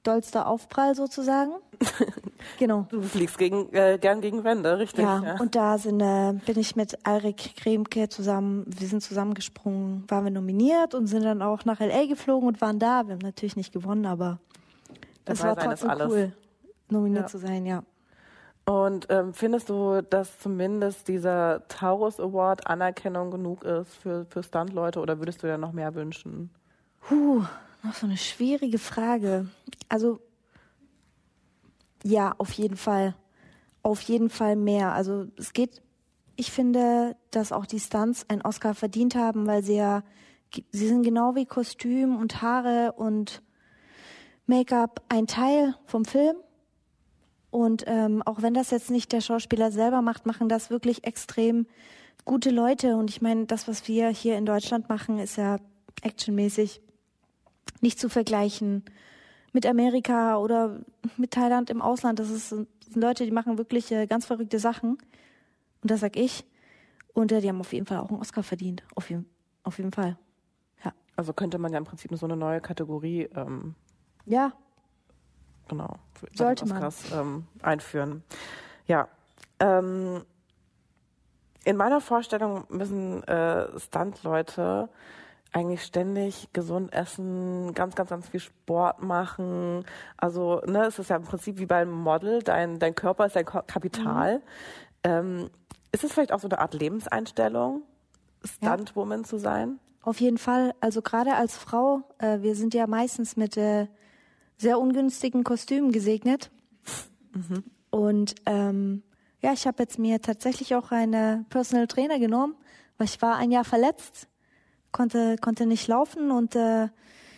dollster 0.04 0.48
Aufprall 0.48 0.96
sozusagen. 0.96 1.52
genau. 2.60 2.86
Du 2.90 3.02
fliegst 3.02 3.38
gegen, 3.38 3.74
äh, 3.74 3.98
gern 4.00 4.22
gegen 4.22 4.44
Wände, 4.44 4.78
richtig? 4.78 5.04
Ja, 5.04 5.36
und 5.40 5.56
da 5.56 5.78
sind, 5.78 6.00
äh, 6.00 6.34
bin 6.46 6.60
ich 6.60 6.76
mit 6.76 7.06
Alrik 7.06 7.56
Kremke 7.58 8.08
zusammen, 8.08 8.66
wir 8.68 8.88
sind 8.88 9.02
zusammengesprungen, 9.02 10.04
waren 10.08 10.24
wir 10.26 10.32
nominiert 10.32 10.94
und 10.94 11.08
sind 11.08 11.24
dann 11.24 11.42
auch 11.42 11.66
nach 11.66 11.82
L.A. 11.82 12.06
geflogen 12.06 12.48
und 12.48 12.62
waren 12.62 12.80
da. 12.80 13.08
Wir 13.08 13.14
haben 13.16 13.22
natürlich 13.22 13.56
nicht 13.56 13.74
gewonnen, 13.74 14.06
aber 14.06 14.40
das 15.26 15.40
Dabei 15.40 15.62
war 15.62 15.76
trotzdem 15.76 16.08
cool, 16.08 16.34
nominiert 16.90 17.24
Ja. 17.24 17.28
zu 17.28 17.40
sein, 17.40 17.66
ja. 17.66 17.84
Und 18.66 19.06
ähm, 19.10 19.34
findest 19.34 19.70
du, 19.70 20.02
dass 20.02 20.40
zumindest 20.40 21.08
dieser 21.08 21.68
Taurus 21.68 22.20
Award 22.20 22.66
Anerkennung 22.66 23.30
genug 23.30 23.64
ist 23.64 23.94
für, 23.96 24.26
für 24.26 24.42
Stuntleute 24.42 25.00
oder 25.00 25.20
würdest 25.20 25.44
du 25.44 25.48
dir 25.48 25.60
noch 25.60 25.72
mehr 25.72 25.94
wünschen? 25.94 26.50
Puh, 27.02 27.44
noch 27.84 27.94
so 27.94 28.08
eine 28.08 28.18
schwierige 28.18 28.80
Frage. 28.80 29.48
Also, 29.88 30.20
ja, 32.04 32.34
auf 32.40 32.52
jeden 32.54 32.76
Fall. 32.76 33.14
Auf 33.84 34.02
jeden 34.02 34.32
Fall 34.32 34.56
mehr. 34.56 34.94
Also, 34.94 35.28
es 35.38 35.54
geht, 35.54 35.84
ich 36.36 36.52
finde, 36.52 37.16
dass 37.30 37.52
auch 37.52 37.68
die 37.68 37.80
Stunts 37.80 38.28
einen 38.30 38.42
Oscar 38.42 38.74
verdient 38.74 39.14
haben, 39.14 39.46
weil 39.46 39.62
sie 39.62 39.76
ja, 39.76 40.02
sie 40.72 40.88
sind 40.88 41.04
genau 41.04 41.36
wie 41.36 41.46
Kostüm 41.46 42.16
und 42.18 42.42
Haare 42.42 42.94
und 42.94 43.44
Make-up 44.48 45.04
ein 45.10 45.28
Teil 45.28 45.76
vom 45.86 46.04
Film. 46.04 46.38
Und 47.56 47.86
ähm, 47.88 48.22
auch 48.24 48.42
wenn 48.42 48.54
das 48.54 48.70
jetzt 48.72 48.92
nicht 48.92 49.14
der 49.14 49.22
Schauspieler 49.22 49.72
selber 49.72 50.02
macht, 50.02 50.26
machen 50.26 50.50
das 50.50 50.70
wirklich 50.70 51.06
extrem 51.06 51.68
gute 52.26 52.50
Leute. 52.50 52.98
Und 52.98 53.10
ich 53.10 53.22
meine, 53.22 53.46
das, 53.46 53.66
was 53.70 53.88
wir 53.88 54.10
hier 54.10 54.38
in 54.38 54.46
Deutschland 54.46 54.90
machen, 54.90 55.20
ist 55.20 55.38
ja 55.38 55.60
actionmäßig 56.02 56.82
nicht 57.80 57.98
zu 57.98 58.10
vergleichen 58.10 58.84
mit 59.54 59.66
Amerika 59.66 60.36
oder 60.36 60.82
mit 61.16 61.32
Thailand 61.32 61.70
im 61.70 61.82
Ausland. 61.82 62.20
Das, 62.20 62.30
ist, 62.30 62.52
das 62.52 62.60
sind 62.90 63.02
Leute, 63.02 63.24
die 63.24 63.32
machen 63.32 63.58
wirklich 63.58 63.90
äh, 63.90 64.06
ganz 64.06 64.26
verrückte 64.26 64.60
Sachen. 64.60 64.98
Und 65.82 65.92
das 65.92 66.02
sag 66.02 66.18
ich. 66.18 66.44
Und 67.14 67.32
äh, 67.32 67.40
die 67.40 67.48
haben 67.48 67.62
auf 67.62 67.72
jeden 67.72 67.86
Fall 67.86 68.00
auch 68.00 68.10
einen 68.10 68.20
Oscar 68.20 68.44
verdient. 68.44 68.84
Auf 68.96 69.10
jeden, 69.10 69.30
auf 69.64 69.78
jeden 69.78 69.94
Fall. 69.94 70.18
Ja. 70.84 70.92
Also 71.16 71.32
könnte 71.32 71.58
man 71.58 71.72
ja 71.72 71.78
im 71.78 71.86
Prinzip 71.86 72.12
so 72.18 72.26
eine 72.26 72.36
neue 72.36 72.60
Kategorie 72.60 73.30
ähm, 73.34 73.76
Ja, 74.26 74.52
genau 75.68 75.98
Sollte 76.34 76.66
man. 76.68 76.94
Ähm, 77.14 77.48
einführen. 77.62 78.24
Ja. 78.88 79.08
Ähm, 79.60 80.24
in 81.64 81.78
meiner 81.78 82.02
Vorstellung 82.02 82.66
müssen 82.70 83.24
äh, 83.24 83.80
Stuntleute 83.80 84.90
eigentlich 85.52 85.84
ständig 85.84 86.50
gesund 86.52 86.94
essen, 86.94 87.74
ganz, 87.74 87.96
ganz, 87.96 88.10
ganz 88.10 88.28
viel 88.28 88.42
Sport 88.42 89.02
machen. 89.02 89.86
Also, 90.18 90.62
ne, 90.66 90.86
es 90.86 91.00
ist 91.00 91.10
ja 91.10 91.16
im 91.16 91.24
Prinzip 91.24 91.58
wie 91.60 91.66
beim 91.66 91.90
Model, 91.90 92.44
dein, 92.44 92.78
dein 92.78 92.94
Körper 92.94 93.26
ist 93.26 93.36
dein 93.38 93.46
Kapital. 93.46 94.42
Ähm, 95.04 95.50
ist 95.94 96.04
es 96.04 96.12
vielleicht 96.12 96.34
auch 96.34 96.42
so 96.42 96.50
eine 96.50 96.60
Art 96.60 96.74
Lebenseinstellung, 96.74 97.84
Stuntwoman 98.44 99.22
ja. 99.22 99.26
zu 99.26 99.38
sein? 99.38 99.80
Auf 100.02 100.20
jeden 100.20 100.38
Fall. 100.38 100.76
Also 100.82 101.02
gerade 101.02 101.36
als 101.36 101.58
Frau, 101.58 102.02
äh, 102.18 102.42
wir 102.42 102.56
sind 102.56 102.74
ja 102.74 102.86
meistens 102.86 103.38
mit 103.38 103.56
äh, 103.56 103.88
sehr 104.58 104.80
ungünstigen 104.80 105.44
Kostümen 105.44 105.92
gesegnet. 105.92 106.52
Mhm. 107.34 107.64
Und 107.90 108.36
ähm, 108.46 109.04
ja, 109.42 109.54
ich 109.54 109.68
habe 109.68 109.84
jetzt 109.84 110.00
mir 110.00 110.22
tatsächlich 110.22 110.76
auch 110.76 110.92
eine 110.92 111.46
Personal 111.50 111.88
Trainer 111.88 112.20
genommen, 112.20 112.56
weil 112.98 113.08
ich 113.08 113.22
war 113.22 113.36
ein 113.36 113.52
Jahr 113.52 113.66
verletzt, 113.66 114.28
konnte 114.92 115.36
konnte 115.38 115.66
nicht 115.66 115.88
laufen 115.88 116.32
und 116.32 116.56
äh, 116.56 116.90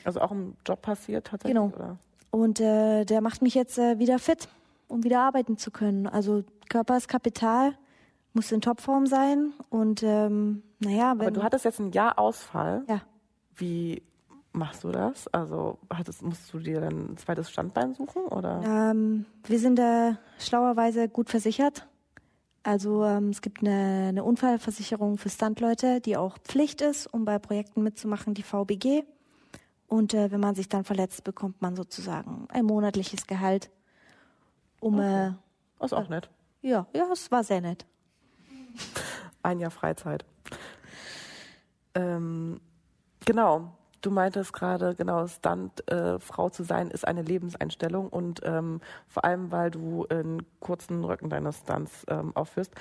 also 0.03 0.21
auch 0.21 0.31
im 0.31 0.55
Job 0.65 0.81
passiert 0.81 1.27
tatsächlich 1.27 1.55
genau. 1.55 1.75
oder? 1.75 1.97
Und 2.31 2.59
äh, 2.59 3.03
der 3.03 3.21
macht 3.21 3.41
mich 3.41 3.55
jetzt 3.55 3.77
äh, 3.77 3.99
wieder 3.99 4.19
fit, 4.19 4.47
um 4.87 5.03
wieder 5.03 5.21
arbeiten 5.21 5.57
zu 5.57 5.71
können. 5.71 6.07
Also 6.07 6.43
Körper 6.69 6.97
ist 6.97 7.07
Kapital, 7.07 7.77
muss 8.33 8.51
in 8.51 8.61
Topform 8.61 9.05
sein 9.07 9.53
und 9.69 10.03
ähm, 10.03 10.63
naja, 10.79 11.13
wenn. 11.17 11.27
Aber 11.27 11.31
du 11.31 11.43
hattest 11.43 11.65
jetzt 11.65 11.79
ein 11.79 11.91
Jahr 11.91 12.19
Ausfall. 12.19 12.83
Ja. 12.87 13.01
Wie 13.55 14.03
machst 14.57 14.83
du 14.83 14.91
das? 14.91 15.27
Also 15.29 15.77
hattest, 15.93 16.21
musst 16.21 16.53
du 16.53 16.59
dir 16.59 16.81
dann 16.81 17.13
ein 17.13 17.17
zweites 17.17 17.49
Standbein 17.49 17.93
suchen 17.93 18.23
oder? 18.23 18.61
Ähm, 18.65 19.25
wir 19.45 19.59
sind 19.59 19.79
äh, 19.79 20.13
schlauerweise 20.39 21.07
gut 21.09 21.29
versichert. 21.29 21.87
Also 22.63 23.05
ähm, 23.05 23.29
es 23.29 23.41
gibt 23.41 23.61
eine, 23.61 24.07
eine 24.09 24.23
Unfallversicherung 24.23 25.17
für 25.17 25.29
Standleute, 25.29 26.01
die 26.01 26.17
auch 26.17 26.37
Pflicht 26.39 26.81
ist, 26.81 27.07
um 27.07 27.23
bei 27.23 27.39
Projekten 27.39 27.81
mitzumachen, 27.81 28.33
die 28.33 28.43
VBG. 28.43 29.03
Und 29.87 30.13
äh, 30.13 30.31
wenn 30.31 30.41
man 30.41 30.53
sich 30.53 30.67
dann 30.67 30.83
verletzt, 30.83 31.23
bekommt 31.23 31.61
man 31.61 31.75
sozusagen 31.75 32.47
ein 32.49 32.65
monatliches 32.65 33.25
Gehalt. 33.25 33.69
Um, 34.81 34.95
okay. 34.95 35.33
äh, 35.79 35.85
ist 35.85 35.93
auch 35.93 36.09
nett. 36.09 36.29
Ja, 36.61 36.87
ja, 36.93 37.05
es 37.13 37.31
war 37.31 37.43
sehr 37.43 37.61
nett. 37.61 37.85
Ein 39.43 39.59
Jahr 39.59 39.71
Freizeit. 39.71 40.25
Ähm, 41.95 42.59
genau. 43.25 43.71
Du 44.01 44.11
meintest 44.11 44.53
gerade, 44.53 44.95
genau, 44.95 45.27
Stunt-Frau 45.27 46.47
äh, 46.47 46.51
zu 46.51 46.63
sein 46.63 46.91
ist 46.91 47.07
eine 47.07 47.21
Lebenseinstellung 47.21 48.09
und 48.09 48.41
ähm, 48.43 48.81
vor 49.07 49.25
allem, 49.25 49.51
weil 49.51 49.71
du 49.71 50.05
einen 50.09 50.45
kurzen 50.59 51.03
Rücken 51.03 51.29
deines 51.29 51.59
Stunts 51.59 52.05
ähm, 52.07 52.35
aufführst, 52.35 52.73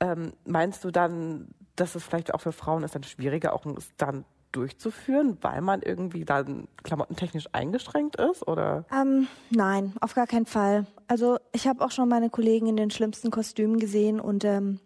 ähm, 0.00 0.32
meinst 0.44 0.84
du 0.84 0.90
dann, 0.90 1.48
dass 1.76 1.94
es 1.94 2.04
vielleicht 2.04 2.34
auch 2.34 2.40
für 2.40 2.52
Frauen 2.52 2.84
ist 2.84 2.94
dann 2.94 3.02
schwieriger, 3.02 3.52
auch 3.52 3.64
einen 3.64 3.80
Stunt 3.80 4.24
durchzuführen, 4.52 5.38
weil 5.40 5.60
man 5.60 5.82
irgendwie 5.82 6.24
dann 6.24 6.66
klamottentechnisch 6.82 7.46
eingeschränkt 7.52 8.16
ist, 8.16 8.46
oder? 8.46 8.84
Ähm, 8.92 9.28
nein, 9.50 9.94
auf 10.00 10.14
gar 10.14 10.26
keinen 10.26 10.46
Fall. 10.46 10.86
Also 11.06 11.38
ich 11.52 11.68
habe 11.68 11.84
auch 11.84 11.90
schon 11.90 12.08
meine 12.08 12.30
Kollegen 12.30 12.66
in 12.66 12.76
den 12.76 12.90
schlimmsten 12.90 13.30
Kostümen 13.30 13.78
gesehen 13.78 14.20
und 14.20 14.44
ähm, 14.44 14.80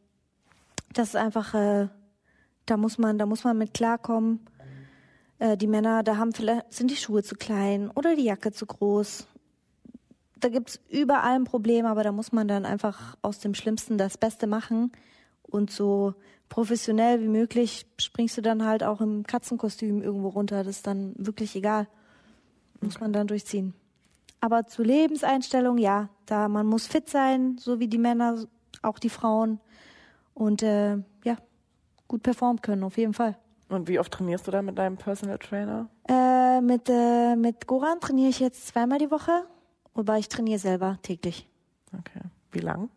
das 0.93 1.09
ist 1.09 1.17
einfach, 1.17 1.55
äh, 1.55 1.89
da 2.67 2.77
muss 2.77 2.99
man, 2.99 3.19
da 3.19 3.27
muss 3.27 3.45
man 3.45 3.59
mit 3.59 3.75
klarkommen. 3.75 4.47
Äh, 5.39 5.57
die 5.57 5.67
Männer, 5.67 6.03
da 6.03 6.17
haben 6.17 6.33
vielleicht 6.33 6.73
sind 6.73 6.91
die 6.91 6.97
Schuhe 6.97 7.23
zu 7.23 7.35
klein 7.35 7.91
oder 7.91 8.17
die 8.17 8.25
Jacke 8.25 8.53
zu 8.53 8.67
groß. 8.67 9.27
Da 10.41 10.49
gibt's 10.49 10.81
überall 10.91 11.37
ein 11.37 11.45
Problem, 11.45 11.87
aber 11.87 12.03
da 12.03 12.13
muss 12.13 12.33
man 12.33 12.49
dann 12.49 12.67
einfach 12.67 13.17
aus 13.23 13.39
dem 13.39 13.55
Schlimmsten 13.55 13.97
das 13.97 14.19
Beste 14.19 14.47
machen 14.47 14.93
und 15.43 15.71
so 15.71 16.15
professionell 16.49 17.21
wie 17.21 17.29
möglich 17.29 17.87
springst 17.99 18.37
du 18.37 18.43
dann 18.43 18.65
halt 18.65 18.85
auch 18.85 19.01
im 19.01 19.25
Katzenkostüm 19.25 20.03
irgendwo 20.03 20.29
runter. 20.29 20.63
Das 20.63 20.77
ist 20.77 20.87
dann 20.87 21.15
wirklich 21.17 21.57
egal. 21.57 21.89
Muss 22.81 23.01
man 23.01 23.13
dann 23.13 23.27
durchziehen. 23.27 23.75
Aber 24.41 24.67
zur 24.67 24.85
Lebenseinstellung, 24.85 25.79
ja, 25.79 26.11
da 26.27 26.49
man 26.49 26.67
muss 26.67 26.87
fit 26.87 27.09
sein, 27.09 27.57
so 27.59 27.81
wie 27.81 27.89
die 27.89 27.99
Männer, 27.99 28.45
auch 28.83 28.99
die 28.99 29.09
Frauen. 29.09 29.59
Und 30.35 30.63
äh, 30.63 30.99
ja, 31.25 31.39
gut 32.09 32.23
performen 32.23 32.61
können, 32.61 32.85
auf 32.85 32.99
jeden 32.99 33.15
Fall. 33.15 33.39
Und 33.75 33.89
wie 33.89 33.99
oft 33.99 34.13
trainierst 34.13 34.47
du 34.47 34.51
da 34.51 34.63
mit 34.63 34.79
deinem 34.79 34.97
Personal 34.97 35.39
Trainer? 35.39 35.89
Äh, 36.09 36.61
mit, 36.61 36.89
äh, 36.89 37.37
mit 37.37 37.67
Goran 37.67 38.01
trainiere 38.01 38.31
ich 38.31 38.41
jetzt 38.41 38.69
zweimal 38.69 38.99
die 38.99 39.11
Woche, 39.11 39.45
wobei 39.95 40.19
ich 40.19 40.29
trainiere 40.29 40.59
selber 40.59 40.99
täglich. 41.03 41.49
Okay. 41.93 42.21
Wie 42.53 42.61
lang? 42.61 42.89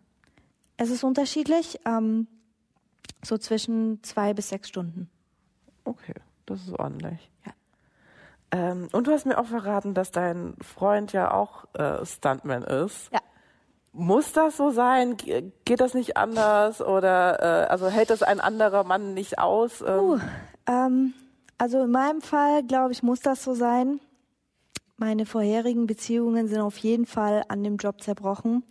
Es 0.78 0.90
ist 0.90 1.04
unterschiedlich. 1.04 1.80
Ähm, 1.86 2.28
so 3.24 3.38
zwischen 3.38 4.04
zwei 4.04 4.34
bis 4.34 4.50
sechs 4.50 4.70
Stunden. 4.70 5.10
Okay, 5.84 6.14
das 6.46 6.62
ist 6.62 6.74
ordentlich. 6.78 7.30
Ja. 7.46 7.54
Ähm, 8.52 8.88
und 8.92 9.08
du 9.08 9.12
hast 9.12 9.26
mir 9.26 9.38
auch 9.38 9.46
verraten, 9.46 9.94
dass 9.94 10.12
dein 10.12 10.56
Freund 10.62 11.14
ja 11.14 11.34
auch 11.34 11.66
äh, 11.74 12.06
Stuntman 12.06 12.64
ist. 12.64 13.12
Ja. 13.12 13.20
Muss 13.94 14.32
das 14.32 14.58
so 14.58 14.70
sein? 14.70 15.18
Geht 15.18 15.82
das 15.82 15.96
nicht 15.96 16.18
anders? 16.18 16.82
Oder 16.82 17.66
äh, 17.66 17.68
also 17.68 17.90
hält 17.90 18.12
das 18.12 18.22
ein 18.22 18.40
anderer 18.40 18.84
Mann 18.84 19.16
nicht 19.16 19.40
aus? 19.40 19.82
Ähm? 19.82 20.00
Uh, 20.00 20.20
ähm, 20.68 21.14
also 21.58 21.84
in 21.84 21.92
meinem 21.92 22.22
Fall, 22.22 22.64
glaube 22.64 22.92
ich, 22.92 23.04
muss 23.04 23.22
das 23.22 23.44
so 23.44 23.54
sein. 23.54 24.00
Meine 24.98 25.26
vorherigen 25.26 25.88
Beziehungen 25.88 26.48
sind 26.48 26.60
auf 26.60 26.78
jeden 26.78 27.06
Fall 27.06 27.44
an 27.48 27.64
dem 27.64 27.78
Job 27.78 28.02
zerbrochen. 28.02 28.64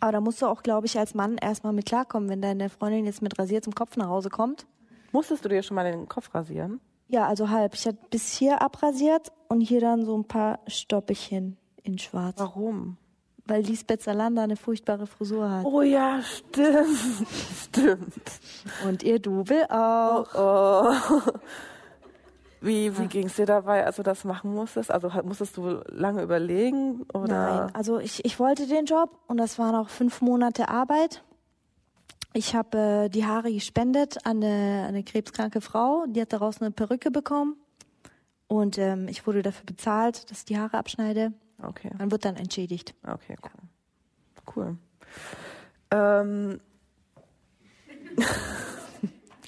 Aber 0.00 0.12
da 0.12 0.20
musst 0.20 0.40
du 0.42 0.46
auch, 0.46 0.62
glaube 0.62 0.86
ich, 0.86 0.98
als 0.98 1.14
Mann 1.14 1.36
erstmal 1.38 1.72
mit 1.72 1.86
klarkommen, 1.86 2.28
wenn 2.28 2.40
deine 2.40 2.68
Freundin 2.70 3.04
jetzt 3.04 3.22
mit 3.22 3.38
rasiertem 3.38 3.74
Kopf 3.74 3.96
nach 3.96 4.08
Hause 4.08 4.30
kommt. 4.30 4.66
Musstest 5.12 5.44
du 5.44 5.48
dir 5.48 5.62
schon 5.62 5.74
mal 5.74 5.90
den 5.90 6.08
Kopf 6.08 6.34
rasieren? 6.34 6.80
Ja, 7.08 7.26
also 7.26 7.48
halb. 7.48 7.74
Ich 7.74 7.86
hatte 7.86 7.98
bis 8.10 8.32
hier 8.32 8.62
abrasiert 8.62 9.32
und 9.48 9.60
hier 9.60 9.80
dann 9.80 10.04
so 10.04 10.16
ein 10.16 10.24
paar 10.24 10.60
Stoppelchen 10.66 11.56
in 11.82 11.98
schwarz. 11.98 12.38
Warum? 12.38 12.98
Weil 13.48 13.62
Lisbeth 13.62 14.02
Salander 14.02 14.42
eine 14.42 14.56
furchtbare 14.56 15.06
Frisur 15.06 15.50
hat. 15.50 15.64
Oh 15.64 15.82
ja, 15.82 16.20
stimmt. 16.22 16.86
stimmt. 17.64 18.14
Und 18.86 19.02
ihr 19.02 19.18
Double 19.18 19.64
auch. 19.70 20.26
Oh, 20.34 20.92
oh. 21.10 21.32
Wie, 22.60 22.96
wie 22.98 23.06
ging 23.06 23.26
es 23.26 23.36
dir 23.36 23.46
dabei, 23.46 23.86
als 23.86 23.96
du 23.96 24.02
das 24.02 24.24
machen 24.24 24.52
musstest? 24.52 24.90
Also 24.90 25.10
musstest 25.22 25.56
du 25.56 25.80
lange 25.88 26.22
überlegen? 26.22 27.06
Oder? 27.14 27.26
Nein, 27.28 27.74
also 27.74 27.98
ich, 27.98 28.24
ich 28.24 28.38
wollte 28.38 28.66
den 28.66 28.84
Job 28.84 29.16
und 29.28 29.38
das 29.38 29.58
waren 29.58 29.74
auch 29.74 29.88
fünf 29.88 30.20
Monate 30.20 30.68
Arbeit. 30.68 31.22
Ich 32.34 32.54
habe 32.54 32.78
äh, 32.78 33.08
die 33.08 33.24
Haare 33.24 33.52
gespendet 33.52 34.26
an 34.26 34.42
eine, 34.42 34.86
eine 34.88 35.02
krebskranke 35.04 35.60
Frau, 35.60 36.04
die 36.08 36.20
hat 36.20 36.32
daraus 36.32 36.60
eine 36.60 36.70
Perücke 36.70 37.10
bekommen. 37.10 37.56
Und 38.48 38.78
ähm, 38.78 39.08
ich 39.08 39.26
wurde 39.26 39.42
dafür 39.42 39.66
bezahlt, 39.66 40.30
dass 40.30 40.40
ich 40.40 40.44
die 40.46 40.58
Haare 40.58 40.78
abschneide. 40.78 41.32
Okay. 41.62 41.90
Man 41.98 42.10
wird 42.10 42.24
dann 42.24 42.36
entschädigt. 42.36 42.94
Okay, 43.06 43.36
cool. 43.42 44.54
Cool. 44.54 44.76
Ähm. 45.90 46.60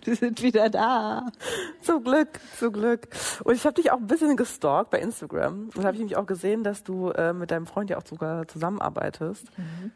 Wir 0.04 0.16
sind 0.16 0.42
wieder 0.42 0.70
da. 0.70 1.30
Zum 1.82 2.02
Glück, 2.02 2.40
zum 2.58 2.72
Glück. 2.72 3.08
Und 3.44 3.54
ich 3.54 3.64
habe 3.66 3.74
dich 3.74 3.90
auch 3.90 3.98
ein 3.98 4.06
bisschen 4.06 4.36
gestalkt 4.36 4.90
bei 4.90 4.98
Instagram. 4.98 5.70
Und 5.74 5.84
habe 5.84 5.92
ich 5.92 5.98
nämlich 5.98 6.16
auch 6.16 6.26
gesehen, 6.26 6.64
dass 6.64 6.82
du 6.82 7.10
äh, 7.10 7.34
mit 7.34 7.50
deinem 7.50 7.66
Freund 7.66 7.90
ja 7.90 7.98
auch 7.98 8.06
sogar 8.06 8.48
zusammenarbeitest. 8.48 9.46
Mhm. 9.58 9.92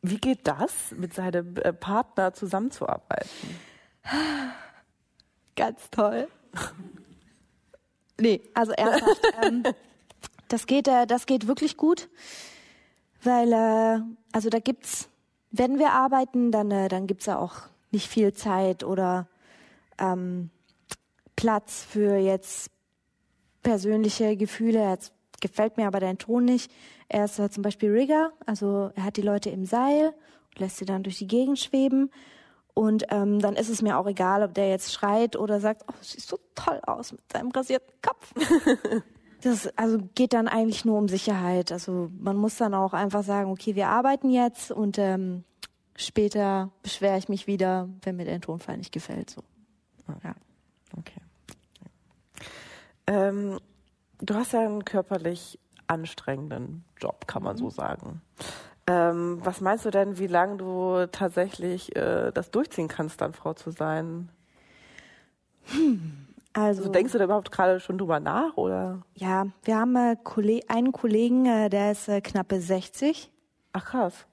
Wie 0.00 0.16
geht 0.18 0.46
das, 0.48 0.92
mit 0.96 1.14
seinem 1.14 1.56
äh, 1.58 1.72
Partner 1.72 2.32
zusammenzuarbeiten? 2.32 3.28
Ganz 5.54 5.90
toll. 5.90 6.28
nee, 8.20 8.40
also 8.54 8.72
ernsthaft. 8.72 9.20
ähm, 9.42 9.62
das 10.52 10.66
geht, 10.66 10.86
äh, 10.86 11.06
das 11.06 11.26
geht 11.26 11.46
wirklich 11.46 11.76
gut, 11.76 12.10
weil 13.22 13.52
äh, 13.52 14.00
also 14.32 14.50
da 14.50 14.58
gibt's, 14.58 15.08
wenn 15.50 15.78
wir 15.78 15.92
arbeiten, 15.92 16.52
dann 16.52 16.70
äh, 16.70 16.88
dann 16.88 17.06
gibt's 17.06 17.26
ja 17.26 17.38
auch 17.38 17.62
nicht 17.90 18.08
viel 18.08 18.32
Zeit 18.34 18.84
oder 18.84 19.28
ähm, 19.98 20.50
Platz 21.36 21.86
für 21.88 22.16
jetzt 22.16 22.70
persönliche 23.62 24.36
Gefühle. 24.36 24.90
Jetzt 24.90 25.12
gefällt 25.40 25.76
mir 25.76 25.86
aber 25.86 26.00
dein 26.00 26.18
Ton 26.18 26.44
nicht. 26.44 26.70
Er 27.08 27.24
ist 27.24 27.38
äh, 27.38 27.50
zum 27.50 27.62
Beispiel 27.62 27.90
Rigger, 27.90 28.32
also 28.44 28.90
er 28.94 29.04
hat 29.04 29.16
die 29.16 29.22
Leute 29.22 29.50
im 29.50 29.64
Seil 29.64 30.08
und 30.50 30.58
lässt 30.58 30.76
sie 30.76 30.84
dann 30.84 31.02
durch 31.02 31.18
die 31.18 31.26
Gegend 31.26 31.58
schweben. 31.58 32.10
Und 32.74 33.04
ähm, 33.10 33.38
dann 33.38 33.56
ist 33.56 33.68
es 33.68 33.82
mir 33.82 33.98
auch 33.98 34.06
egal, 34.06 34.42
ob 34.42 34.54
der 34.54 34.68
jetzt 34.68 34.92
schreit 34.92 35.36
oder 35.36 35.60
sagt, 35.60 35.84
oh, 35.88 35.94
siehst 36.00 36.28
so 36.28 36.38
toll 36.54 36.80
aus 36.86 37.12
mit 37.12 37.20
deinem 37.28 37.50
rasierten 37.50 37.92
Kopf. 38.00 38.32
das 39.42 39.76
also 39.76 39.98
geht 40.14 40.32
dann 40.32 40.48
eigentlich 40.48 40.84
nur 40.84 40.98
um 40.98 41.08
Sicherheit. 41.08 41.72
Also 41.72 42.10
man 42.18 42.36
muss 42.36 42.56
dann 42.56 42.74
auch 42.74 42.92
einfach 42.92 43.24
sagen, 43.24 43.50
okay, 43.50 43.74
wir 43.74 43.88
arbeiten 43.88 44.30
jetzt 44.30 44.70
und 44.70 44.98
ähm, 44.98 45.44
später 45.96 46.70
beschwere 46.82 47.18
ich 47.18 47.28
mich 47.28 47.46
wieder, 47.46 47.88
wenn 48.02 48.16
mir 48.16 48.24
der 48.24 48.40
Tonfall 48.40 48.78
nicht 48.78 48.92
gefällt. 48.92 49.30
So. 49.30 49.42
Ja. 50.22 50.34
Okay. 50.96 51.20
Ähm, 53.06 53.58
du 54.18 54.34
hast 54.34 54.52
ja 54.52 54.60
einen 54.60 54.84
körperlich 54.84 55.58
anstrengenden 55.88 56.84
Job, 57.00 57.26
kann 57.26 57.42
man 57.42 57.56
mhm. 57.56 57.60
so 57.60 57.70
sagen. 57.70 58.22
Ähm, 58.86 59.40
was 59.42 59.60
meinst 59.60 59.84
du 59.84 59.90
denn, 59.90 60.18
wie 60.18 60.26
lange 60.26 60.56
du 60.56 61.06
tatsächlich 61.10 61.94
äh, 61.96 62.30
das 62.32 62.50
durchziehen 62.50 62.88
kannst, 62.88 63.20
dann 63.20 63.32
Frau 63.32 63.54
zu 63.54 63.70
sein? 63.70 64.28
Hm. 65.66 66.31
Also, 66.54 66.82
also, 66.82 66.92
denkst 66.92 67.12
du 67.12 67.18
da 67.18 67.24
überhaupt 67.24 67.50
gerade 67.50 67.80
schon 67.80 67.96
drüber 67.96 68.20
nach 68.20 68.56
oder? 68.56 69.02
Ja, 69.14 69.46
wir 69.64 69.76
haben 69.78 69.96
äh, 69.96 70.16
einen 70.68 70.92
Kollegen, 70.92 71.46
äh, 71.46 71.70
der 71.70 71.92
ist 71.92 72.08
äh, 72.08 72.20
knappe 72.20 72.60
60. 72.60 73.30
Ach 73.72 73.84
krass. 73.84 74.26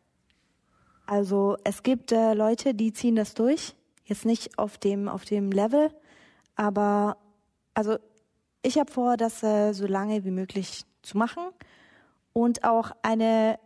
Also 1.06 1.58
es 1.64 1.82
gibt 1.82 2.12
Leute, 2.12 2.76
die 2.76 2.94
ziehen 2.94 3.16
das 3.16 3.34
durch. 3.34 3.76
Jetzt 4.04 4.26
nicht 4.26 4.60
auf 4.60 4.78
dem, 4.78 5.08
auf 5.08 5.26
dem 5.26 5.52
Level, 5.52 5.90
Aber 6.56 7.18
also 7.74 7.98
ich 8.62 8.78
habe 8.78 8.92
vor, 8.92 9.18
das 9.18 9.40
so 9.40 9.88
lange 9.88 10.24
wie 10.24 10.30
möglich 10.30 10.84
zu 11.02 11.18
machen 11.18 11.42
und 12.34 12.64
auch 12.64 12.92
eine, 13.02 13.60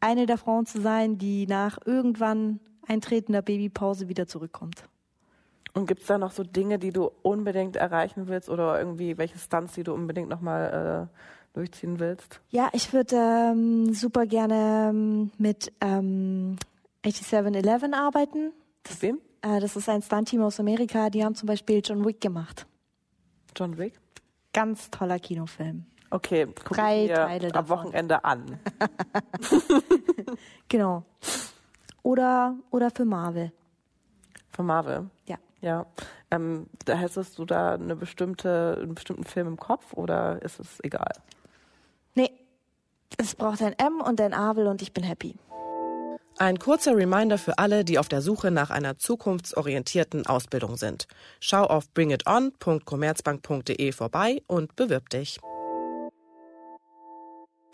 eine 0.00 0.26
der 0.26 0.36
Frauen 0.36 0.66
zu 0.66 0.80
sein, 0.80 1.16
die 1.16 1.46
nach 1.46 1.78
irgendwann 1.84 2.58
eintretender 2.88 3.42
Babypause 3.42 4.08
wieder 4.08 4.26
zurückkommt. 4.26 4.88
Und 5.74 5.86
gibt 5.86 6.02
es 6.02 6.06
da 6.06 6.18
noch 6.18 6.30
so 6.30 6.44
Dinge, 6.44 6.78
die 6.78 6.92
du 6.92 7.10
unbedingt 7.22 7.76
erreichen 7.76 8.28
willst 8.28 8.48
oder 8.48 8.78
irgendwie 8.78 9.18
welche 9.18 9.38
Stunts, 9.38 9.74
die 9.74 9.82
du 9.82 9.92
unbedingt 9.92 10.28
nochmal 10.28 11.08
äh, 11.10 11.54
durchziehen 11.54 11.98
willst? 11.98 12.40
Ja, 12.50 12.70
ich 12.72 12.92
würde 12.92 13.16
ähm, 13.16 13.92
super 13.92 14.24
gerne 14.26 14.90
ähm, 14.90 15.32
mit 15.36 15.72
ähm, 15.80 16.56
8711 17.04 17.92
arbeiten. 17.92 18.52
Das, 18.84 19.02
wem? 19.02 19.18
Äh, 19.42 19.58
das 19.60 19.74
ist 19.74 19.88
ein 19.88 20.00
Stunt-Team 20.00 20.42
aus 20.42 20.60
Amerika, 20.60 21.10
die 21.10 21.24
haben 21.24 21.34
zum 21.34 21.48
Beispiel 21.48 21.82
John 21.84 22.04
Wick 22.04 22.20
gemacht. 22.20 22.66
John 23.56 23.76
Wick? 23.76 23.94
Ganz 24.52 24.90
toller 24.90 25.18
Kinofilm. 25.18 25.86
Okay, 26.10 26.46
guck 26.46 26.76
Drei 26.76 27.06
ich 27.06 27.10
Teile 27.12 27.46
am 27.48 27.52
davon. 27.52 27.78
Wochenende 27.78 28.24
an. 28.24 28.60
genau. 30.68 31.04
Oder, 32.04 32.54
oder 32.70 32.90
für 32.92 33.04
Marvel. 33.04 33.50
Für 34.50 34.62
Marvel? 34.62 35.10
Ja. 35.26 35.36
Ja. 35.64 35.86
Ähm, 36.30 36.66
da 36.84 36.94
hättest 36.94 37.38
du 37.38 37.46
da 37.46 37.72
eine 37.74 37.96
bestimmte, 37.96 38.78
einen 38.80 38.94
bestimmten 38.94 39.24
Film 39.24 39.46
im 39.48 39.56
Kopf 39.56 39.94
oder 39.94 40.42
ist 40.42 40.60
es 40.60 40.78
egal? 40.82 41.14
Nee. 42.14 42.30
Es 43.16 43.34
braucht 43.34 43.62
ein 43.62 43.72
M 43.78 44.02
und 44.02 44.20
ein 44.20 44.34
Abel 44.34 44.66
und 44.66 44.82
ich 44.82 44.92
bin 44.92 45.04
happy. 45.04 45.36
Ein 46.36 46.58
kurzer 46.58 46.94
Reminder 46.96 47.38
für 47.38 47.58
alle, 47.58 47.84
die 47.84 47.98
auf 47.98 48.08
der 48.08 48.20
Suche 48.20 48.50
nach 48.50 48.70
einer 48.70 48.98
zukunftsorientierten 48.98 50.26
Ausbildung 50.26 50.76
sind. 50.76 51.06
Schau 51.40 51.62
auf 51.62 51.88
bringiton.commerzbank.de 51.94 53.92
vorbei 53.92 54.42
und 54.46 54.76
bewirb 54.76 55.08
dich. 55.10 55.38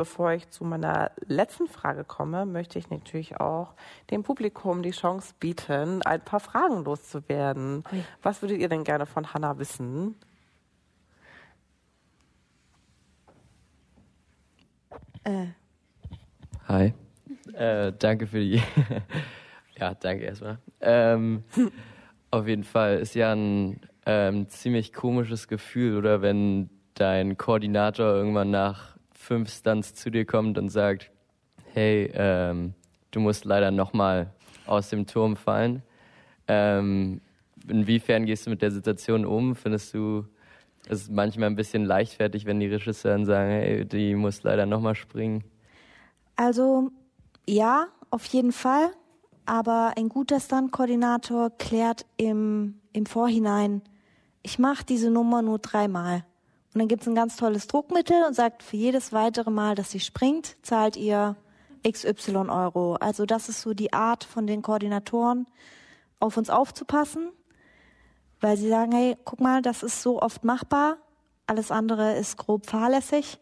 Bevor 0.00 0.32
ich 0.32 0.48
zu 0.48 0.64
meiner 0.64 1.10
letzten 1.26 1.68
Frage 1.68 2.04
komme, 2.04 2.46
möchte 2.46 2.78
ich 2.78 2.88
natürlich 2.88 3.38
auch 3.38 3.74
dem 4.10 4.22
Publikum 4.22 4.82
die 4.82 4.92
Chance 4.92 5.34
bieten, 5.38 6.00
ein 6.00 6.22
paar 6.22 6.40
Fragen 6.40 6.84
loszuwerden. 6.84 7.82
Okay. 7.84 8.02
Was 8.22 8.40
würdet 8.40 8.60
ihr 8.60 8.70
denn 8.70 8.82
gerne 8.82 9.04
von 9.04 9.34
Hannah 9.34 9.58
wissen? 9.58 10.14
Äh. 15.24 15.48
Hi. 16.66 16.94
Äh, 17.52 17.92
danke 17.98 18.26
für 18.26 18.40
die. 18.40 18.62
ja, 19.76 19.92
danke 19.92 20.24
erstmal. 20.24 20.56
Ähm, 20.80 21.44
auf 22.30 22.48
jeden 22.48 22.64
Fall 22.64 23.00
ist 23.00 23.14
ja 23.14 23.34
ein 23.34 23.82
ähm, 24.06 24.48
ziemlich 24.48 24.94
komisches 24.94 25.46
Gefühl, 25.46 25.98
oder 25.98 26.22
wenn 26.22 26.70
dein 26.94 27.36
Koordinator 27.36 28.06
irgendwann 28.14 28.50
nach 28.50 28.98
fünf 29.30 29.48
Stunts 29.48 29.94
zu 29.94 30.10
dir 30.10 30.24
kommt 30.24 30.58
und 30.58 30.70
sagt, 30.70 31.12
hey, 31.72 32.10
ähm, 32.14 32.74
du 33.12 33.20
musst 33.20 33.44
leider 33.44 33.70
nochmal 33.70 34.32
aus 34.66 34.90
dem 34.90 35.06
Turm 35.06 35.36
fallen. 35.36 35.84
Ähm, 36.48 37.20
inwiefern 37.68 38.26
gehst 38.26 38.46
du 38.46 38.50
mit 38.50 38.60
der 38.60 38.72
Situation 38.72 39.24
um? 39.24 39.54
Findest 39.54 39.94
du 39.94 40.24
es 40.88 41.08
manchmal 41.08 41.48
ein 41.48 41.54
bisschen 41.54 41.84
leichtfertig, 41.84 42.44
wenn 42.44 42.58
die 42.58 42.66
Regisseure 42.66 43.24
sagen, 43.24 43.50
hey, 43.50 43.84
die 43.84 44.16
muss 44.16 44.42
leider 44.42 44.66
nochmal 44.66 44.96
springen? 44.96 45.44
Also 46.34 46.90
ja, 47.48 47.86
auf 48.10 48.24
jeden 48.26 48.50
Fall. 48.50 48.90
Aber 49.46 49.92
ein 49.96 50.08
guter 50.08 50.40
Stunt-Koordinator 50.40 51.50
klärt 51.56 52.04
im, 52.16 52.80
im 52.92 53.06
Vorhinein, 53.06 53.82
ich 54.42 54.58
mache 54.58 54.84
diese 54.84 55.08
Nummer 55.08 55.40
nur 55.40 55.60
dreimal. 55.60 56.24
Und 56.72 56.78
dann 56.78 56.88
gibt's 56.88 57.08
ein 57.08 57.14
ganz 57.14 57.36
tolles 57.36 57.66
Druckmittel 57.66 58.24
und 58.24 58.34
sagt, 58.34 58.62
für 58.62 58.76
jedes 58.76 59.12
weitere 59.12 59.50
Mal, 59.50 59.74
dass 59.74 59.90
sie 59.90 60.00
springt, 60.00 60.56
zahlt 60.62 60.96
ihr 60.96 61.36
XY 61.88 62.48
Euro. 62.48 62.94
Also 62.94 63.26
das 63.26 63.48
ist 63.48 63.62
so 63.62 63.74
die 63.74 63.92
Art 63.92 64.22
von 64.24 64.46
den 64.46 64.62
Koordinatoren, 64.62 65.46
auf 66.20 66.36
uns 66.36 66.50
aufzupassen, 66.50 67.30
weil 68.40 68.56
sie 68.56 68.68
sagen, 68.68 68.92
hey, 68.92 69.16
guck 69.24 69.40
mal, 69.40 69.62
das 69.62 69.82
ist 69.82 70.02
so 70.02 70.22
oft 70.22 70.44
machbar, 70.44 70.98
alles 71.46 71.70
andere 71.70 72.16
ist 72.16 72.36
grob 72.36 72.66
fahrlässig. 72.66 73.40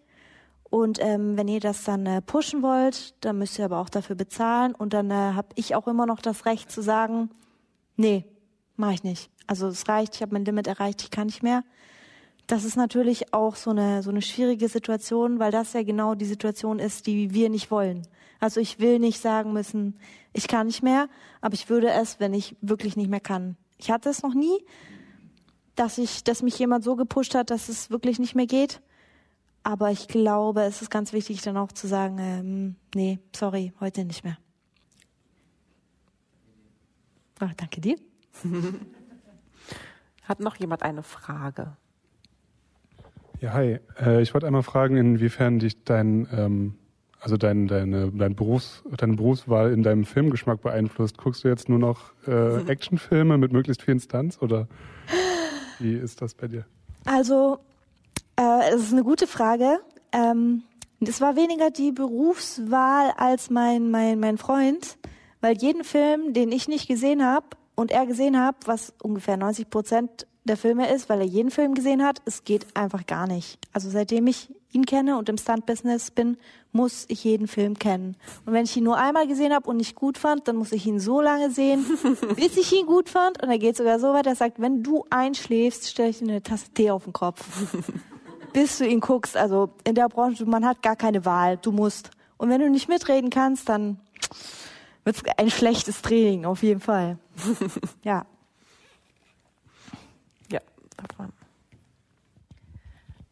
Und 0.70 0.98
ähm, 1.00 1.36
wenn 1.36 1.48
ihr 1.48 1.60
das 1.60 1.84
dann 1.84 2.06
äh, 2.06 2.20
pushen 2.20 2.62
wollt, 2.62 3.14
dann 3.24 3.38
müsst 3.38 3.58
ihr 3.58 3.64
aber 3.64 3.78
auch 3.78 3.88
dafür 3.88 4.16
bezahlen. 4.16 4.74
Und 4.74 4.92
dann 4.92 5.10
äh, 5.10 5.14
habe 5.14 5.48
ich 5.54 5.74
auch 5.74 5.88
immer 5.88 6.04
noch 6.04 6.20
das 6.20 6.44
Recht 6.44 6.70
zu 6.70 6.82
sagen, 6.82 7.30
nee, 7.96 8.26
mache 8.76 8.94
ich 8.94 9.02
nicht. 9.02 9.30
Also 9.46 9.68
es 9.68 9.88
reicht, 9.88 10.14
ich 10.14 10.22
habe 10.22 10.34
mein 10.34 10.44
Limit 10.44 10.66
erreicht, 10.66 11.02
ich 11.02 11.10
kann 11.10 11.26
nicht 11.26 11.42
mehr. 11.42 11.64
Das 12.48 12.64
ist 12.64 12.76
natürlich 12.76 13.34
auch 13.34 13.56
so 13.56 13.70
eine, 13.70 14.02
so 14.02 14.08
eine 14.08 14.22
schwierige 14.22 14.70
Situation, 14.70 15.38
weil 15.38 15.52
das 15.52 15.74
ja 15.74 15.82
genau 15.82 16.14
die 16.14 16.24
Situation 16.24 16.78
ist, 16.78 17.06
die 17.06 17.34
wir 17.34 17.50
nicht 17.50 17.70
wollen. 17.70 18.08
Also 18.40 18.58
ich 18.58 18.80
will 18.80 18.98
nicht 18.98 19.20
sagen 19.20 19.52
müssen, 19.52 20.00
ich 20.32 20.48
kann 20.48 20.66
nicht 20.66 20.82
mehr, 20.82 21.10
aber 21.42 21.52
ich 21.52 21.68
würde 21.68 21.90
es, 21.90 22.20
wenn 22.20 22.32
ich 22.32 22.56
wirklich 22.62 22.96
nicht 22.96 23.10
mehr 23.10 23.20
kann. 23.20 23.58
Ich 23.76 23.90
hatte 23.90 24.08
es 24.08 24.22
noch 24.22 24.32
nie, 24.32 24.64
dass 25.74 25.98
ich, 25.98 26.24
dass 26.24 26.42
mich 26.42 26.58
jemand 26.58 26.84
so 26.84 26.96
gepusht 26.96 27.34
hat, 27.34 27.50
dass 27.50 27.68
es 27.68 27.90
wirklich 27.90 28.18
nicht 28.18 28.34
mehr 28.34 28.46
geht. 28.46 28.80
Aber 29.62 29.90
ich 29.90 30.08
glaube, 30.08 30.62
es 30.62 30.80
ist 30.80 30.90
ganz 30.90 31.12
wichtig, 31.12 31.42
dann 31.42 31.58
auch 31.58 31.72
zu 31.72 31.86
sagen, 31.86 32.16
ähm, 32.18 32.76
nee, 32.94 33.18
sorry, 33.36 33.74
heute 33.78 34.06
nicht 34.06 34.24
mehr. 34.24 34.38
Oh, 37.42 37.50
danke 37.54 37.82
dir. 37.82 37.96
Hat 40.24 40.40
noch 40.40 40.56
jemand 40.56 40.82
eine 40.82 41.02
Frage? 41.02 41.76
Ja, 43.40 43.52
hi. 43.52 43.78
Äh, 44.00 44.20
ich 44.20 44.34
wollte 44.34 44.48
einmal 44.48 44.64
fragen, 44.64 44.96
inwiefern 44.96 45.60
dich 45.60 45.84
dein, 45.84 46.26
ähm, 46.32 46.74
also 47.20 47.36
dein, 47.36 47.68
deine, 47.68 48.10
dein 48.10 48.34
Berufs, 48.34 48.82
deine 48.96 49.14
Berufswahl 49.14 49.72
in 49.72 49.84
deinem 49.84 50.04
Filmgeschmack 50.04 50.60
beeinflusst. 50.60 51.18
Guckst 51.18 51.44
du 51.44 51.48
jetzt 51.48 51.68
nur 51.68 51.78
noch 51.78 52.12
äh, 52.26 52.68
Actionfilme 52.68 53.38
mit 53.38 53.52
möglichst 53.52 53.82
vielen 53.82 54.00
Stunts 54.00 54.42
oder 54.42 54.66
wie 55.78 55.94
ist 55.94 56.20
das 56.20 56.34
bei 56.34 56.48
dir? 56.48 56.64
Also, 57.04 57.60
äh, 58.34 58.74
es 58.74 58.82
ist 58.82 58.92
eine 58.92 59.04
gute 59.04 59.28
Frage. 59.28 59.78
Ähm, 60.10 60.64
es 61.00 61.20
war 61.20 61.36
weniger 61.36 61.70
die 61.70 61.92
Berufswahl 61.92 63.12
als 63.16 63.50
mein, 63.50 63.92
mein, 63.92 64.18
mein 64.18 64.36
Freund, 64.36 64.98
weil 65.40 65.56
jeden 65.56 65.84
Film, 65.84 66.32
den 66.32 66.50
ich 66.50 66.66
nicht 66.66 66.88
gesehen 66.88 67.24
habe 67.24 67.46
und 67.76 67.92
er 67.92 68.04
gesehen 68.06 68.36
hat, 68.36 68.56
was 68.66 68.92
ungefähr 69.00 69.36
90 69.36 69.70
Prozent 69.70 70.26
der 70.48 70.56
Filme 70.56 70.92
ist, 70.92 71.08
weil 71.08 71.20
er 71.20 71.26
jeden 71.26 71.50
Film 71.50 71.74
gesehen 71.74 72.04
hat. 72.04 72.20
Es 72.24 72.44
geht 72.44 72.66
einfach 72.74 73.06
gar 73.06 73.26
nicht. 73.26 73.58
Also 73.72 73.88
seitdem 73.88 74.26
ich 74.26 74.52
ihn 74.72 74.84
kenne 74.84 75.16
und 75.16 75.28
im 75.28 75.38
Stunt-Business 75.38 76.10
bin, 76.10 76.36
muss 76.72 77.06
ich 77.08 77.24
jeden 77.24 77.46
Film 77.46 77.78
kennen. 77.78 78.16
Und 78.44 78.52
wenn 78.52 78.64
ich 78.64 78.76
ihn 78.76 78.84
nur 78.84 78.96
einmal 78.96 79.26
gesehen 79.26 79.54
habe 79.54 79.68
und 79.68 79.76
nicht 79.76 79.94
gut 79.94 80.18
fand, 80.18 80.48
dann 80.48 80.56
muss 80.56 80.72
ich 80.72 80.86
ihn 80.86 81.00
so 81.00 81.20
lange 81.20 81.50
sehen, 81.50 81.86
bis 82.36 82.56
ich 82.56 82.72
ihn 82.72 82.86
gut 82.86 83.08
fand. 83.08 83.42
Und 83.42 83.48
er 83.48 83.58
geht 83.58 83.76
sogar 83.76 83.98
so 83.98 84.08
weit, 84.12 84.26
er 84.26 84.34
sagt, 84.34 84.60
wenn 84.60 84.82
du 84.82 85.04
einschläfst, 85.10 85.88
stelle 85.88 86.10
ich 86.10 86.18
dir 86.18 86.28
eine 86.28 86.42
Tasse 86.42 86.70
Tee 86.74 86.90
auf 86.90 87.04
den 87.04 87.12
Kopf. 87.12 87.46
bis 88.52 88.78
du 88.78 88.86
ihn 88.86 89.00
guckst. 89.00 89.36
Also 89.36 89.70
in 89.84 89.94
der 89.94 90.08
Branche, 90.08 90.44
man 90.44 90.66
hat 90.66 90.82
gar 90.82 90.96
keine 90.96 91.24
Wahl. 91.24 91.58
Du 91.58 91.72
musst. 91.72 92.10
Und 92.36 92.50
wenn 92.50 92.60
du 92.60 92.68
nicht 92.68 92.88
mitreden 92.88 93.30
kannst, 93.30 93.68
dann 93.68 93.98
wird 95.04 95.16
es 95.16 95.22
ein 95.36 95.50
schlechtes 95.50 96.02
Training, 96.02 96.44
auf 96.44 96.62
jeden 96.62 96.80
Fall. 96.80 97.18
ja 98.04 98.26
davon. 100.98 101.32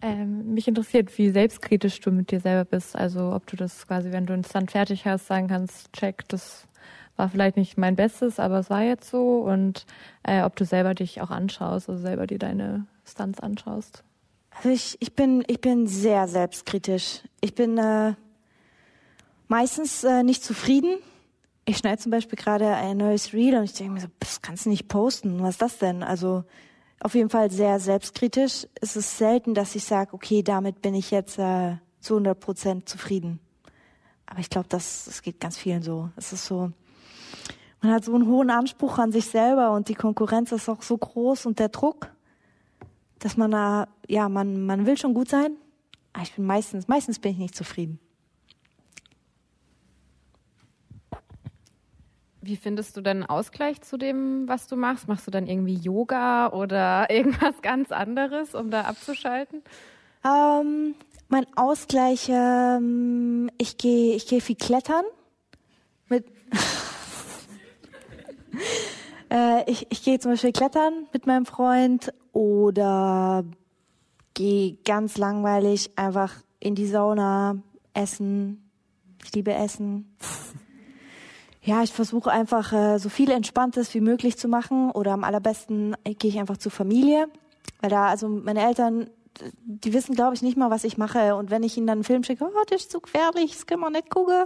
Ähm, 0.03 0.53
mich 0.55 0.69
interessiert, 0.69 1.17
wie 1.19 1.31
selbstkritisch 1.31 2.01
du 2.01 2.11
mit 2.11 2.31
dir 2.31 2.41
selber 2.41 2.65
bist. 2.65 2.97
Also 2.97 3.33
ob 3.33 3.47
du 3.47 3.57
das 3.57 3.87
quasi, 3.87 4.13
wenn 4.13 4.27
du 4.27 4.35
einen 4.35 4.45
Stunt 4.45 4.71
fertig 4.71 5.07
hast, 5.07 5.27
sagen 5.27 5.49
kannst, 5.49 5.93
check, 5.93 6.29
das 6.29 6.69
war 7.17 7.31
vielleicht 7.31 7.57
nicht 7.57 7.79
mein 7.79 7.97
Bestes, 7.97 8.39
aber 8.39 8.59
es 8.59 8.69
war 8.69 8.83
jetzt 8.83 9.11
so. 9.11 9.41
Und 9.41 9.87
äh, 10.23 10.43
ob 10.43 10.55
du 10.57 10.65
selber 10.65 10.95
dich 10.95 11.23
auch 11.23 11.31
anschaust, 11.31 11.89
also 11.89 12.01
selber 12.01 12.27
dir 12.27 12.39
deine 12.39 12.87
Stunts 13.05 13.41
anschaust. 13.41 14.05
Also 14.51 14.69
ich, 14.69 14.97
ich 15.01 15.15
bin 15.15 15.45
ich 15.47 15.61
bin 15.61 15.87
sehr 15.87 16.29
selbstkritisch. 16.29 17.23
Ich 17.41 17.55
bin 17.55 17.79
äh, 17.79 18.15
meistens 19.49 20.05
äh, 20.05 20.23
nicht 20.23 20.45
zufrieden. 20.45 20.99
Ich 21.65 21.79
schneide 21.79 22.01
zum 22.01 22.13
Beispiel 22.13 22.39
gerade 22.39 22.75
ein 22.75 22.99
neues 22.99 23.33
Reel 23.33 23.57
und 23.57 23.65
ich 23.65 23.73
denke 23.73 23.95
mir 23.95 24.01
so, 24.01 24.09
das 24.21 24.41
kannst 24.41 24.67
du 24.67 24.71
nicht 24.71 24.89
posten. 24.89 25.43
Was 25.43 25.55
ist 25.55 25.63
das 25.63 25.79
denn? 25.79 26.03
Also 26.03 26.45
auf 27.01 27.15
jeden 27.15 27.31
Fall 27.31 27.51
sehr 27.51 27.79
selbstkritisch. 27.79 28.67
Es 28.81 28.97
ist 28.97 29.19
selten, 29.19 29.55
dass 29.55 29.75
ich 29.75 29.85
sage, 29.85 30.15
okay, 30.15 30.43
damit 30.43 30.83
bin 30.83 30.95
ich 30.95 31.11
jetzt 31.11 31.39
äh, 31.39 31.77
zu 32.01 32.15
100 32.15 32.39
Prozent 32.39 32.89
zufrieden. 32.89 33.41
Aber 34.27 34.41
ich 34.41 34.51
glaube, 34.51 34.69
das, 34.69 35.05
das 35.05 35.23
geht 35.23 35.41
ganz 35.41 35.57
vielen 35.57 35.83
so. 35.83 36.11
Es 36.17 36.33
ist 36.33 36.47
so, 36.47 36.73
man 37.81 37.93
hat 37.93 38.05
so 38.05 38.15
einen 38.15 38.27
hohen 38.27 38.51
Anspruch 38.51 38.99
an 38.99 39.13
sich 39.13 39.27
selber 39.27 39.73
und 39.73 39.89
die 39.89 39.95
Konkurrenz 39.95 40.53
ist 40.53 40.69
auch 40.69 40.83
so 40.83 40.97
groß 40.97 41.47
und 41.47 41.59
der 41.59 41.69
Druck, 41.69 42.11
dass 43.19 43.37
man 43.37 43.51
da, 43.51 43.89
ja, 44.09 44.29
man, 44.29 44.67
man 44.67 44.87
will 44.87 44.97
schon 44.97 45.15
gut 45.15 45.29
sein. 45.29 45.57
Aber 46.13 46.23
ich 46.23 46.35
bin 46.35 46.47
meistens, 46.47 46.89
meistens 46.89 47.19
bin 47.19 47.33
ich 47.33 47.39
nicht 47.39 47.55
zufrieden. 47.55 48.01
Wie 52.47 52.57
findest 52.57 52.97
du 52.97 53.01
denn 53.01 53.25
Ausgleich 53.25 53.81
zu 53.81 53.97
dem, 53.97 54.47
was 54.47 54.69
du 54.69 54.77
machst? 54.77 55.09
Machst 55.09 55.27
du 55.27 55.33
dann 55.33 55.49
irgendwie 55.49 55.75
Yoga 55.75 56.53
oder 56.53 57.11
irgendwas 57.11 57.61
ganz 57.61 57.91
anderes, 57.91 58.55
um 58.55 58.71
da 58.71 58.83
abzuschalten? 58.83 59.63
Ähm, 60.25 60.95
mein 61.29 61.47
Ausgleich, 61.57 62.29
ähm, 62.31 63.51
ich 63.59 63.79
gehe 63.79 64.15
ich 64.15 64.29
geh 64.29 64.41
viel 64.41 64.55
klettern. 64.55 65.05
Mit 66.09 66.27
äh, 69.33 69.69
ich 69.69 69.89
ich 69.91 70.05
gehe 70.05 70.21
zum 70.21 70.31
Beispiel 70.31 70.53
klettern 70.53 71.09
mit 71.13 71.27
meinem 71.27 71.47
Freund 71.47 72.15
oder 72.33 73.45
gehe 74.35 74.77
ganz 74.85 75.19
langweilig 75.19 75.91
einfach 75.97 76.33
in 76.61 76.77
die 76.77 76.87
Sauna, 76.87 77.57
essen. 77.93 78.71
Ich 79.25 79.35
liebe 79.35 79.53
Essen. 79.53 80.17
Ja, 81.67 81.83
ich 81.83 81.93
versuche 81.93 82.31
einfach 82.31 82.73
äh, 82.73 82.99
so 82.99 83.09
viel 83.09 83.31
Entspanntes 83.31 83.93
wie 83.93 84.01
möglich 84.01 84.39
zu 84.39 84.47
machen 84.47 84.93
oder 84.93 85.13
am 85.13 85.25
allerbesten 85.25 85.97
äh, 86.05 86.15
gehe 86.15 86.31
ich 86.31 86.39
einfach 86.39 86.57
zur 86.57 86.71
Familie, 86.71 87.27
weil 87.81 87.91
da 87.91 88.07
also 88.07 88.29
meine 88.29 88.65
Eltern 88.65 89.11
die 89.65 89.93
wissen, 89.93 90.15
glaube 90.15 90.35
ich, 90.35 90.43
nicht 90.43 90.57
mal, 90.57 90.71
was 90.71 90.85
ich 90.85 90.97
mache. 90.97 91.35
Und 91.37 91.51
wenn 91.51 91.63
ich 91.63 91.77
ihnen 91.77 91.87
dann 91.87 91.99
einen 91.99 92.05
Film 92.05 92.25
schicke, 92.25 92.45
oh, 92.45 92.65
das 92.69 92.83
ist 92.83 92.91
zu 92.91 93.01
gefährlich, 93.01 93.53
das 93.53 93.67
kann 93.67 93.81
man 93.81 93.93
nicht 93.93 94.11
gucken. 94.11 94.45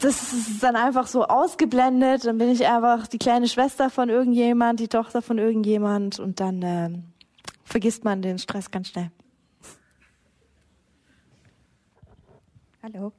Das 0.00 0.32
ist 0.32 0.62
dann 0.62 0.76
einfach 0.76 1.06
so 1.06 1.24
ausgeblendet. 1.26 2.24
Dann 2.24 2.38
bin 2.38 2.50
ich 2.50 2.66
einfach 2.66 3.06
die 3.06 3.18
kleine 3.18 3.48
Schwester 3.48 3.90
von 3.90 4.08
irgendjemand, 4.08 4.80
die 4.80 4.88
Tochter 4.88 5.22
von 5.22 5.38
irgendjemand. 5.38 6.18
Und 6.18 6.40
dann 6.40 6.62
äh, 6.62 6.90
vergisst 7.64 8.04
man 8.04 8.22
den 8.22 8.38
Stress 8.38 8.70
ganz 8.70 8.88
schnell. 8.88 9.10
Hallo. 12.82 13.12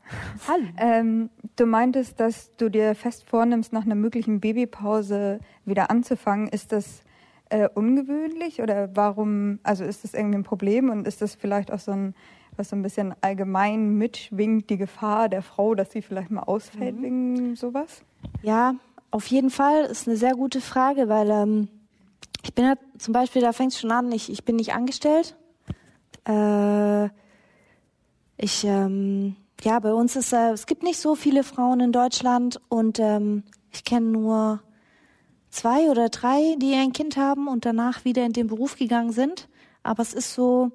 Hallo. 0.48 0.66
Ähm, 0.78 1.30
du 1.56 1.68
meintest, 1.68 2.20
dass 2.20 2.50
du 2.58 2.70
dir 2.70 2.96
fest 2.96 3.30
vornimmst, 3.30 3.72
nach 3.74 3.86
einer 3.86 3.94
möglichen 3.94 4.40
Babypause 4.40 5.40
wieder 5.66 5.92
anzufangen. 5.92 6.48
Ist 6.48 6.72
das 6.72 7.04
äh, 7.50 7.70
ungewöhnlich 7.70 8.62
oder 8.62 8.96
warum, 8.96 9.60
also 9.62 9.84
ist 9.84 10.04
das 10.04 10.16
irgendwie 10.16 10.40
ein 10.40 10.44
Problem 10.44 10.90
und 10.90 11.08
ist 11.08 11.22
das 11.22 11.36
vielleicht 11.36 11.72
auch 11.72 11.80
so 11.80 11.92
ein, 11.92 12.16
was 12.58 12.70
so 12.70 12.76
ein 12.76 12.82
bisschen 12.82 13.14
allgemein 13.22 13.98
mitschwingt, 14.00 14.68
die 14.72 14.78
Gefahr 14.78 15.30
der 15.30 15.44
Frau, 15.44 15.76
dass 15.76 15.92
sie 15.92 16.02
vielleicht 16.02 16.32
mal 16.32 16.42
ausfällt 16.42 16.98
mhm. 16.98 17.04
wegen 17.04 17.56
sowas? 17.56 18.04
Ja, 18.42 18.74
auf 19.12 19.28
jeden 19.28 19.52
Fall 19.52 19.84
ist 19.86 20.08
eine 20.08 20.18
sehr 20.18 20.34
gute 20.34 20.60
Frage, 20.60 21.08
weil 21.08 21.30
ähm, 21.30 21.68
ich 22.42 22.56
bin 22.56 22.66
ja 22.66 22.74
zum 22.98 23.14
Beispiel, 23.14 23.44
da 23.44 23.54
fängt 23.54 23.74
es 23.74 23.80
schon 23.80 23.92
an, 23.92 24.12
ich, 24.12 24.32
ich 24.32 24.44
bin 24.44 24.56
nicht 24.56 24.74
angestellt. 24.74 25.36
Äh, 26.28 27.10
ich, 28.38 28.64
ähm, 28.64 29.36
ja, 29.64 29.80
bei 29.80 29.94
uns 29.94 30.16
ist, 30.16 30.34
äh, 30.34 30.52
es 30.52 30.66
gibt 30.66 30.84
nicht 30.84 31.00
so 31.00 31.16
viele 31.16 31.44
Frauen 31.44 31.80
in 31.80 31.92
Deutschland 31.92 32.60
und 32.70 33.00
ähm, 33.00 33.44
ich 33.72 33.84
kenne 33.84 34.08
nur 34.08 34.62
zwei 35.50 35.90
oder 35.90 36.10
drei, 36.10 36.56
die 36.58 36.74
ein 36.74 36.94
Kind 36.94 37.18
haben 37.18 37.48
und 37.48 37.66
danach 37.66 38.04
wieder 38.06 38.26
in 38.26 38.34
den 38.34 38.48
Beruf 38.48 38.78
gegangen 38.78 39.12
sind. 39.12 39.48
Aber 39.84 40.02
es 40.02 40.14
ist 40.14 40.34
so, 40.34 40.72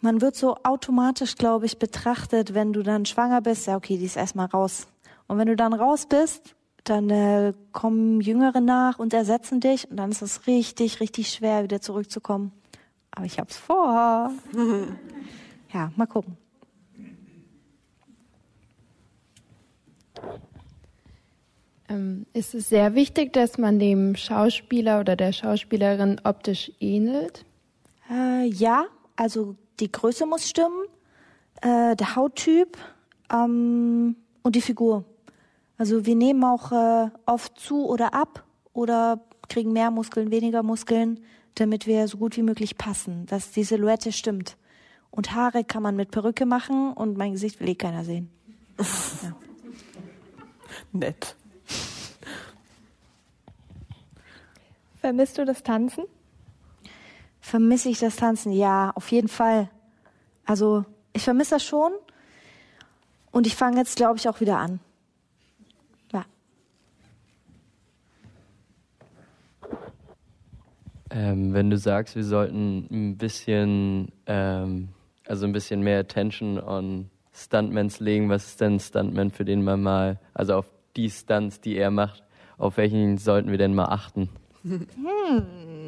man 0.00 0.20
wird 0.20 0.36
so 0.36 0.56
automatisch, 0.62 1.36
glaube 1.36 1.66
ich, 1.66 1.78
betrachtet, 1.78 2.54
wenn 2.54 2.72
du 2.72 2.82
dann 2.82 3.06
schwanger 3.06 3.40
bist. 3.40 3.66
Ja, 3.66 3.76
okay, 3.76 3.96
die 3.96 4.04
ist 4.04 4.16
erstmal 4.16 4.46
raus. 4.46 4.86
Und 5.26 5.38
wenn 5.38 5.48
du 5.48 5.56
dann 5.56 5.72
raus 5.72 6.06
bist, 6.06 6.54
dann 6.84 7.08
äh, 7.08 7.54
kommen 7.72 8.20
Jüngere 8.20 8.60
nach 8.60 8.98
und 8.98 9.14
ersetzen 9.14 9.60
dich 9.60 9.90
und 9.90 9.96
dann 9.96 10.10
ist 10.10 10.20
es 10.20 10.46
richtig, 10.46 11.00
richtig 11.00 11.30
schwer, 11.30 11.62
wieder 11.62 11.80
zurückzukommen. 11.80 12.52
Aber 13.10 13.24
ich 13.24 13.38
hab's 13.38 13.56
vor. 13.56 14.30
ja, 15.72 15.90
mal 15.96 16.06
gucken. 16.06 16.36
Ähm, 21.88 22.26
ist 22.32 22.54
es 22.54 22.68
sehr 22.68 22.94
wichtig, 22.94 23.32
dass 23.32 23.58
man 23.58 23.78
dem 23.78 24.16
Schauspieler 24.16 25.00
oder 25.00 25.16
der 25.16 25.32
Schauspielerin 25.32 26.20
optisch 26.24 26.72
ähnelt? 26.80 27.44
Äh, 28.10 28.46
ja, 28.46 28.86
also 29.16 29.56
die 29.80 29.90
Größe 29.90 30.26
muss 30.26 30.48
stimmen, 30.48 30.84
äh, 31.60 31.94
der 31.96 32.16
Hauttyp 32.16 32.78
ähm, 33.32 34.16
und 34.42 34.56
die 34.56 34.60
Figur. 34.60 35.04
Also 35.76 36.06
wir 36.06 36.14
nehmen 36.14 36.44
auch 36.44 36.72
äh, 36.72 37.10
oft 37.26 37.58
zu 37.58 37.86
oder 37.86 38.14
ab 38.14 38.44
oder 38.72 39.20
kriegen 39.48 39.72
mehr 39.72 39.90
Muskeln, 39.90 40.30
weniger 40.30 40.62
Muskeln, 40.62 41.20
damit 41.56 41.86
wir 41.86 42.08
so 42.08 42.18
gut 42.18 42.36
wie 42.36 42.42
möglich 42.42 42.78
passen, 42.78 43.26
dass 43.26 43.50
die 43.50 43.64
Silhouette 43.64 44.12
stimmt. 44.12 44.56
Und 45.10 45.34
Haare 45.34 45.64
kann 45.64 45.82
man 45.82 45.96
mit 45.96 46.10
Perücke 46.10 46.46
machen 46.46 46.92
und 46.92 47.16
mein 47.16 47.32
Gesicht 47.32 47.60
will 47.60 47.68
eh 47.68 47.74
keiner 47.74 48.04
sehen. 48.04 48.30
ja. 49.22 49.36
Nett. 50.94 51.34
Vermisst 55.00 55.36
du 55.36 55.44
das 55.44 55.62
Tanzen? 55.62 56.04
Vermisse 57.40 57.90
ich 57.90 57.98
das 57.98 58.16
Tanzen? 58.16 58.52
Ja, 58.52 58.92
auf 58.94 59.10
jeden 59.10 59.28
Fall. 59.28 59.68
Also 60.46 60.84
ich 61.12 61.22
vermisse 61.22 61.56
das 61.56 61.64
schon. 61.64 61.92
Und 63.32 63.46
ich 63.46 63.56
fange 63.56 63.78
jetzt, 63.78 63.96
glaube 63.96 64.18
ich, 64.18 64.28
auch 64.28 64.40
wieder 64.40 64.58
an. 64.58 64.78
Ja. 66.12 66.24
Ähm, 71.10 71.52
wenn 71.52 71.70
du 71.70 71.76
sagst, 71.76 72.14
wir 72.14 72.24
sollten 72.24 72.86
ein 72.90 73.18
bisschen, 73.18 74.12
ähm, 74.26 74.90
also 75.26 75.44
ein 75.44 75.52
bisschen 75.52 75.82
mehr 75.82 75.98
Attention 75.98 76.60
on 76.60 77.10
Stuntmans 77.34 77.98
legen, 77.98 78.28
was 78.28 78.46
ist 78.46 78.60
denn 78.60 78.76
ein 78.76 78.80
Stuntman, 78.80 79.32
für 79.32 79.44
den 79.44 79.64
man 79.64 79.82
mal, 79.82 80.20
also 80.32 80.54
auf 80.54 80.73
die 80.96 81.10
Stunts, 81.10 81.60
die 81.60 81.76
er 81.76 81.90
macht, 81.90 82.22
auf 82.58 82.76
welchen 82.76 83.18
sollten 83.18 83.50
wir 83.50 83.58
denn 83.58 83.74
mal 83.74 83.86
achten? 83.86 84.28
Hm, 84.62 84.86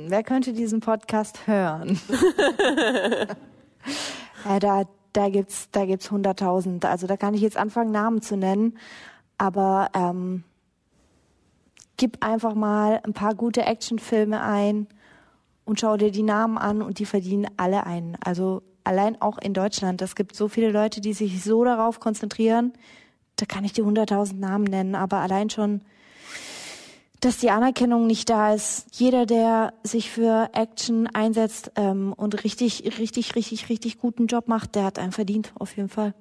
wer 0.08 0.22
könnte 0.22 0.52
diesen 0.52 0.80
Podcast 0.80 1.46
hören? 1.46 1.98
ja, 4.44 4.58
da 4.60 4.84
da 5.12 5.30
gibt's 5.30 5.70
da 5.70 5.86
gibt's 5.86 6.10
hunderttausend. 6.10 6.84
Also 6.84 7.06
da 7.06 7.16
kann 7.16 7.34
ich 7.34 7.40
jetzt 7.40 7.56
anfangen 7.56 7.90
Namen 7.90 8.20
zu 8.20 8.36
nennen, 8.36 8.76
aber 9.38 9.88
ähm, 9.94 10.44
gib 11.96 12.24
einfach 12.24 12.54
mal 12.54 13.00
ein 13.04 13.14
paar 13.14 13.34
gute 13.34 13.62
Actionfilme 13.62 14.42
ein 14.42 14.86
und 15.64 15.80
schau 15.80 15.96
dir 15.96 16.10
die 16.10 16.22
Namen 16.22 16.58
an 16.58 16.82
und 16.82 16.98
die 16.98 17.06
verdienen 17.06 17.46
alle 17.56 17.86
ein. 17.86 18.18
Also 18.22 18.62
allein 18.84 19.20
auch 19.20 19.38
in 19.38 19.54
Deutschland, 19.54 20.02
es 20.02 20.14
gibt 20.14 20.36
so 20.36 20.48
viele 20.48 20.70
Leute, 20.70 21.00
die 21.00 21.14
sich 21.14 21.42
so 21.42 21.64
darauf 21.64 21.98
konzentrieren. 21.98 22.72
Da 23.36 23.46
kann 23.46 23.64
ich 23.64 23.72
dir 23.72 23.84
hunderttausend 23.84 24.40
Namen 24.40 24.64
nennen, 24.64 24.94
aber 24.94 25.18
allein 25.18 25.50
schon 25.50 25.82
dass 27.20 27.38
die 27.38 27.50
Anerkennung 27.50 28.06
nicht 28.06 28.28
da 28.30 28.54
ist. 28.54 28.86
Jeder, 28.92 29.26
der 29.26 29.72
sich 29.82 30.10
für 30.10 30.50
Action 30.52 31.06
einsetzt 31.08 31.72
ähm, 31.76 32.12
und 32.12 32.44
richtig, 32.44 32.98
richtig, 32.98 33.34
richtig, 33.34 33.68
richtig 33.68 33.98
guten 33.98 34.26
Job 34.26 34.48
macht, 34.48 34.74
der 34.74 34.84
hat 34.84 34.98
einen 34.98 35.12
verdient, 35.12 35.52
auf 35.58 35.76
jeden 35.76 35.88
Fall. 35.88 36.14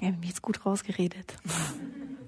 Ja, 0.00 0.10
mir 0.10 0.26
jetzt 0.26 0.42
gut 0.42 0.64
rausgeredet. 0.66 1.34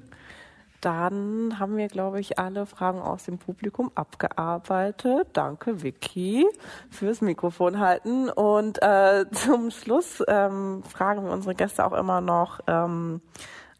Dann 0.86 1.58
haben 1.58 1.76
wir, 1.76 1.88
glaube 1.88 2.20
ich, 2.20 2.38
alle 2.38 2.64
Fragen 2.64 3.00
aus 3.00 3.24
dem 3.24 3.38
Publikum 3.38 3.90
abgearbeitet. 3.96 5.26
Danke, 5.32 5.82
Vicky, 5.82 6.46
fürs 6.90 7.20
Mikrofon 7.22 7.80
halten. 7.80 8.30
Und 8.30 8.80
äh, 8.84 9.24
zum 9.32 9.72
Schluss 9.72 10.22
ähm, 10.28 10.84
fragen 10.84 11.24
wir 11.24 11.32
unsere 11.32 11.56
Gäste 11.56 11.84
auch 11.84 11.92
immer 11.92 12.20
noch, 12.20 12.60
ähm, 12.68 13.20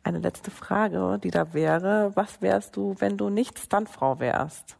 eine 0.02 0.18
letzte 0.18 0.50
Frage, 0.50 1.20
die 1.22 1.30
da 1.30 1.54
wäre. 1.54 2.10
Was 2.16 2.42
wärst 2.42 2.74
du, 2.74 2.96
wenn 2.98 3.16
du 3.16 3.28
nicht 3.28 3.60
Stuntfrau 3.60 4.18
wärst? 4.18 4.76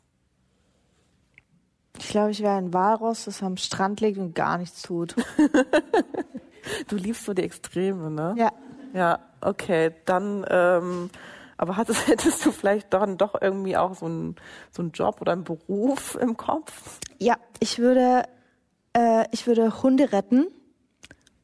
Ich 1.97 2.09
glaube, 2.09 2.33
ich 2.33 2.43
wäre 2.43 2.57
ein 2.57 2.75
Walross, 2.75 3.27
das 3.27 3.41
am 3.41 3.57
Strand 3.57 4.01
liegt 4.01 4.19
und 4.19 4.35
gar 4.35 4.59
nichts 4.59 4.83
tut. 4.83 5.15
du 6.89 6.97
liebst 6.97 7.25
so 7.25 7.35
die 7.35 7.45
Extreme, 7.45 8.11
ne? 8.11 8.35
Ja. 8.37 8.51
Ja, 8.95 9.21
okay. 9.43 9.93
Dann, 10.07 10.45
ähm, 10.51 11.11
aber 11.57 11.77
hattest, 11.77 12.07
hättest 12.09 12.45
du 12.45 12.53
vielleicht 12.53 12.93
dann 12.93 13.19
doch 13.19 13.41
irgendwie 13.41 13.77
auch 13.77 13.95
so 13.95 14.07
einen 14.07 14.37
so 14.71 14.83
einen 14.83 14.93
Job 14.93 15.21
oder 15.21 15.33
einen 15.33 15.45
Beruf 15.45 16.17
im 16.21 16.37
Kopf? 16.37 17.01
Ja, 17.19 17.37
ich 17.61 17.79
würde, 17.79 18.25
äh, 18.93 19.25
ich 19.33 19.47
würde 19.47 19.83
Hunde 19.83 20.13
retten 20.13 20.47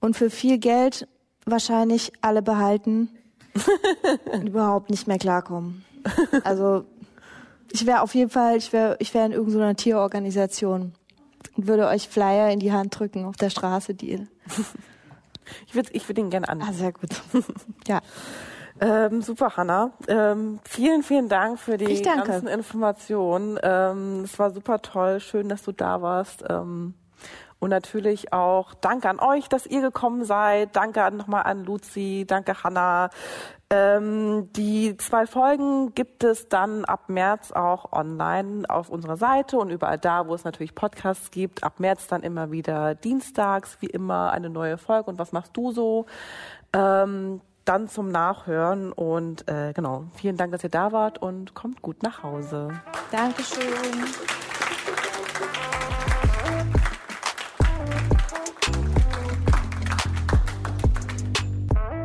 und 0.01 0.17
für 0.17 0.31
viel 0.31 0.59
Geld 0.59 1.09
wahrscheinlich 1.45 2.13
alle 2.21 2.43
behalten 2.43 3.11
und 4.33 4.49
überhaupt 4.49 4.91
nicht 4.91 5.07
mehr 5.07 5.19
klarkommen. 5.19 5.85
Also 6.45 6.85
ich 7.71 7.87
wäre 7.87 8.03
auf 8.03 8.15
jeden 8.15 8.31
Fall, 8.31 8.57
ich 8.57 8.73
wäre 8.73 8.97
ich 8.99 9.15
wäre 9.15 9.27
in 9.27 9.33
irgendeiner 9.33 9.77
Tierorganisation 9.77 10.93
und 11.57 11.67
würde 11.67 11.87
euch 11.87 12.09
Flyer 12.09 12.51
in 12.51 12.61
die 12.61 12.73
Hand 12.73 12.99
drücken 12.99 13.25
auf 13.25 13.37
der 13.37 13.51
Straße, 13.51 13.95
die 13.95 14.27
Ich 15.67 15.75
würde 15.75 15.91
ich 15.93 16.09
würd 16.09 16.19
ihn 16.19 16.31
gerne 16.31 16.49
an. 16.49 16.63
Ah, 16.63 16.73
sehr 16.73 16.93
gut. 16.93 17.11
ja. 17.87 18.01
Ähm, 18.81 19.23
super, 19.23 19.57
Hanna. 19.57 19.93
Ähm, 20.09 20.59
vielen, 20.65 21.03
vielen 21.03 21.29
Dank 21.29 21.59
für 21.59 21.77
die 21.77 22.03
ganzen 22.03 22.49
Informationen. 22.49 23.59
Ähm, 23.63 24.23
es 24.25 24.39
war 24.39 24.51
super 24.51 24.81
toll. 24.83 25.21
Schön, 25.21 25.49
dass 25.49 25.63
du 25.63 25.73
da 25.73 26.03
warst. 26.03 26.45
Ähm, 26.49 26.95
Und 27.61 27.71
natürlich 27.71 28.33
auch 28.33 28.75
Danke 28.75 29.09
an 29.09 29.21
euch, 29.21 29.49
dass 29.49 29.67
ihr 29.67 29.83
gekommen 29.83 30.25
seid. 30.25 30.75
Danke 30.75 31.09
nochmal 31.13 31.45
an 31.45 31.65
Luzi, 31.65 32.25
danke 32.27 32.65
Hanna. 32.65 33.11
Ähm, 33.71 34.53
die 34.55 34.97
zwei 34.97 35.27
Folgen 35.27 35.95
gibt 35.95 36.25
es 36.25 36.49
dann 36.49 36.85
ab 36.85 37.09
März 37.09 37.53
auch 37.53 37.93
online 37.93 38.69
auf 38.69 38.91
unserer 38.91 39.17
Seite 39.17 39.59
und 39.59 39.71
überall 39.71 39.99
da, 39.99 40.27
wo 40.27 40.35
es 40.35 40.43
natürlich 40.43 40.75
Podcasts 40.75 41.31
gibt. 41.31 41.63
Ab 41.63 41.79
März 41.79 42.09
dann 42.09 42.25
immer 42.25 42.51
wieder 42.51 42.97
dienstags, 42.97 43.77
wie 43.79 43.87
immer, 43.87 44.33
eine 44.33 44.51
neue 44.51 44.77
Folge. 44.77 45.09
Und 45.09 45.21
was 45.21 45.31
machst 45.31 45.57
du 45.57 45.71
so? 45.71 46.07
Ähm, 46.73 47.41
dann 47.65 47.89
zum 47.89 48.09
Nachhören 48.09 48.93
und 48.93 49.49
äh, 49.49 49.73
genau, 49.73 50.05
vielen 50.15 50.37
Dank, 50.37 50.53
dass 50.53 50.65
ihr 50.65 50.71
da 50.71 50.93
wart 50.93 51.19
und 51.19 51.55
kommt 51.55 51.83
gut 51.83 52.03
nach 52.03 52.23
Hause. 52.23 52.69
Dankeschön. 53.11 53.63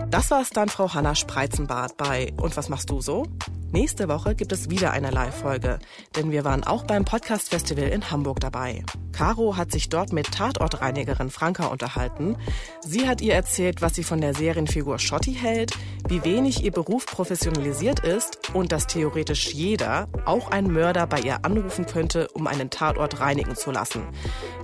Das 0.09 0.31
war 0.31 0.41
es 0.41 0.51
dann, 0.51 0.69
Frau 0.69 0.93
Hanna 0.93 1.15
Spreizenbart 1.15 1.97
bei 1.97 2.33
Und 2.41 2.55
was 2.55 2.69
machst 2.69 2.89
du 2.89 3.01
so? 3.01 3.25
Nächste 3.73 4.07
Woche 4.07 4.33
gibt 4.33 4.53
es 4.53 4.69
wieder 4.69 4.91
eine 4.91 5.11
Live-Folge, 5.11 5.79
denn 6.15 6.31
wir 6.31 6.45
waren 6.45 6.63
auch 6.63 6.85
beim 6.85 7.03
Podcast-Festival 7.03 7.89
in 7.89 8.09
Hamburg 8.09 8.39
dabei. 8.39 8.85
Caro 9.11 9.57
hat 9.57 9.73
sich 9.73 9.89
dort 9.89 10.13
mit 10.13 10.31
Tatortreinigerin 10.31 11.29
Franka 11.29 11.67
unterhalten. 11.67 12.37
Sie 12.79 13.09
hat 13.09 13.19
ihr 13.19 13.33
erzählt, 13.33 13.81
was 13.81 13.95
sie 13.95 14.05
von 14.05 14.21
der 14.21 14.33
Serienfigur 14.33 14.99
Schotti 14.99 15.33
hält, 15.33 15.73
wie 16.07 16.23
wenig 16.23 16.63
ihr 16.63 16.71
Beruf 16.71 17.05
professionalisiert 17.05 17.99
ist 17.99 18.55
und 18.55 18.71
dass 18.71 18.87
theoretisch 18.87 19.53
jeder, 19.53 20.07
auch 20.23 20.49
ein 20.49 20.71
Mörder, 20.71 21.05
bei 21.05 21.19
ihr 21.19 21.43
anrufen 21.43 21.85
könnte, 21.85 22.29
um 22.29 22.47
einen 22.47 22.69
Tatort 22.69 23.19
reinigen 23.19 23.57
zu 23.57 23.71
lassen. 23.71 24.03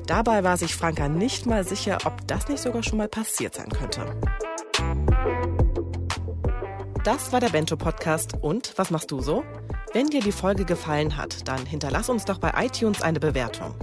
Dabei 0.07 0.45
war 0.45 0.55
sich 0.55 0.73
Franka 0.73 1.09
nicht 1.09 1.45
mal 1.45 1.65
sicher, 1.65 1.97
ob 2.05 2.25
das 2.27 2.47
nicht 2.47 2.63
sogar 2.63 2.83
schon 2.83 2.99
mal 2.99 3.09
passiert 3.09 3.55
sein 3.55 3.69
könnte. 3.69 4.05
Das 7.03 7.33
war 7.33 7.41
der 7.41 7.49
Bento 7.49 7.75
Podcast 7.75 8.31
und 8.39 8.77
was 8.77 8.89
machst 8.89 9.11
du 9.11 9.19
so? 9.19 9.43
Wenn 9.91 10.07
dir 10.07 10.21
die 10.21 10.31
Folge 10.31 10.63
gefallen 10.63 11.17
hat, 11.17 11.45
dann 11.49 11.65
hinterlass 11.65 12.07
uns 12.07 12.23
doch 12.23 12.37
bei 12.37 12.53
iTunes 12.55 13.01
eine 13.01 13.19
Bewertung. 13.19 13.75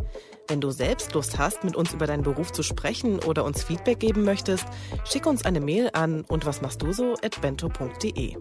Wenn 0.49 0.62
du 0.62 0.71
selbst 0.71 1.12
Lust 1.12 1.39
hast, 1.39 1.62
mit 1.62 1.77
uns 1.77 1.93
über 1.93 2.07
deinen 2.07 2.23
Beruf 2.23 2.51
zu 2.51 2.62
sprechen 2.62 3.18
oder 3.18 3.45
uns 3.45 3.62
Feedback 3.62 4.01
geben 4.01 4.25
möchtest, 4.25 4.64
schick 5.05 5.27
uns 5.27 5.45
eine 5.45 5.61
Mail 5.61 5.91
an 5.93 6.25
und 6.29 6.47
was 6.47 6.62
machst 6.62 6.81
du 6.81 6.95
so 6.95 7.12
at 7.23 7.39
bento.de. 7.43 8.39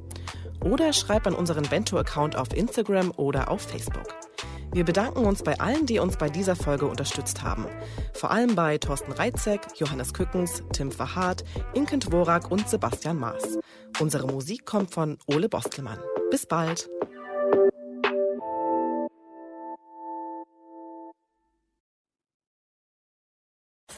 Oder 0.64 0.94
schreib 0.94 1.28
an 1.28 1.36
unseren 1.36 1.64
Bento-Account 1.64 2.38
auf 2.38 2.54
Instagram 2.54 3.12
oder 3.18 3.52
auf 3.52 3.62
Facebook. 3.62 4.08
Wir 4.72 4.86
bedanken 4.86 5.26
uns 5.26 5.44
bei 5.44 5.60
allen, 5.60 5.86
die 5.86 6.00
uns 6.00 6.18
bei 6.18 6.30
dieser 6.30 6.56
Folge 6.56 6.86
unterstützt 6.86 7.44
haben. 7.44 7.66
Vor 8.14 8.32
allem 8.32 8.56
bei 8.56 8.78
Thorsten 8.78 9.12
Reitzek, 9.12 9.62
Johannes 9.76 10.14
Kückens, 10.14 10.64
Tim 10.74 10.92
Verhardt, 10.92 11.44
Inken 11.74 12.00
Dvorak 12.00 12.52
und 12.52 12.70
Sebastian 12.70 13.18
Maas. 13.18 13.58
Unsere 14.00 14.28
Musik 14.28 14.66
kommt 14.66 14.92
von 14.92 15.18
Ole 15.28 15.50
Bostelmann. 15.50 16.00
Bis 16.32 16.46
bald! 16.46 16.90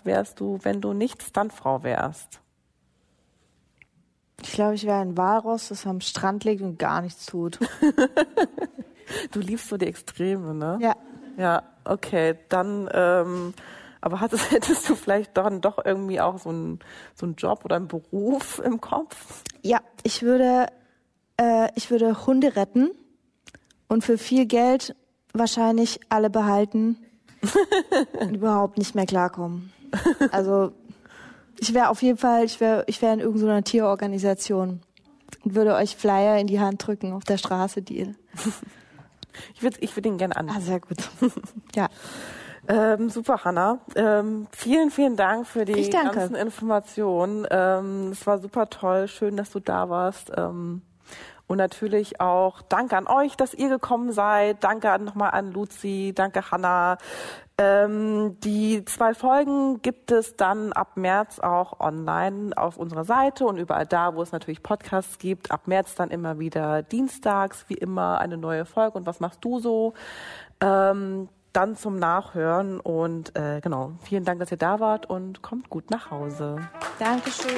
wärst 0.06 0.40
du, 0.40 0.60
wenn 0.64 0.82
du 0.82 0.94
nicht 0.94 1.24
Stuntfrau 1.24 1.84
wärst? 1.84 2.42
Ich 4.44 4.54
glaube, 4.54 4.76
ich 4.76 4.86
wäre 4.86 5.00
ein 5.00 5.18
Walross, 5.18 5.70
das 5.70 5.86
am 5.86 6.02
Strand 6.02 6.44
liegt 6.44 6.62
und 6.62 6.80
gar 6.80 7.02
nichts 7.02 7.26
tut. 7.26 7.60
Du 9.32 9.39
liebst 9.39 9.68
so 9.68 9.78
die 9.78 9.88
Extreme, 9.88 10.54
ne? 10.54 10.78
Ja. 10.82 10.96
Ja, 11.38 11.64
okay. 11.86 12.38
Dann, 12.50 12.89
ähm, 12.94 13.54
aber 14.00 14.20
hattest, 14.20 14.52
hättest 14.52 14.89
du 14.89 14.96
vielleicht 14.96 15.38
dann 15.38 15.62
doch 15.62 15.84
irgendwie 15.84 16.22
auch 16.22 16.38
so 16.39 16.50
einen 16.50 16.80
so 17.16 17.26
einen 17.26 17.36
Job 17.36 17.66
oder 17.66 17.76
einen 17.76 17.88
Beruf 17.88 18.62
im 18.64 18.82
Kopf? 18.82 19.44
Ja, 19.62 19.80
ich 20.04 20.24
würde, 20.24 20.68
äh, 21.38 21.70
ich 21.76 21.92
würde 21.92 22.26
Hunde 22.26 22.56
retten 22.56 22.92
und 23.88 24.04
für 24.04 24.18
viel 24.18 24.46
Geld 24.46 24.96
wahrscheinlich 25.34 26.00
alle 26.10 26.30
behalten 26.30 26.98
und 28.20 28.36
überhaupt 28.36 28.78
nicht 28.78 28.96
mehr 28.96 29.06
klarkommen. 29.06 29.72
Also 30.32 30.74
ich 31.62 31.76
wäre 31.76 31.89
auf 31.89 32.01
jeden 32.01 32.18
Fall, 32.18 32.43
ich 32.43 32.59
wäre 32.59 32.84
ich 32.88 33.01
wäre 33.01 33.14
in 33.14 33.20
irgendeiner 33.20 33.64
Tierorganisation 33.64 34.82
und 35.45 35.55
würde 35.55 35.76
euch 35.76 35.95
Flyer 35.95 36.39
in 36.39 36.47
die 36.47 36.59
Hand 36.59 36.86
drücken 36.86 37.14
auf 37.14 37.24
der 37.24 37.38
Straße, 37.38 37.84
die 37.84 38.14
Ich 39.55 39.64
würde 39.64 39.78
ich 39.80 39.95
würd 39.95 40.05
ihn 40.07 40.18
gerne 40.18 40.36
an. 40.36 40.49
Ah, 40.49 40.59
sehr 40.59 40.80
gut. 40.80 40.97
ja. 41.76 41.88
Ähm, 42.68 43.09
super, 43.09 43.43
Hanna. 43.45 43.80
Ähm, 43.95 44.47
vielen, 44.51 44.91
vielen 44.91 45.16
Dank 45.16 45.47
für 45.47 45.64
die 45.64 45.89
ganzen 45.89 46.36
Informationen. 46.36 47.47
Ähm, 47.49 48.09
es 48.12 48.28
war 48.28 48.39
super 48.39 48.70
toll. 48.70 49.07
Schön, 49.07 49.38
dass 49.38 49.51
du 49.51 49.59
da 49.59 49.89
warst. 49.89 50.32
Ähm, 50.36 50.82
und 51.52 51.58
natürlich 51.58 52.22
auch 52.22 52.62
Danke 52.62 52.95
an 52.95 53.08
euch, 53.08 53.36
dass 53.36 53.54
ihr 53.54 53.68
gekommen 53.68 54.14
seid. 54.14 54.64
Danke 54.64 54.97
nochmal 54.99 55.32
an 55.32 55.52
Luzi. 55.52 56.14
Danke, 56.16 56.49
Hanna. 56.49 56.97
Ähm, 57.58 58.39
die 58.39 58.86
zwei 58.86 59.14
Folgen 59.14 59.82
gibt 59.82 60.12
es 60.14 60.38
dann 60.38 60.72
ab 60.72 60.95
März 60.95 61.39
auch 61.39 61.82
online 61.82 62.56
auf 62.56 62.78
unserer 62.78 63.04
Seite 63.04 63.45
und 63.45 63.58
überall 63.58 63.86
da, 63.86 64.16
wo 64.16 64.22
es 64.22 64.32
natürlich 64.32 64.64
Podcasts 64.64 65.20
gibt. 65.20 65.52
Ab 65.52 65.68
März 65.68 65.93
dann 65.95 66.10
immer 66.10 66.39
wieder 66.39 66.84
dienstags, 66.84 67.66
wie 67.68 67.74
immer, 67.74 68.20
eine 68.20 68.38
neue 68.38 68.64
Folge. 68.64 68.97
Und 68.97 69.06
was 69.06 69.20
machst 69.20 69.43
du 69.43 69.60
so? 69.60 69.93
Ähm, 70.62 71.28
dann 71.52 71.76
zum 71.76 71.97
Nachhören 71.99 72.80
und 72.80 73.36
äh, 73.36 73.60
genau, 73.60 73.91
vielen 74.04 74.24
Dank, 74.24 74.39
dass 74.39 74.52
ihr 74.52 74.58
da 74.58 74.80
wart 74.80 75.10
und 75.10 75.41
kommt 75.41 75.70
gut 75.70 75.91
nach 75.91 76.12
Hause. 76.12 76.60
Dankeschön. 76.97 77.52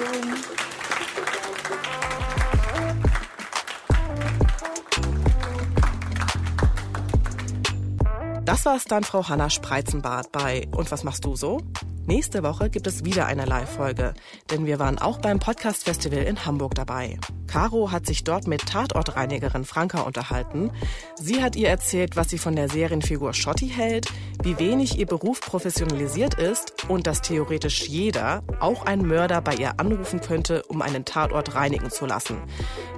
Das 8.45 8.65
war 8.65 8.75
es 8.75 8.83
dann, 8.83 9.05
Frau 9.05 9.29
Hanna 9.29 9.49
Spreizenbart 9.49 10.33
bei 10.33 10.67
Und 10.75 10.91
was 10.91 11.05
machst 11.05 11.23
du 11.23 11.35
so? 11.35 11.61
Nächste 12.05 12.43
Woche 12.43 12.69
gibt 12.69 12.85
es 12.87 13.05
wieder 13.05 13.27
eine 13.27 13.45
Live-Folge, 13.45 14.13
denn 14.51 14.65
wir 14.65 14.77
waren 14.77 14.99
auch 14.99 15.19
beim 15.19 15.39
Podcast-Festival 15.39 16.19
in 16.19 16.45
Hamburg 16.45 16.75
dabei. 16.75 17.17
Caro 17.47 17.91
hat 17.91 18.05
sich 18.05 18.25
dort 18.25 18.45
mit 18.45 18.65
Tatortreinigerin 18.65 19.63
Franka 19.63 20.01
unterhalten. 20.01 20.71
Sie 21.15 21.41
hat 21.41 21.55
ihr 21.55 21.69
erzählt, 21.69 22.17
was 22.17 22.27
sie 22.27 22.37
von 22.37 22.57
der 22.57 22.67
Serienfigur 22.67 23.33
Schotti 23.33 23.69
hält, 23.69 24.07
wie 24.41 24.59
wenig 24.59 24.99
ihr 24.99 25.05
Beruf 25.05 25.39
professionalisiert 25.39 26.33
ist 26.33 26.89
und 26.89 27.07
dass 27.07 27.21
theoretisch 27.21 27.87
jeder, 27.87 28.43
auch 28.59 28.85
ein 28.85 29.07
Mörder, 29.07 29.39
bei 29.39 29.55
ihr 29.55 29.79
anrufen 29.79 30.19
könnte, 30.19 30.63
um 30.63 30.81
einen 30.81 31.05
Tatort 31.05 31.55
reinigen 31.55 31.89
zu 31.89 32.05
lassen. 32.05 32.41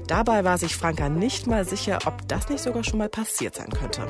Dabei 0.08 0.44
war 0.44 0.58
sich 0.58 0.76
Franka 0.76 1.10
nicht 1.10 1.46
mal 1.46 1.66
sicher, 1.66 2.00
ob 2.08 2.28
das 2.28 2.50
nicht 2.50 2.64
sogar 2.64 2.84
schon 2.84 2.98
mal 2.98 3.10
passiert 3.10 3.54
sein 3.54 3.70
könnte. 3.70 4.08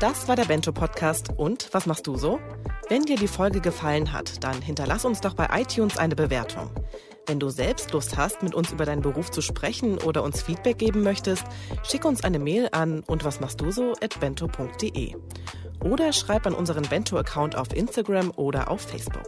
Das 0.00 0.28
war 0.28 0.36
der 0.36 0.46
Bento 0.46 0.72
Podcast 0.72 1.28
und 1.36 1.68
was 1.72 1.84
machst 1.84 2.06
du 2.06 2.16
so? 2.16 2.40
Wenn 2.88 3.02
dir 3.02 3.16
die 3.16 3.28
Folge 3.28 3.60
gefallen 3.60 4.12
hat, 4.12 4.42
dann 4.42 4.62
hinterlass 4.62 5.04
uns 5.04 5.20
doch 5.20 5.34
bei 5.34 5.48
iTunes 5.52 5.98
eine 5.98 6.16
Bewertung. 6.16 6.70
Wenn 7.26 7.38
du 7.38 7.50
selbst 7.50 7.92
Lust 7.92 8.16
hast, 8.16 8.42
mit 8.42 8.54
uns 8.54 8.72
über 8.72 8.84
deinen 8.86 9.02
Beruf 9.02 9.30
zu 9.30 9.42
sprechen 9.42 9.98
oder 9.98 10.22
uns 10.22 10.42
Feedback 10.42 10.78
geben 10.78 11.02
möchtest, 11.02 11.44
schick 11.82 12.04
uns 12.04 12.24
eine 12.24 12.38
Mail 12.38 12.68
an 12.72 13.04
und 13.06 13.24
was 13.24 13.40
machst 13.40 13.60
du 13.60 13.70
so 13.70 13.92
at 14.02 14.18
bento.de. 14.18 15.14
Oder 15.84 16.12
schreib 16.12 16.46
an 16.46 16.54
unseren 16.54 16.82
Bento-Account 16.82 17.56
auf 17.56 17.74
Instagram 17.74 18.32
oder 18.36 18.70
auf 18.70 18.80
Facebook. 18.80 19.26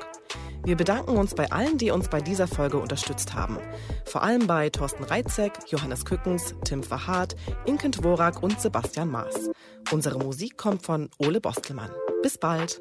Wir 0.65 0.77
bedanken 0.77 1.17
uns 1.17 1.35
bei 1.35 1.51
allen, 1.51 1.77
die 1.77 1.91
uns 1.91 2.09
bei 2.09 2.21
dieser 2.21 2.47
Folge 2.47 2.79
unterstützt 2.79 3.35
haben. 3.35 3.59
Vor 4.05 4.23
allem 4.23 4.47
bei 4.47 4.71
Thorsten 4.71 5.03
Reitzek, 5.03 5.53
Johannes 5.69 6.05
Kückens, 6.05 6.55
Tim 6.65 6.85
Verhardt, 6.85 7.35
Inken 7.67 7.91
Dvorak 7.91 8.43
und 8.43 8.61
Sebastian 8.61 9.11
Maas. 9.11 9.51
Unsere 9.91 10.19
Musik 10.19 10.57
kommt 10.57 10.83
von 10.85 11.11
Ole 11.19 11.41
Bostelmann. 11.41 11.91
Bis 12.23 12.39
bald! 12.39 12.81